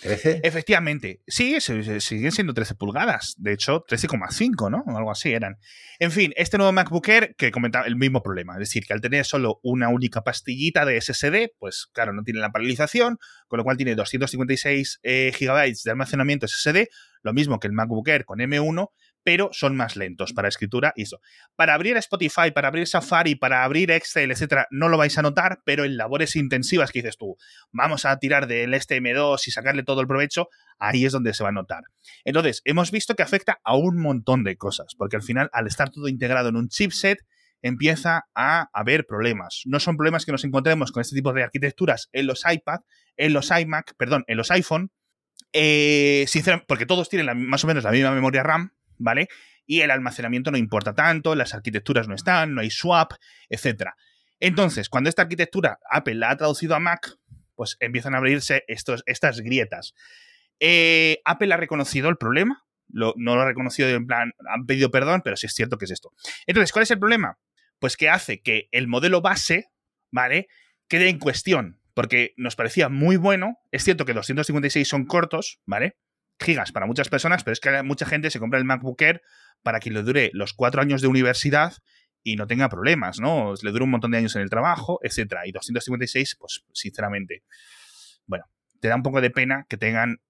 ¿13? 0.02 0.40
Efectivamente, 0.42 1.22
sí, 1.26 1.58
siguen 1.60 2.32
siendo 2.32 2.54
13 2.54 2.74
pulgadas. 2.74 3.34
De 3.38 3.52
hecho, 3.52 3.84
13,5, 3.88 4.70
¿no? 4.70 4.84
Algo 4.96 5.10
así 5.10 5.32
eran. 5.32 5.56
En 5.98 6.10
fin, 6.10 6.32
este 6.36 6.58
nuevo 6.58 6.72
MacBook 6.72 7.08
Air 7.08 7.34
que 7.36 7.50
comentaba 7.50 7.86
el 7.86 7.96
mismo 7.96 8.22
problema. 8.22 8.54
Es 8.54 8.60
decir, 8.60 8.84
que 8.84 8.92
al 8.92 9.00
tener 9.00 9.24
solo 9.24 9.60
una 9.62 9.88
única 9.88 10.22
pastillita 10.22 10.84
de 10.84 11.00
SSD, 11.00 11.52
pues 11.58 11.88
claro, 11.92 12.12
no 12.12 12.22
tiene 12.22 12.40
la 12.40 12.50
paralización, 12.50 13.18
con 13.48 13.58
lo 13.58 13.64
cual 13.64 13.76
tiene 13.76 13.94
256 13.94 15.00
eh, 15.02 15.32
GB 15.38 15.74
de 15.84 15.90
almacenamiento 15.90 16.46
SSD, 16.46 16.88
lo 17.22 17.32
mismo 17.32 17.58
que 17.58 17.66
el 17.66 17.72
MacBook 17.72 18.08
Air 18.08 18.24
con 18.24 18.38
M1, 18.38 18.88
pero 19.26 19.50
son 19.50 19.74
más 19.74 19.96
lentos 19.96 20.32
para 20.32 20.46
escritura 20.46 20.92
y 20.94 21.02
eso. 21.02 21.20
Para 21.56 21.74
abrir 21.74 21.96
Spotify, 21.96 22.52
para 22.54 22.68
abrir 22.68 22.86
Safari, 22.86 23.34
para 23.34 23.64
abrir 23.64 23.90
Excel, 23.90 24.30
etcétera, 24.30 24.68
no 24.70 24.88
lo 24.88 24.96
vais 24.98 25.18
a 25.18 25.22
notar, 25.22 25.62
pero 25.64 25.84
en 25.84 25.96
labores 25.96 26.36
intensivas 26.36 26.92
que 26.92 27.00
dices 27.00 27.16
tú, 27.16 27.36
vamos 27.72 28.04
a 28.04 28.16
tirar 28.20 28.46
del 28.46 28.72
STM2 28.72 29.48
y 29.48 29.50
sacarle 29.50 29.82
todo 29.82 30.00
el 30.00 30.06
provecho, 30.06 30.46
ahí 30.78 31.04
es 31.04 31.10
donde 31.10 31.34
se 31.34 31.42
va 31.42 31.48
a 31.48 31.52
notar. 31.52 31.82
Entonces, 32.24 32.62
hemos 32.64 32.92
visto 32.92 33.16
que 33.16 33.24
afecta 33.24 33.58
a 33.64 33.74
un 33.74 34.00
montón 34.00 34.44
de 34.44 34.56
cosas, 34.56 34.94
porque 34.96 35.16
al 35.16 35.22
final, 35.24 35.50
al 35.52 35.66
estar 35.66 35.90
todo 35.90 36.06
integrado 36.06 36.50
en 36.50 36.54
un 36.54 36.68
chipset, 36.68 37.18
empieza 37.62 38.28
a 38.32 38.70
haber 38.72 39.06
problemas. 39.06 39.62
No 39.64 39.80
son 39.80 39.96
problemas 39.96 40.24
que 40.24 40.30
nos 40.30 40.44
encontremos 40.44 40.92
con 40.92 41.00
este 41.00 41.16
tipo 41.16 41.32
de 41.32 41.42
arquitecturas 41.42 42.10
en 42.12 42.28
los 42.28 42.44
iPad, 42.48 42.82
en 43.16 43.32
los 43.32 43.50
iMac, 43.50 43.96
perdón, 43.96 44.22
en 44.28 44.36
los 44.36 44.52
iPhone, 44.52 44.92
eh, 45.52 46.26
porque 46.68 46.86
todos 46.86 47.08
tienen 47.08 47.48
más 47.48 47.64
o 47.64 47.66
menos 47.66 47.82
la 47.82 47.90
misma 47.90 48.12
memoria 48.12 48.44
RAM, 48.44 48.70
¿vale? 48.98 49.28
Y 49.66 49.80
el 49.80 49.90
almacenamiento 49.90 50.50
no 50.50 50.58
importa 50.58 50.94
tanto, 50.94 51.34
las 51.34 51.54
arquitecturas 51.54 52.08
no 52.08 52.14
están, 52.14 52.54
no 52.54 52.60
hay 52.60 52.70
swap, 52.70 53.12
etc. 53.48 53.90
Entonces, 54.40 54.88
cuando 54.88 55.08
esta 55.08 55.22
arquitectura 55.22 55.78
Apple 55.90 56.14
la 56.14 56.30
ha 56.30 56.36
traducido 56.36 56.74
a 56.74 56.80
Mac, 56.80 57.16
pues 57.54 57.76
empiezan 57.80 58.14
a 58.14 58.18
abrirse 58.18 58.64
estos, 58.68 59.02
estas 59.06 59.40
grietas. 59.40 59.94
Eh, 60.60 61.20
Apple 61.24 61.52
ha 61.52 61.56
reconocido 61.56 62.08
el 62.08 62.16
problema, 62.16 62.64
no 62.88 63.14
lo 63.16 63.40
ha 63.40 63.46
reconocido 63.46 63.88
en 63.88 64.06
plan, 64.06 64.32
han 64.48 64.66
pedido 64.66 64.90
perdón, 64.90 65.22
pero 65.24 65.36
sí 65.36 65.46
es 65.46 65.54
cierto 65.54 65.78
que 65.78 65.86
es 65.86 65.90
esto. 65.90 66.12
Entonces, 66.46 66.72
¿cuál 66.72 66.84
es 66.84 66.90
el 66.90 66.98
problema? 66.98 67.38
Pues 67.78 67.96
que 67.96 68.08
hace 68.08 68.40
que 68.40 68.68
el 68.72 68.88
modelo 68.88 69.20
base, 69.20 69.70
¿vale? 70.10 70.48
quede 70.88 71.08
en 71.08 71.18
cuestión, 71.18 71.80
porque 71.94 72.34
nos 72.36 72.56
parecía 72.56 72.88
muy 72.88 73.16
bueno. 73.16 73.58
Es 73.70 73.84
cierto 73.84 74.04
que 74.04 74.14
256 74.14 74.86
son 74.86 75.06
cortos, 75.06 75.60
¿vale? 75.66 75.96
Gigas 76.38 76.72
para 76.72 76.86
muchas 76.86 77.08
personas, 77.08 77.44
pero 77.44 77.52
es 77.52 77.60
que 77.60 77.82
mucha 77.82 78.06
gente 78.06 78.30
se 78.30 78.38
compra 78.38 78.58
el 78.58 78.64
MacBook 78.64 79.00
Air 79.00 79.22
para 79.62 79.80
que 79.80 79.90
le 79.90 80.02
dure 80.02 80.30
los 80.32 80.52
cuatro 80.52 80.82
años 80.82 81.02
de 81.02 81.08
universidad 81.08 81.74
y 82.22 82.36
no 82.36 82.46
tenga 82.46 82.68
problemas, 82.68 83.20
¿no? 83.20 83.54
Le 83.62 83.70
dure 83.70 83.84
un 83.84 83.90
montón 83.90 84.10
de 84.10 84.18
años 84.18 84.34
en 84.36 84.42
el 84.42 84.50
trabajo, 84.50 84.98
etcétera. 85.02 85.46
Y 85.46 85.52
256, 85.52 86.36
pues 86.38 86.64
sinceramente, 86.72 87.44
bueno, 88.26 88.44
te 88.80 88.88
da 88.88 88.96
un 88.96 89.02
poco 89.02 89.20
de 89.20 89.30
pena 89.30 89.64
que 89.68 89.76
tengan 89.76 90.20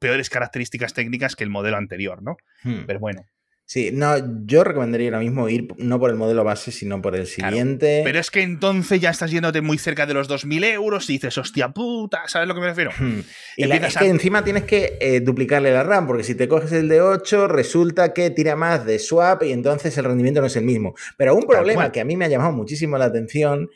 peores 0.00 0.30
características 0.30 0.94
técnicas 0.94 1.36
que 1.36 1.44
el 1.44 1.50
modelo 1.50 1.76
anterior, 1.76 2.22
¿no? 2.22 2.36
Hmm. 2.64 2.84
Pero 2.86 2.98
bueno, 2.98 3.24
Sí, 3.66 3.90
no, 3.92 4.14
yo 4.44 4.62
recomendaría 4.62 5.08
ahora 5.08 5.20
mismo 5.20 5.48
ir 5.48 5.68
no 5.78 5.98
por 5.98 6.10
el 6.10 6.16
modelo 6.16 6.44
base, 6.44 6.70
sino 6.70 7.00
por 7.00 7.16
el 7.16 7.26
siguiente. 7.26 8.02
Pero 8.04 8.18
es 8.18 8.30
que 8.30 8.42
entonces 8.42 9.00
ya 9.00 9.08
estás 9.08 9.30
yéndote 9.30 9.62
muy 9.62 9.78
cerca 9.78 10.04
de 10.04 10.12
los 10.12 10.28
2.000 10.28 10.64
euros 10.74 11.08
y 11.08 11.14
dices, 11.14 11.38
hostia 11.38 11.70
puta, 11.70 12.24
¿sabes 12.26 12.46
lo 12.46 12.54
que 12.54 12.60
me 12.60 12.66
refiero? 12.66 12.90
Hmm. 12.98 13.20
Y 13.56 13.64
la, 13.64 13.76
es 13.76 13.96
que 13.96 14.08
encima 14.08 14.44
tienes 14.44 14.64
que 14.64 14.98
eh, 15.00 15.20
duplicarle 15.20 15.72
la 15.72 15.82
RAM, 15.82 16.06
porque 16.06 16.24
si 16.24 16.34
te 16.34 16.46
coges 16.46 16.72
el 16.72 16.88
de 16.88 17.00
8, 17.00 17.48
resulta 17.48 18.12
que 18.12 18.28
tira 18.28 18.54
más 18.54 18.84
de 18.84 18.98
swap 18.98 19.44
y 19.44 19.52
entonces 19.52 19.96
el 19.96 20.04
rendimiento 20.04 20.42
no 20.42 20.46
es 20.46 20.56
el 20.56 20.64
mismo. 20.64 20.94
Pero 21.16 21.34
un 21.34 21.46
problema 21.46 21.90
que 21.90 22.00
a 22.00 22.04
mí 22.04 22.18
me 22.18 22.26
ha 22.26 22.28
llamado 22.28 22.52
muchísimo 22.52 22.98
la 22.98 23.06
atención, 23.06 23.70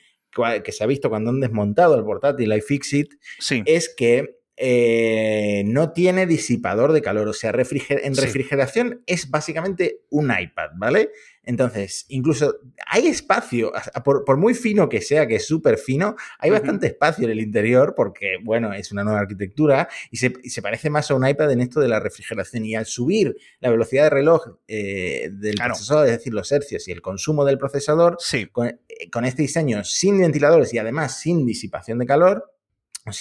que 0.62 0.72
se 0.72 0.84
ha 0.84 0.86
visto 0.86 1.08
cuando 1.08 1.30
han 1.30 1.40
desmontado 1.40 1.96
el 1.96 2.04
portátil 2.04 2.52
iFixit, 2.52 3.14
sí. 3.38 3.62
es 3.64 3.92
que 3.96 4.37
eh, 4.60 5.62
no 5.66 5.92
tiene 5.92 6.26
disipador 6.26 6.92
de 6.92 7.00
calor. 7.00 7.28
O 7.28 7.32
sea, 7.32 7.50
en 7.50 8.16
refrigeración 8.16 9.02
es 9.06 9.30
básicamente 9.30 10.00
un 10.10 10.32
iPad, 10.36 10.70
¿vale? 10.76 11.10
Entonces, 11.44 12.04
incluso 12.08 12.56
hay 12.86 13.06
espacio, 13.06 13.72
por, 14.04 14.36
muy 14.36 14.52
fino 14.52 14.88
que 14.88 15.00
sea, 15.00 15.26
que 15.26 15.36
es 15.36 15.46
súper 15.46 15.78
fino, 15.78 16.14
hay 16.38 16.50
bastante 16.50 16.88
espacio 16.88 17.24
en 17.24 17.30
el 17.30 17.40
interior 17.40 17.94
porque, 17.96 18.36
bueno, 18.44 18.74
es 18.74 18.92
una 18.92 19.02
nueva 19.02 19.20
arquitectura 19.20 19.88
y 20.10 20.18
se, 20.18 20.60
parece 20.60 20.90
más 20.90 21.10
a 21.10 21.14
un 21.14 21.26
iPad 21.26 21.52
en 21.52 21.60
esto 21.60 21.80
de 21.80 21.88
la 21.88 22.00
refrigeración. 22.00 22.66
Y 22.66 22.74
al 22.74 22.84
subir 22.84 23.34
la 23.60 23.70
velocidad 23.70 24.04
de 24.04 24.10
reloj 24.10 24.58
eh, 24.66 25.30
del 25.32 25.54
procesador, 25.54 26.06
es 26.06 26.12
decir, 26.12 26.34
los 26.34 26.52
hercios 26.52 26.86
y 26.86 26.92
el 26.92 27.00
consumo 27.00 27.44
del 27.46 27.56
procesador, 27.56 28.18
con, 28.52 28.66
eh, 28.66 29.10
con 29.10 29.24
este 29.24 29.42
diseño 29.42 29.84
sin 29.84 30.20
ventiladores 30.20 30.74
y 30.74 30.78
además 30.78 31.18
sin 31.18 31.46
disipación 31.46 31.98
de 31.98 32.06
calor, 32.06 32.57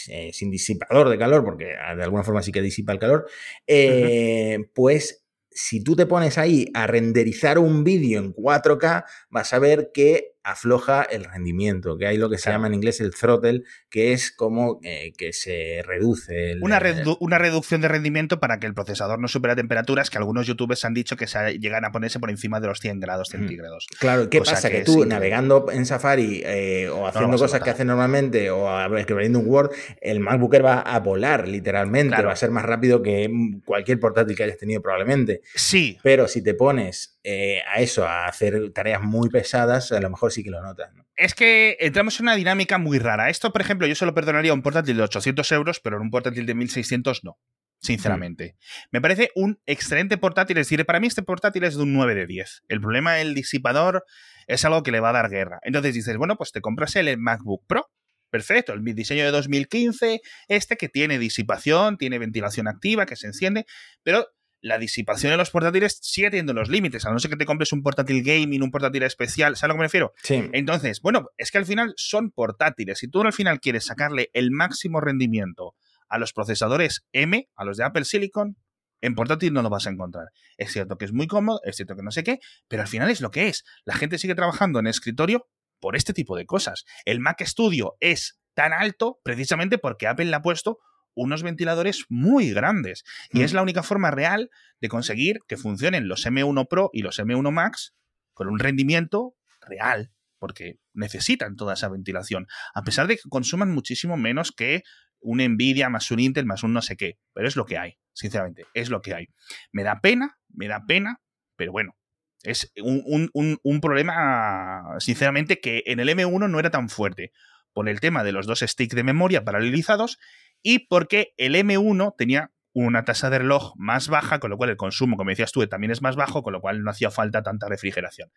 eh, 0.10 0.32
sin 0.34 0.52
disipador 0.52 1.10
de 1.10 1.18
calor, 1.18 1.44
porque 1.44 1.74
ah, 1.76 1.96
de 1.96 2.04
alguna 2.04 2.24
forma 2.24 2.42
sí 2.42 2.52
que 2.52 2.62
disipa 2.62 2.94
el 2.94 3.00
calor, 3.00 3.28
eh, 3.66 4.60
pues 4.74 5.26
si 5.50 5.84
tú 5.84 5.96
te 5.96 6.06
pones 6.06 6.38
ahí 6.38 6.68
a 6.74 6.86
renderizar 6.86 7.58
un 7.58 7.84
vídeo 7.84 8.20
en 8.20 8.34
4K, 8.34 9.06
vas 9.30 9.54
a 9.54 9.60
ver 9.60 9.92
que 9.94 10.37
afloja 10.48 11.04
el 11.04 11.26
rendimiento, 11.26 11.98
que 11.98 12.08
hay 12.08 12.18
lo 12.18 12.30
que 12.30 12.38
se 12.38 12.50
llama 12.50 12.68
en 12.68 12.74
inglés 12.74 13.02
el 13.02 13.14
throttle, 13.14 13.64
que 13.90 14.14
es 14.14 14.32
como 14.32 14.80
eh, 14.82 15.12
que 15.18 15.34
se 15.34 15.84
reduce. 15.86 16.56
una, 16.62 16.82
una, 17.20 17.38
reducción 17.38 17.82
de 17.82 17.90
rendimiento 17.90 18.40
para 18.40 18.58
que 18.58 18.66
el 18.66 18.74
procesador 18.74 19.20
no 19.20 19.28
supera 19.28 19.58
temperaturas 19.58 20.10
que 20.10 20.18
algunos 20.18 20.48
youtubers 20.48 20.86
han 20.86 20.94
dicho 20.94 21.18
que 21.18 21.28
se 21.28 21.60
llegan 21.60 21.84
a 21.84 21.92
ponerse 21.92 22.20
por 22.20 22.30
encima 22.30 22.62
de 22.62 22.68
los 22.68 22.80
100 22.80 23.02
grados 23.02 23.28
centígrados. 23.28 23.88
Claro, 24.00 24.30
¿qué 24.30 24.40
pasa? 24.40 24.70
Que, 24.70 24.86
tú 24.86 25.06
navegando 25.06 25.66
en 25.70 25.86
Safari 25.86 26.42
eh, 26.46 26.88
o 26.88 27.08
haciendo 27.08 27.38
cosas 27.38 27.62
que 27.62 27.70
hace 27.70 27.84
normalmente 27.84 28.50
o 28.50 28.98
escribiendo 28.98 29.40
un 29.40 29.50
Word, 29.50 29.72
el 30.00 30.22
MacBook 30.22 30.54
Air 30.54 30.66
va 30.66 30.80
a 30.80 31.00
volar 31.02 31.46
literalmente, 31.46 32.22
va 32.22 32.32
a 32.32 32.38
ser 32.38 32.52
más 32.52 32.64
rápido 32.64 33.04
que 33.04 33.30
cualquier 33.66 34.00
portátil 34.00 34.38
que 34.38 34.44
hayas 34.44 34.58
tenido 34.58 34.82
probablemente. 34.82 35.42
Sí. 35.56 35.98
Pero 36.04 36.30
si 36.30 36.42
te 36.42 36.54
pones 36.54 37.20
eh, 37.30 37.60
a 37.70 37.82
eso, 37.82 38.06
a 38.06 38.28
hacer 38.28 38.72
tareas 38.72 39.02
muy 39.02 39.28
pesadas, 39.28 39.92
a 39.92 40.00
lo 40.00 40.10
mejor 40.10 40.32
sí 40.38 40.44
que 40.44 40.52
lo 40.52 40.62
notas. 40.62 40.92
Es 41.16 41.34
que 41.34 41.78
entramos 41.80 42.20
en 42.20 42.26
una 42.26 42.36
dinámica 42.36 42.78
muy 42.78 43.00
rara. 43.00 43.30
Esto, 43.30 43.52
por 43.52 43.62
ejemplo, 43.62 43.88
yo 43.88 43.96
solo 43.96 44.14
perdonaría 44.14 44.54
un 44.54 44.62
portátil 44.62 44.98
de 44.98 45.04
800 45.04 45.52
euros, 45.52 45.80
pero 45.80 45.98
en 45.98 46.04
un 46.04 46.12
portátil 46.12 46.46
de 46.46 46.54
1600 46.54 47.24
no. 47.24 47.38
Sinceramente. 47.80 48.56
Me 48.92 49.02
parece 49.02 49.30
un 49.36 49.60
excelente 49.66 50.18
portátil. 50.18 50.58
Es 50.58 50.68
decir, 50.68 50.86
para 50.86 51.00
mí 51.00 51.08
este 51.08 51.22
portátil 51.22 51.64
es 51.64 51.76
de 51.76 51.84
un 51.84 51.94
9 51.94 52.16
de 52.16 52.26
10. 52.26 52.64
El 52.68 52.82
problema 52.82 53.14
del 53.14 53.36
disipador 53.36 54.04
es 54.48 54.66
algo 54.66 54.84
que 54.84 54.92
le 54.92 55.00
va 55.00 55.10
a 55.10 55.14
dar 55.14 55.30
guerra. 55.30 55.60
Entonces 55.64 55.94
dices, 55.94 56.18
bueno, 56.18 56.38
pues 56.38 56.52
te 56.52 56.62
compras 56.62 56.96
el 56.96 57.18
MacBook 57.18 57.66
Pro. 57.68 57.88
Perfecto, 58.30 58.74
el 58.74 58.84
diseño 58.84 59.24
de 59.24 59.32
2015, 59.32 60.20
este 60.50 60.76
que 60.76 60.90
tiene 60.90 61.18
disipación, 61.18 61.98
tiene 61.98 62.20
ventilación 62.20 62.68
activa, 62.68 63.06
que 63.06 63.16
se 63.16 63.28
enciende, 63.28 63.66
pero 64.04 64.28
la 64.62 64.78
disipación 64.78 65.32
en 65.32 65.38
los 65.38 65.52
portátiles 65.52 66.00
sigue 66.02 66.30
teniendo 66.30 66.54
los 66.54 66.70
límites, 66.70 67.06
a 67.06 67.12
no 67.12 67.20
ser 67.20 67.32
que 67.32 67.38
te 67.38 67.46
compres 67.46 67.72
un 67.74 67.84
portátil 67.84 68.24
gaming, 68.24 68.64
un 68.64 68.72
portátil 68.72 69.04
especial, 69.04 69.56
¿sabes 69.56 69.64
a 69.64 69.68
lo 69.68 69.74
que 69.76 69.80
me 69.80 69.86
refiero? 69.86 70.14
Sí. 70.24 70.50
Entonces, 70.54 71.02
bueno, 71.02 71.28
es 71.38 71.52
que 71.52 71.58
al 71.58 71.66
final 71.66 71.94
son 71.96 72.32
portátiles. 72.32 73.00
Si 73.00 73.08
tú 73.08 73.22
al 73.22 73.34
final 73.34 73.60
quieres 73.60 73.86
sacarle 73.86 74.30
el 74.34 74.52
máximo 74.52 75.00
rendimiento 75.02 75.76
a 76.10 76.18
los 76.18 76.34
procesadores 76.34 77.06
M, 77.12 77.50
a 77.56 77.66
los 77.66 77.78
de 77.78 77.84
Apple 77.84 78.06
Silicon, 78.06 78.58
en 79.02 79.16
portátil 79.16 79.54
no 79.54 79.62
lo 79.62 79.70
vas 79.70 79.88
a 79.88 79.92
encontrar. 79.92 80.28
Es 80.58 80.72
cierto 80.72 80.98
que 80.98 81.06
es 81.06 81.14
muy 81.14 81.28
cómodo, 81.28 81.60
es 81.64 81.76
cierto 81.76 81.96
que 81.96 82.04
no 82.04 82.12
sé 82.12 82.24
qué, 82.24 82.40
pero 82.68 82.82
al 82.82 82.88
final 82.88 83.10
es 83.10 83.22
lo 83.22 83.30
que 83.30 83.48
es. 83.48 83.64
La 83.86 83.96
gente 83.96 84.18
sigue 84.18 84.36
trabajando 84.36 84.80
en 84.80 84.88
escritorio 84.88 85.48
por 85.80 85.96
este 85.96 86.14
tipo 86.14 86.36
de 86.36 86.46
cosas. 86.46 86.86
El 87.06 87.20
Mac 87.20 87.44
Studio 87.46 87.96
es 88.00 88.40
tan 88.56 88.74
alto 88.74 89.20
precisamente 89.24 89.78
porque 89.78 90.08
Apple 90.08 90.26
le 90.26 90.36
ha 90.36 90.42
puesto 90.42 90.80
unos 91.18 91.44
ventiladores 91.44 92.06
muy 92.10 92.52
grandes. 92.52 93.04
Y 93.32 93.42
es 93.42 93.54
mm. 93.54 93.56
la 93.56 93.62
única 93.64 93.84
forma 93.84 94.12
real 94.12 94.50
de 94.80 94.90
conseguir 94.90 95.40
que 95.48 95.58
funcionen 95.58 96.08
los 96.08 96.26
M1 96.26 96.68
Pro 96.70 96.90
y 96.94 97.02
los 97.02 97.20
M1 97.20 97.52
Max 97.52 97.94
con 98.34 98.48
un 98.48 98.60
rendimiento 98.60 99.36
real, 99.62 100.12
porque 100.40 100.80
necesitan 100.94 101.56
toda 101.56 101.74
esa 101.74 101.90
ventilación, 101.90 102.48
a 102.74 102.84
pesar 102.84 103.08
de 103.08 103.16
que 103.16 103.30
consuman 103.30 103.72
muchísimo 103.72 104.16
menos 104.16 104.52
que 104.52 104.84
un 105.20 105.40
Nvidia 105.40 105.90
más 105.90 106.12
un 106.12 106.20
Intel 106.20 106.46
más 106.46 106.64
un 106.64 106.74
no 106.74 106.82
sé 106.82 106.96
qué, 106.96 107.18
pero 107.34 107.48
es 107.48 107.56
lo 107.56 107.66
que 107.66 107.78
hay, 107.78 107.98
sinceramente, 108.14 108.66
es 108.74 108.90
lo 108.90 109.02
que 109.02 109.16
hay. 109.16 109.28
Me 109.72 109.84
da 109.84 110.00
pena, 110.00 110.38
me 110.50 110.68
da 110.68 110.86
pena, 110.86 111.22
pero 111.56 111.72
bueno, 111.72 111.98
es 112.44 112.72
un, 112.82 113.32
un 113.34 113.82
problema, 113.82 114.96
sinceramente, 115.00 115.60
que 115.60 115.84
en 115.88 116.00
el 116.00 116.10
M1 116.10 116.50
no 116.50 116.60
era 116.60 116.70
tan 116.70 116.90
fuerte 116.90 117.32
por 117.74 117.90
el 117.90 118.00
tema 118.00 118.24
de 118.24 118.32
los 118.32 118.48
dos 118.48 118.62
sticks 118.62 118.96
de 118.96 119.04
memoria 119.04 119.44
paralelizados 119.44 120.18
y 120.62 120.88
porque 120.88 121.34
el 121.38 121.56
M1 121.56 122.16
tenía 122.18 122.52
una 122.74 123.06
tasa 123.06 123.30
de 123.30 123.40
reloj 123.40 123.74
más 123.76 124.08
baja, 124.08 124.40
con 124.40 124.52
lo 124.52 124.58
cual 124.58 124.70
el 124.70 124.78
consumo, 124.78 125.18
como 125.18 125.32
decías 125.32 125.52
tú, 125.52 125.66
también 125.68 125.92
es 125.92 126.02
más 126.02 126.16
bajo, 126.16 126.44
con 126.44 126.54
lo 126.54 126.62
cual 126.62 126.84
no 126.84 126.92
hacía 126.92 127.10
falta 127.10 127.42
tanta 127.42 127.68
refrigeración 127.68 128.30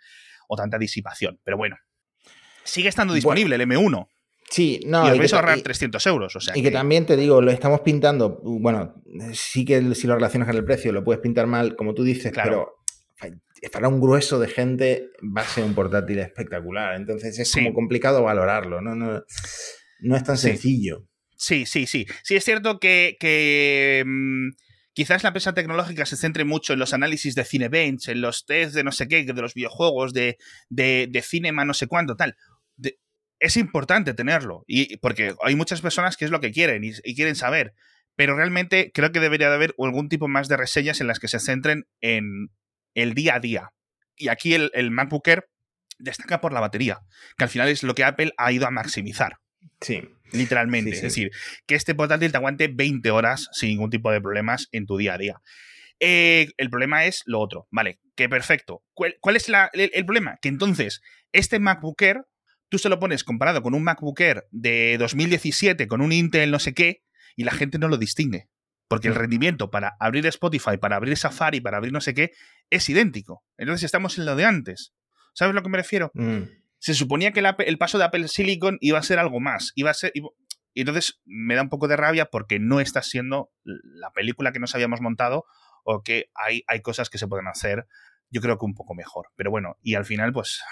o 0.48 0.56
tanta 0.56 0.78
disipación. 0.78 1.38
Pero 1.44 1.58
bueno, 1.58 1.76
sigue 2.64 2.88
estando 2.88 3.12
disponible 3.12 3.56
el 3.56 3.62
M1. 3.62 4.08
Sí, 4.48 4.80
no. 4.86 5.06
Y 5.06 5.10
os 5.10 5.18
vais 5.18 5.32
a 5.32 5.36
ahorrar 5.36 5.60
300 5.60 6.04
euros. 6.06 6.34
O 6.34 6.40
sea 6.40 6.56
y 6.56 6.62
que... 6.62 6.70
también 6.70 7.06
te 7.06 7.16
digo, 7.16 7.40
lo 7.40 7.50
estamos 7.50 7.80
pintando. 7.80 8.40
Bueno, 8.42 8.94
sí 9.32 9.64
que 9.64 9.94
si 9.94 10.06
lo 10.06 10.14
relacionas 10.14 10.48
con 10.48 10.56
el 10.56 10.64
precio, 10.64 10.92
lo 10.92 11.04
puedes 11.04 11.20
pintar 11.20 11.46
mal, 11.46 11.76
como 11.76 11.94
tú 11.94 12.02
dices, 12.02 12.32
pero 12.34 12.80
para 13.70 13.88
un 13.88 14.00
grueso 14.00 14.38
de 14.38 14.48
gente 14.48 15.10
va 15.36 15.42
a 15.42 15.44
ser 15.44 15.64
un 15.64 15.74
portátil 15.74 16.18
espectacular. 16.18 16.96
Entonces 16.96 17.38
es 17.38 17.52
como 17.52 17.74
complicado 17.74 18.22
valorarlo. 18.22 18.80
No, 18.80 18.94
no, 18.94 19.22
no 20.00 20.16
es 20.16 20.24
tan 20.24 20.38
sencillo. 20.38 21.06
Sí, 21.40 21.64
sí, 21.64 21.86
sí. 21.86 22.06
Sí, 22.22 22.36
es 22.36 22.44
cierto 22.44 22.78
que, 22.78 24.04
mm, 24.06 24.50
quizás 24.92 25.22
la 25.22 25.30
empresa 25.30 25.54
tecnológica 25.54 26.04
se 26.04 26.18
centre 26.18 26.44
mucho 26.44 26.74
en 26.74 26.78
los 26.78 26.92
análisis 26.92 27.34
de 27.34 27.46
Cinebench, 27.46 28.08
en 28.08 28.20
los 28.20 28.44
test 28.44 28.74
de 28.74 28.84
no 28.84 28.92
sé 28.92 29.08
qué, 29.08 29.24
de 29.24 29.32
los 29.40 29.54
videojuegos, 29.54 30.12
de, 30.12 30.36
de, 30.68 31.08
de 31.10 31.22
cinema, 31.22 31.64
no 31.64 31.72
sé 31.72 31.86
cuánto, 31.86 32.14
tal. 32.14 32.36
es 33.38 33.56
importante 33.56 34.12
tenerlo, 34.12 34.64
y, 34.66 34.98
porque 34.98 35.34
hay 35.42 35.56
muchas 35.56 35.80
personas 35.80 36.18
que 36.18 36.26
es 36.26 36.30
lo 36.30 36.40
que 36.40 36.52
quieren 36.52 36.84
y, 36.84 37.14
quieren 37.14 37.36
saber, 37.36 37.72
pero 38.16 38.36
realmente 38.36 38.90
creo 38.92 39.10
que 39.10 39.20
debería 39.20 39.48
de 39.48 39.54
haber 39.54 39.74
algún 39.78 40.10
tipo 40.10 40.28
más 40.28 40.46
de 40.48 40.58
reseñas 40.58 41.00
en 41.00 41.06
las 41.06 41.20
que 41.20 41.28
se 41.28 41.40
centren 41.40 41.86
en 42.02 42.50
el 42.94 43.14
día 43.14 43.36
a 43.36 43.40
día. 43.40 43.70
Y 44.14 44.28
aquí 44.28 44.52
el, 44.52 44.70
el 44.74 44.90
MacBook 44.90 45.26
destaca 45.98 46.42
por 46.42 46.52
la 46.52 46.60
batería, 46.60 47.00
que 47.38 47.44
al 47.44 47.50
final 47.50 47.68
es 47.68 47.82
lo 47.82 47.94
que 47.94 48.04
Apple 48.04 48.32
ha 48.36 48.52
ido 48.52 48.66
a 48.66 48.70
maximizar. 48.70 49.38
Sí. 49.80 50.02
Literalmente. 50.32 50.90
Es 50.90 51.02
decir, 51.02 51.30
que 51.66 51.74
este 51.74 51.94
portátil 51.94 52.30
te 52.30 52.36
aguante 52.36 52.68
20 52.68 53.10
horas 53.10 53.48
sin 53.52 53.70
ningún 53.70 53.90
tipo 53.90 54.10
de 54.10 54.20
problemas 54.20 54.68
en 54.72 54.86
tu 54.86 54.96
día 54.96 55.14
a 55.14 55.18
día. 55.18 55.42
Eh, 55.98 56.48
el 56.56 56.70
problema 56.70 57.04
es 57.04 57.22
lo 57.26 57.40
otro. 57.40 57.66
Vale, 57.70 58.00
que 58.14 58.28
perfecto. 58.28 58.82
¿Cuál, 58.94 59.36
es 59.36 59.50
el, 59.72 60.04
problema? 60.04 60.38
Que 60.40 60.48
entonces, 60.48 61.02
este 61.32 61.58
MacBook 61.58 62.00
Air, 62.00 62.24
tú 62.68 62.78
se 62.78 62.88
lo 62.88 62.98
pones 62.98 63.24
comparado 63.24 63.62
con 63.62 63.74
un 63.74 63.82
MacBook 63.82 64.20
Air 64.20 64.46
de 64.50 64.96
2017 64.98 65.88
con 65.88 66.00
un 66.00 66.12
Intel 66.12 66.50
no 66.50 66.58
sé 66.58 66.74
qué, 66.74 67.02
y 67.36 67.44
la 67.44 67.52
gente 67.52 67.78
no 67.78 67.88
lo 67.88 67.96
distingue. 67.96 68.48
Porque 68.88 69.08
el 69.08 69.14
rendimiento 69.14 69.70
para 69.70 69.96
abrir 70.00 70.26
Spotify, 70.26 70.76
para 70.80 70.96
abrir 70.96 71.16
Safari, 71.16 71.60
para 71.60 71.76
abrir 71.76 71.92
no 71.92 72.00
sé 72.00 72.12
qué, 72.12 72.32
es 72.70 72.88
idéntico. 72.88 73.44
Entonces 73.56 73.84
estamos 73.84 74.18
en 74.18 74.26
lo 74.26 74.34
de 74.34 74.44
antes. 74.44 74.94
¿Sabes 75.32 75.52
a 75.52 75.54
lo 75.54 75.62
que 75.62 75.68
me 75.68 75.78
refiero? 75.78 76.10
Mm 76.14 76.59
se 76.80 76.94
suponía 76.94 77.32
que 77.32 77.40
el, 77.40 77.78
paso 77.78 77.98
de 77.98 78.04
Apple 78.04 78.26
Silicon 78.26 78.78
iba 78.80 78.98
a 78.98 79.02
ser 79.02 79.18
algo 79.18 79.38
más. 79.38 79.72
Iba 79.76 79.90
a 79.90 79.94
ser. 79.94 80.12
y 80.14 80.80
entonces 80.80 81.20
me 81.24 81.54
da 81.54 81.62
un 81.62 81.68
poco 81.68 81.88
de 81.88 81.96
rabia 81.96 82.26
porque 82.26 82.58
no 82.58 82.80
está 82.80 83.02
siendo 83.02 83.52
la 83.64 84.10
película 84.12 84.50
que 84.50 84.60
nos 84.60 84.74
habíamos 84.74 85.00
montado 85.00 85.44
o 85.84 86.02
que 86.02 86.30
hay, 86.34 86.64
hay 86.66 86.80
cosas 86.80 87.10
que 87.10 87.18
se 87.18 87.28
pueden 87.28 87.48
hacer, 87.48 87.86
yo 88.30 88.40
creo 88.40 88.58
que 88.58 88.64
un 88.64 88.74
poco 88.74 88.94
mejor. 88.94 89.28
Pero 89.36 89.50
bueno, 89.50 89.76
y 89.82 89.94
al 89.94 90.06
final, 90.06 90.32
pues, 90.32 90.62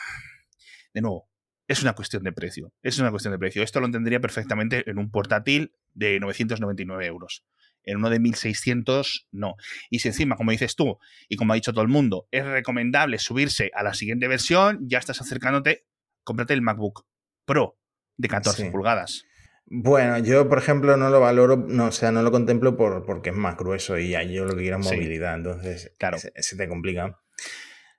de 0.94 1.02
nuevo, 1.02 1.28
es 1.66 1.82
una 1.82 1.92
cuestión 1.92 2.22
de 2.22 2.32
precio. 2.32 2.72
Es 2.82 2.98
una 2.98 3.10
cuestión 3.10 3.32
de 3.32 3.38
precio. 3.38 3.62
Esto 3.62 3.80
lo 3.80 3.86
entendería 3.86 4.20
perfectamente 4.20 4.88
en 4.90 4.98
un 4.98 5.10
portátil 5.10 5.74
de 5.92 6.18
999 6.20 7.06
euros. 7.06 7.44
En 7.82 7.98
uno 7.98 8.08
de 8.08 8.18
1600, 8.18 9.28
no. 9.32 9.56
Y 9.90 9.98
si 9.98 10.08
encima, 10.08 10.36
como 10.36 10.50
dices 10.52 10.74
tú, 10.74 10.98
y 11.28 11.36
como 11.36 11.52
ha 11.52 11.56
dicho 11.56 11.72
todo 11.72 11.82
el 11.82 11.88
mundo, 11.88 12.28
es 12.30 12.44
recomendable 12.44 13.18
subirse 13.18 13.70
a 13.74 13.82
la 13.82 13.92
siguiente 13.92 14.28
versión, 14.28 14.80
ya 14.88 14.98
estás 14.98 15.20
acercándote, 15.20 15.86
cómprate 16.28 16.52
el 16.52 16.60
MacBook 16.60 17.06
Pro 17.46 17.78
de 18.18 18.28
14 18.28 18.70
pulgadas. 18.70 19.24
Bueno, 19.64 20.18
yo, 20.18 20.46
por 20.48 20.58
ejemplo, 20.58 20.96
no 20.98 21.08
lo 21.08 21.20
valoro, 21.20 21.56
no, 21.56 21.86
o 21.86 21.92
sea, 21.92 22.12
no 22.12 22.22
lo 22.22 22.30
contemplo 22.30 22.76
por, 22.76 23.06
porque 23.06 23.30
es 23.30 23.36
más 23.36 23.56
grueso 23.56 23.98
y 23.98 24.10
yo 24.10 24.44
lo 24.44 24.54
que 24.54 24.62
quiero 24.62 24.78
es 24.78 24.84
movilidad, 24.84 25.34
entonces 25.34 25.94
claro. 25.98 26.18
se, 26.18 26.56
te 26.56 26.68
complica. 26.68 27.18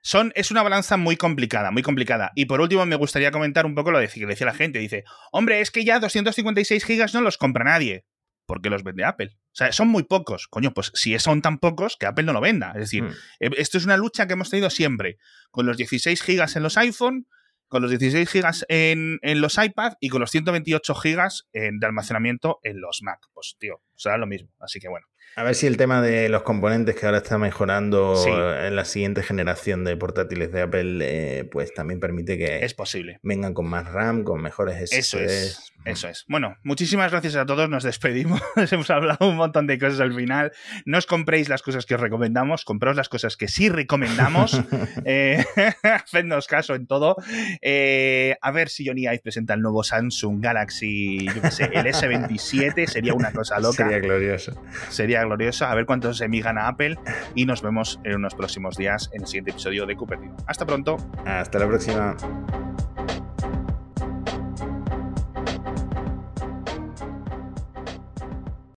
Son, 0.00 0.32
es 0.36 0.52
una 0.52 0.62
balanza 0.62 0.96
muy 0.96 1.16
complicada, 1.16 1.72
muy 1.72 1.82
complicada. 1.82 2.30
Y 2.36 2.46
por 2.46 2.60
último, 2.60 2.86
me 2.86 2.96
gustaría 2.96 3.32
comentar 3.32 3.66
un 3.66 3.74
poco 3.74 3.90
lo 3.90 3.98
que 3.98 4.26
decía 4.26 4.46
la 4.46 4.54
gente. 4.54 4.78
Dice, 4.78 5.04
hombre, 5.32 5.60
es 5.60 5.70
que 5.70 5.84
ya 5.84 5.98
256 5.98 6.84
gigas 6.84 7.14
no 7.14 7.20
los 7.20 7.36
compra 7.36 7.64
nadie. 7.64 8.06
porque 8.46 8.70
los 8.70 8.82
vende 8.82 9.04
Apple? 9.04 9.30
O 9.36 9.54
sea, 9.54 9.70
son 9.70 9.88
muy 9.88 10.02
pocos. 10.02 10.48
Coño, 10.48 10.72
pues 10.72 10.90
si 10.94 11.16
son 11.20 11.40
tan 11.42 11.58
pocos, 11.58 11.96
que 11.96 12.06
Apple 12.06 12.24
no 12.24 12.32
lo 12.32 12.40
venda. 12.40 12.72
Es 12.74 12.80
decir, 12.80 13.04
hmm. 13.04 13.14
eh, 13.40 13.50
esto 13.58 13.78
es 13.78 13.84
una 13.84 13.96
lucha 13.96 14.26
que 14.26 14.32
hemos 14.32 14.50
tenido 14.50 14.70
siempre. 14.70 15.18
Con 15.50 15.66
los 15.66 15.76
16 15.76 16.20
gigas 16.20 16.56
en 16.56 16.64
los 16.64 16.76
iPhone, 16.76 17.26
con 17.70 17.82
los 17.82 17.90
16 17.90 18.28
gigas 18.28 18.66
en, 18.68 19.20
los 19.22 19.56
iPad 19.56 19.94
y 20.00 20.08
con 20.08 20.20
los 20.20 20.30
128 20.32 20.94
gigas 20.96 21.48
de 21.52 21.86
almacenamiento 21.86 22.58
en 22.64 22.80
los 22.80 23.00
Mac. 23.02 23.20
Pues, 23.32 23.56
tío, 23.58 23.80
será 23.94 24.18
lo 24.18 24.26
mismo. 24.26 24.50
Así 24.58 24.80
que 24.80 24.88
bueno. 24.88 25.06
A 25.36 25.42
ver 25.42 25.54
si 25.54 25.66
el 25.66 25.76
tema 25.76 26.02
de 26.02 26.28
los 26.28 26.42
componentes 26.42 26.96
que 26.96 27.06
ahora 27.06 27.18
está 27.18 27.38
mejorando 27.38 28.14
en 28.26 28.76
la 28.76 28.84
siguiente 28.84 29.22
generación 29.22 29.84
de 29.84 29.96
portátiles 29.96 30.52
de 30.52 30.62
Apple, 30.62 30.98
eh, 31.02 31.44
pues 31.44 31.72
también 31.72 32.00
permite 32.00 32.36
que 32.36 32.64
es 32.64 32.74
posible. 32.74 33.20
vengan 33.22 33.54
con 33.54 33.66
más 33.66 33.90
RAM, 33.90 34.24
con 34.24 34.42
mejores 34.42 34.90
SSDs. 34.90 34.98
Eso 34.98 35.18
es, 35.18 35.72
eso 35.84 36.08
es. 36.08 36.24
Bueno, 36.28 36.56
muchísimas 36.62 37.10
gracias 37.10 37.36
a 37.36 37.46
todos, 37.46 37.70
nos 37.70 37.84
despedimos. 37.84 38.42
Hemos 38.70 38.90
hablado 38.90 39.28
un 39.28 39.36
montón 39.36 39.66
de 39.66 39.78
cosas 39.78 40.00
al 40.00 40.12
final. 40.12 40.52
No 40.84 40.98
os 40.98 41.06
compréis 41.06 41.48
las 41.48 41.62
cosas 41.62 41.86
que 41.86 41.94
os 41.94 42.00
recomendamos, 42.00 42.64
compraos 42.64 42.96
las 42.96 43.08
cosas 43.08 43.36
que 43.36 43.48
sí 43.48 43.68
recomendamos. 43.68 44.60
eh, 45.04 45.44
hacednos 45.82 46.48
caso 46.48 46.74
en 46.74 46.86
todo. 46.86 47.16
Eh, 47.62 48.36
a 48.42 48.50
ver 48.50 48.68
si 48.68 48.86
Johnny 48.86 49.02
Ive 49.02 49.20
presenta 49.20 49.54
el 49.54 49.62
nuevo 49.62 49.84
Samsung 49.84 50.42
Galaxy, 50.42 51.26
yo 51.26 51.40
qué 51.40 51.50
sé, 51.50 51.64
el 51.72 51.86
S27, 51.86 52.86
sería 52.86 53.14
una 53.14 53.32
cosa 53.32 53.58
loca. 53.60 53.84
Sería 53.84 53.98
glorioso. 54.00 54.60
Sería 54.90 55.19
gloriosa, 55.24 55.70
a 55.70 55.74
ver 55.74 55.86
cuántos 55.86 56.18
se 56.18 56.28
migan 56.28 56.58
a 56.58 56.68
Apple 56.68 56.98
y 57.34 57.46
nos 57.46 57.62
vemos 57.62 58.00
en 58.04 58.16
unos 58.16 58.34
próximos 58.34 58.76
días 58.76 59.10
en 59.12 59.22
el 59.22 59.26
siguiente 59.26 59.50
episodio 59.52 59.86
de 59.86 59.96
Cupertino. 59.96 60.36
Hasta 60.46 60.66
pronto. 60.66 60.96
Hasta 61.24 61.58
la 61.58 61.66
próxima. 61.66 62.16